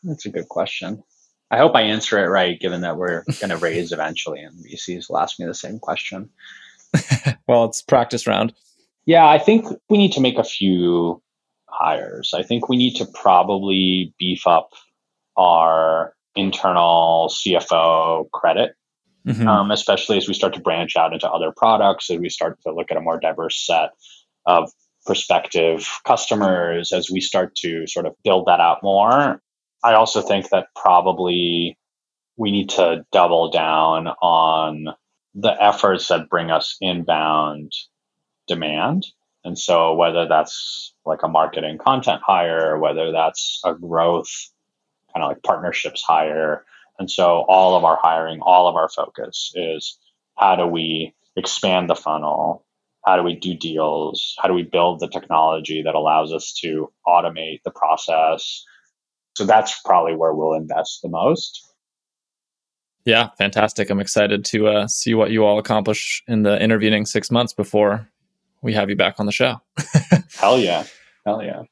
That's 0.03 0.27
a 0.27 0.31
good 0.31 0.49
question. 0.49 1.03
I 1.51 1.59
hope 1.59 1.75
I 1.75 1.83
answer 1.83 2.23
it 2.23 2.29
right, 2.29 2.61
given 2.61 2.83
that 2.83 2.97
we're 2.97 3.25
going 3.41 3.51
to 3.51 3.57
raise 3.57 3.93
eventually, 3.93 4.41
and 4.41 4.55
VCs 4.65 5.09
will 5.09 5.19
ask 5.19 5.39
me 5.39 5.47
the 5.47 5.55
same 5.55 5.79
question. 5.79 6.29
well, 7.49 7.65
it's 7.65 7.83
practice 7.83 8.27
round. 8.27 8.53
Yeah, 9.07 9.29
I 9.29 9.39
think 9.39 9.67
we 9.89 9.99
need 9.99 10.12
to 10.12 10.21
make 10.21 10.39
a 10.39 10.45
few 10.45 11.23
hires. 11.67 12.33
I 12.35 12.43
think 12.43 12.69
we 12.69 12.77
need 12.77 12.95
to 12.97 13.07
probably 13.07 14.15
beef 14.19 14.47
up 14.47 14.71
our 15.37 16.14
internal 16.37 17.28
CFO 17.30 18.30
credit, 18.32 18.72
mm-hmm. 19.26 19.47
um, 19.47 19.70
especially 19.70 20.16
as 20.16 20.28
we 20.28 20.35
start 20.35 20.55
to 20.55 20.61
branch 20.61 20.97
out 20.97 21.12
into 21.12 21.30
other 21.30 21.53
products, 21.57 22.11
as 22.11 22.18
we 22.18 22.28
start 22.28 22.59
to 22.66 22.72
look 22.72 22.91
at 22.91 22.97
a 22.97 23.01
more 23.01 23.18
diverse 23.18 23.64
set 23.64 23.91
of 24.47 24.70
prospective 25.07 25.87
customers, 26.07 26.93
as 26.93 27.11
we 27.11 27.20
start 27.20 27.55
to 27.57 27.87
sort 27.87 28.07
of 28.07 28.14
build 28.24 28.47
that 28.47 28.61
out 28.61 28.82
more. 28.82 29.41
I 29.82 29.95
also 29.95 30.22
think 30.22 30.49
that 30.51 30.68
probably 30.74 31.76
we 32.37 32.51
need 32.51 32.70
to 32.70 33.05
double 33.12 33.51
down 33.51 34.09
on 34.09 34.87
the 35.35 35.62
efforts 35.62 36.09
that 36.09 36.30
bring 36.30 36.51
us 36.51 36.76
inbound 36.80 37.72
demand. 38.49 39.07
And 39.45 39.59
so, 39.59 39.95
whether 39.95 40.26
that's 40.26 40.95
like 41.05 41.22
a 41.22 41.28
marketing 41.28 41.78
content 41.78 42.22
hire, 42.26 42.78
whether 42.78 43.12
that's 43.12 43.61
a 43.64 43.74
growth 43.74 44.30
kind 45.15 45.25
of 45.25 45.31
like 45.31 45.43
partnerships 45.43 46.03
hire. 46.03 46.65
And 46.99 47.11
so 47.11 47.45
all 47.49 47.77
of 47.77 47.85
our 47.85 47.99
hiring, 48.01 48.41
all 48.41 48.69
of 48.69 48.77
our 48.77 48.89
focus 48.89 49.53
is 49.55 49.99
how 50.37 50.57
do 50.57 50.67
we 50.67 51.15
expand 51.37 51.89
the 51.89 51.97
funnel? 51.97 52.65
How 53.05 53.17
do 53.17 53.23
we 53.23 53.37
do 53.37 53.55
deals? 53.55 54.35
How 54.41 54.49
do 54.49 54.55
we 54.55 54.62
build 54.62 55.01
the 55.01 55.09
technology 55.09 55.83
that 55.83 55.95
allows 55.95 56.33
us 56.33 56.53
to 56.62 56.91
automate 57.07 57.61
the 57.65 57.71
process? 57.71 58.65
So 59.37 59.45
that's 59.45 59.81
probably 59.83 60.17
where 60.17 60.33
we'll 60.33 60.55
invest 60.55 61.01
the 61.03 61.09
most. 61.09 61.61
Yeah, 63.05 63.29
fantastic. 63.37 63.91
I'm 63.91 64.01
excited 64.01 64.45
to 64.47 64.69
uh, 64.69 64.87
see 64.87 65.12
what 65.12 65.31
you 65.31 65.45
all 65.45 65.59
accomplish 65.59 66.23
in 66.27 66.43
the 66.43 66.59
intervening 66.59 67.05
six 67.05 67.31
months 67.31 67.53
before 67.53 68.09
we 68.62 68.73
have 68.73 68.89
you 68.89 68.97
back 68.97 69.21
on 69.21 69.27
the 69.27 69.33
show. 69.33 69.61
Hell 70.39 70.59
yeah. 70.59 70.85
Hell 71.27 71.43
yeah 71.43 71.65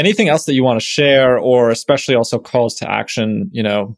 anything 0.00 0.28
else 0.28 0.44
that 0.46 0.54
you 0.54 0.64
want 0.64 0.80
to 0.80 0.84
share 0.84 1.38
or 1.38 1.70
especially 1.70 2.14
also 2.14 2.38
calls 2.38 2.74
to 2.74 2.90
action 2.90 3.48
you 3.52 3.62
know 3.62 3.96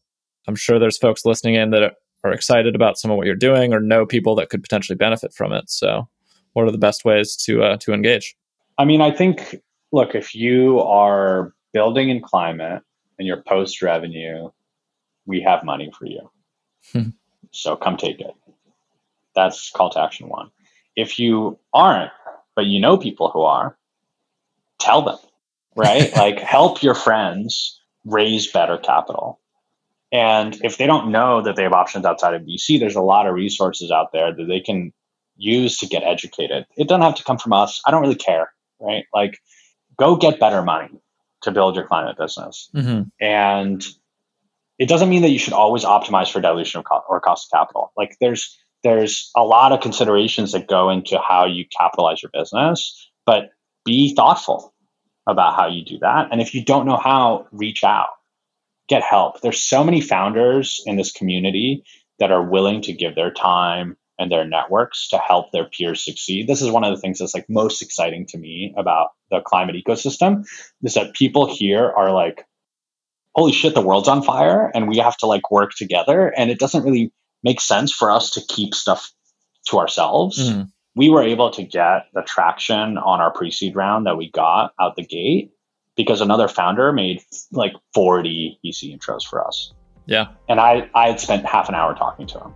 i'm 0.49 0.57
sure 0.57 0.79
there's 0.79 0.99
folks 0.99 1.25
listening 1.25 1.55
in 1.55 1.71
that 1.71 1.95
are 2.25 2.33
excited 2.33 2.75
about 2.75 2.99
some 2.99 3.11
of 3.11 3.17
what 3.17 3.27
you're 3.27 3.35
doing 3.35 3.73
or 3.73 3.81
know 3.81 4.07
people 4.07 4.35
that 4.37 4.49
could 4.49 4.63
potentially 4.63 4.97
benefit 4.97 5.33
from 5.35 5.53
it. 5.53 5.69
So 5.71 6.09
what 6.53 6.67
are 6.67 6.71
the 6.71 6.79
best 6.79 7.05
ways 7.05 7.37
to 7.37 7.63
uh, 7.63 7.77
to 7.79 7.93
engage? 7.93 8.37
I 8.79 8.85
mean 8.85 9.01
i 9.01 9.11
think 9.11 9.57
look 9.93 10.15
if 10.15 10.35
you 10.35 10.81
are 10.81 11.53
building 11.73 12.09
in 12.09 12.21
climate 12.21 12.83
and 13.19 13.27
you're 13.27 13.43
post 13.43 13.83
revenue 13.83 14.51
we 15.27 15.41
have 15.41 15.63
money 15.63 15.91
for 15.97 16.07
you. 16.07 16.31
Hmm. 16.93 17.11
so 17.53 17.77
come 17.77 17.97
take 17.97 18.21
it. 18.21 18.35
That's 19.35 19.71
call 19.71 19.91
to 19.91 20.01
action 20.01 20.29
one. 20.29 20.51
If 20.97 21.19
you 21.19 21.59
aren't 21.73 22.13
but 22.55 22.67
you 22.67 22.81
know 22.81 22.97
people 22.97 23.31
who 23.31 23.43
are 23.43 23.77
tell 24.79 25.03
them 25.03 25.19
right? 25.77 26.13
like 26.17 26.39
help 26.39 26.83
your 26.83 26.95
friends 26.95 27.81
raise 28.05 28.51
better 28.51 28.79
capital. 28.79 29.41
And 30.11 30.59
if 30.63 30.77
they 30.77 30.87
don't 30.87 31.11
know 31.11 31.41
that 31.43 31.57
they 31.57 31.63
have 31.63 31.73
options 31.73 32.05
outside 32.05 32.35
of 32.35 32.43
VC, 32.43 32.79
there's 32.79 32.97
a 32.97 33.01
lot 33.01 33.27
of 33.27 33.35
resources 33.35 33.91
out 33.91 34.13
there 34.13 34.35
that 34.35 34.45
they 34.45 34.61
can 34.61 34.93
use 35.37 35.79
to 35.79 35.87
get 35.87 36.03
educated. 36.03 36.67
It 36.77 36.89
doesn't 36.89 37.03
have 37.03 37.15
to 37.17 37.25
come 37.25 37.39
from 37.39 37.55
us. 37.55 37.81
I 37.87 37.91
don't 37.91 38.03
really 38.03 38.15
care, 38.15 38.53
right? 38.81 39.05
Like 39.15 39.39
go 39.99 40.17
get 40.17 40.39
better 40.39 40.63
money 40.63 41.01
to 41.43 41.51
build 41.51 41.77
your 41.77 41.87
climate 41.87 42.17
business. 42.19 42.69
Mm-hmm. 42.75 43.03
And 43.21 43.85
it 44.79 44.89
doesn't 44.89 45.09
mean 45.09 45.23
that 45.23 45.31
you 45.31 45.39
should 45.39 45.53
always 45.53 45.85
optimize 45.85 46.31
for 46.31 46.41
dilution 46.41 46.83
or 47.09 47.21
cost 47.21 47.49
of 47.53 47.59
capital. 47.59 47.93
Like 47.97 48.17
there's 48.21 48.59
there's 48.83 49.31
a 49.37 49.45
lot 49.45 49.73
of 49.73 49.81
considerations 49.81 50.53
that 50.53 50.67
go 50.67 50.91
into 50.91 51.19
how 51.19 51.47
you 51.47 51.65
capitalize 51.79 52.23
your 52.23 52.31
business, 52.35 53.11
but 53.25 53.51
be 53.85 54.15
thoughtful 54.15 54.72
about 55.27 55.55
how 55.55 55.69
you 55.69 55.85
do 55.85 55.99
that. 56.01 56.29
And 56.31 56.41
if 56.41 56.55
you 56.55 56.65
don't 56.65 56.87
know 56.87 56.97
how, 56.97 57.47
reach 57.53 57.85
out, 57.85 58.09
get 58.89 59.03
help. 59.03 59.41
There's 59.41 59.63
so 59.63 59.85
many 59.85 60.01
founders 60.01 60.83
in 60.87 60.97
this 60.97 61.13
community 61.13 61.85
that 62.19 62.33
are 62.33 62.43
willing 62.43 62.83
to 62.83 62.93
give 62.93 63.15
their 63.15 63.33
time 63.33 63.97
and 64.19 64.31
their 64.31 64.47
networks 64.47 65.09
to 65.09 65.19
help 65.19 65.51
their 65.53 65.65
peers 65.65 66.05
succeed. 66.05 66.47
This 66.47 66.63
is 66.63 66.71
one 66.71 66.85
of 66.85 66.95
the 66.95 67.01
things 67.01 67.19
that's 67.19 67.35
like 67.35 67.47
most 67.49 67.83
exciting 67.83 68.27
to 68.27 68.39
me 68.39 68.75
about 68.77 69.09
the 69.31 69.41
climate 69.41 69.77
ecosystem 69.77 70.45
is 70.83 70.95
that 70.95 71.15
people 71.15 71.53
here 71.53 71.91
are 71.91 72.13
like, 72.13 72.45
holy 73.35 73.53
shit, 73.53 73.75
the 73.75 73.81
world's 73.81 74.09
on 74.09 74.23
fire 74.23 74.71
and 74.75 74.89
we 74.89 74.99
have 74.99 75.17
to 75.19 75.27
like 75.27 75.51
work 75.51 75.73
together. 75.77 76.29
And 76.37 76.51
it 76.51 76.59
doesn't 76.59 76.85
really 76.85 77.13
make 77.43 77.61
sense 77.61 77.93
for 77.93 78.11
us 78.11 78.31
to 78.31 78.43
keep 78.49 78.75
stuff 78.75 79.11
to 79.69 79.79
ourselves. 79.79 80.53
Mm 80.53 80.71
we 80.95 81.11
were 81.11 81.23
able 81.23 81.51
to 81.51 81.63
get 81.63 82.07
the 82.15 82.23
traction 82.23 82.99
on 82.99 83.21
our 83.21 83.31
pre-seed 83.31 83.75
round 83.75 84.07
that 84.07 84.17
we 84.17 84.31
got 84.31 84.75
out 84.81 84.97
the 84.97 85.05
gate 85.05 85.53
because 85.97 86.21
another 86.21 86.49
founder 86.49 86.93
made 86.93 87.23
like 87.51 87.73
40 87.95 88.59
VC 88.65 88.97
intros 88.97 89.25
for 89.25 89.47
us. 89.47 89.73
Yeah. 90.07 90.29
And 90.49 90.61
I, 90.61 90.91
I 90.95 91.09
had 91.09 91.21
spent 91.21 91.47
half 91.47 91.69
an 91.69 91.75
hour 91.75 91.95
talking 91.95 92.27
to 92.29 92.39
him. 92.39 92.55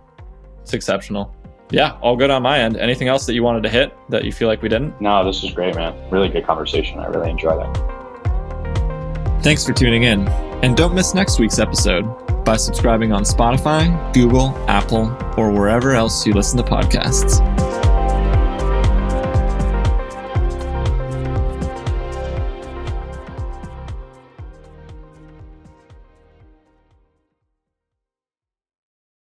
It's 0.61 0.73
exceptional. 0.73 1.33
yeah, 1.71 1.97
all 2.01 2.15
good 2.15 2.29
on 2.29 2.43
my 2.43 2.59
end. 2.59 2.77
Anything 2.77 3.07
else 3.07 3.25
that 3.25 3.33
you 3.33 3.43
wanted 3.43 3.63
to 3.63 3.69
hit 3.69 3.95
that 4.09 4.23
you 4.25 4.31
feel 4.31 4.47
like 4.47 4.61
we 4.61 4.69
didn't? 4.69 4.99
No, 5.01 5.23
this 5.23 5.41
was 5.41 5.51
great, 5.53 5.75
man. 5.75 5.95
Really 6.11 6.29
good 6.29 6.45
conversation. 6.45 6.99
I 6.99 7.07
really 7.07 7.29
enjoyed 7.29 7.65
it. 7.65 9.43
Thanks 9.43 9.65
for 9.65 9.73
tuning 9.73 10.03
in. 10.03 10.27
And 10.63 10.75
don't 10.75 10.93
miss 10.93 11.13
next 11.13 11.39
week's 11.39 11.59
episode 11.59 12.03
by 12.43 12.57
subscribing 12.57 13.13
on 13.13 13.23
Spotify, 13.23 14.13
Google, 14.13 14.57
Apple, 14.67 15.15
or 15.37 15.51
wherever 15.51 15.93
else 15.93 16.25
you 16.25 16.33
listen 16.33 16.57
to 16.57 16.63
podcasts. 16.63 17.56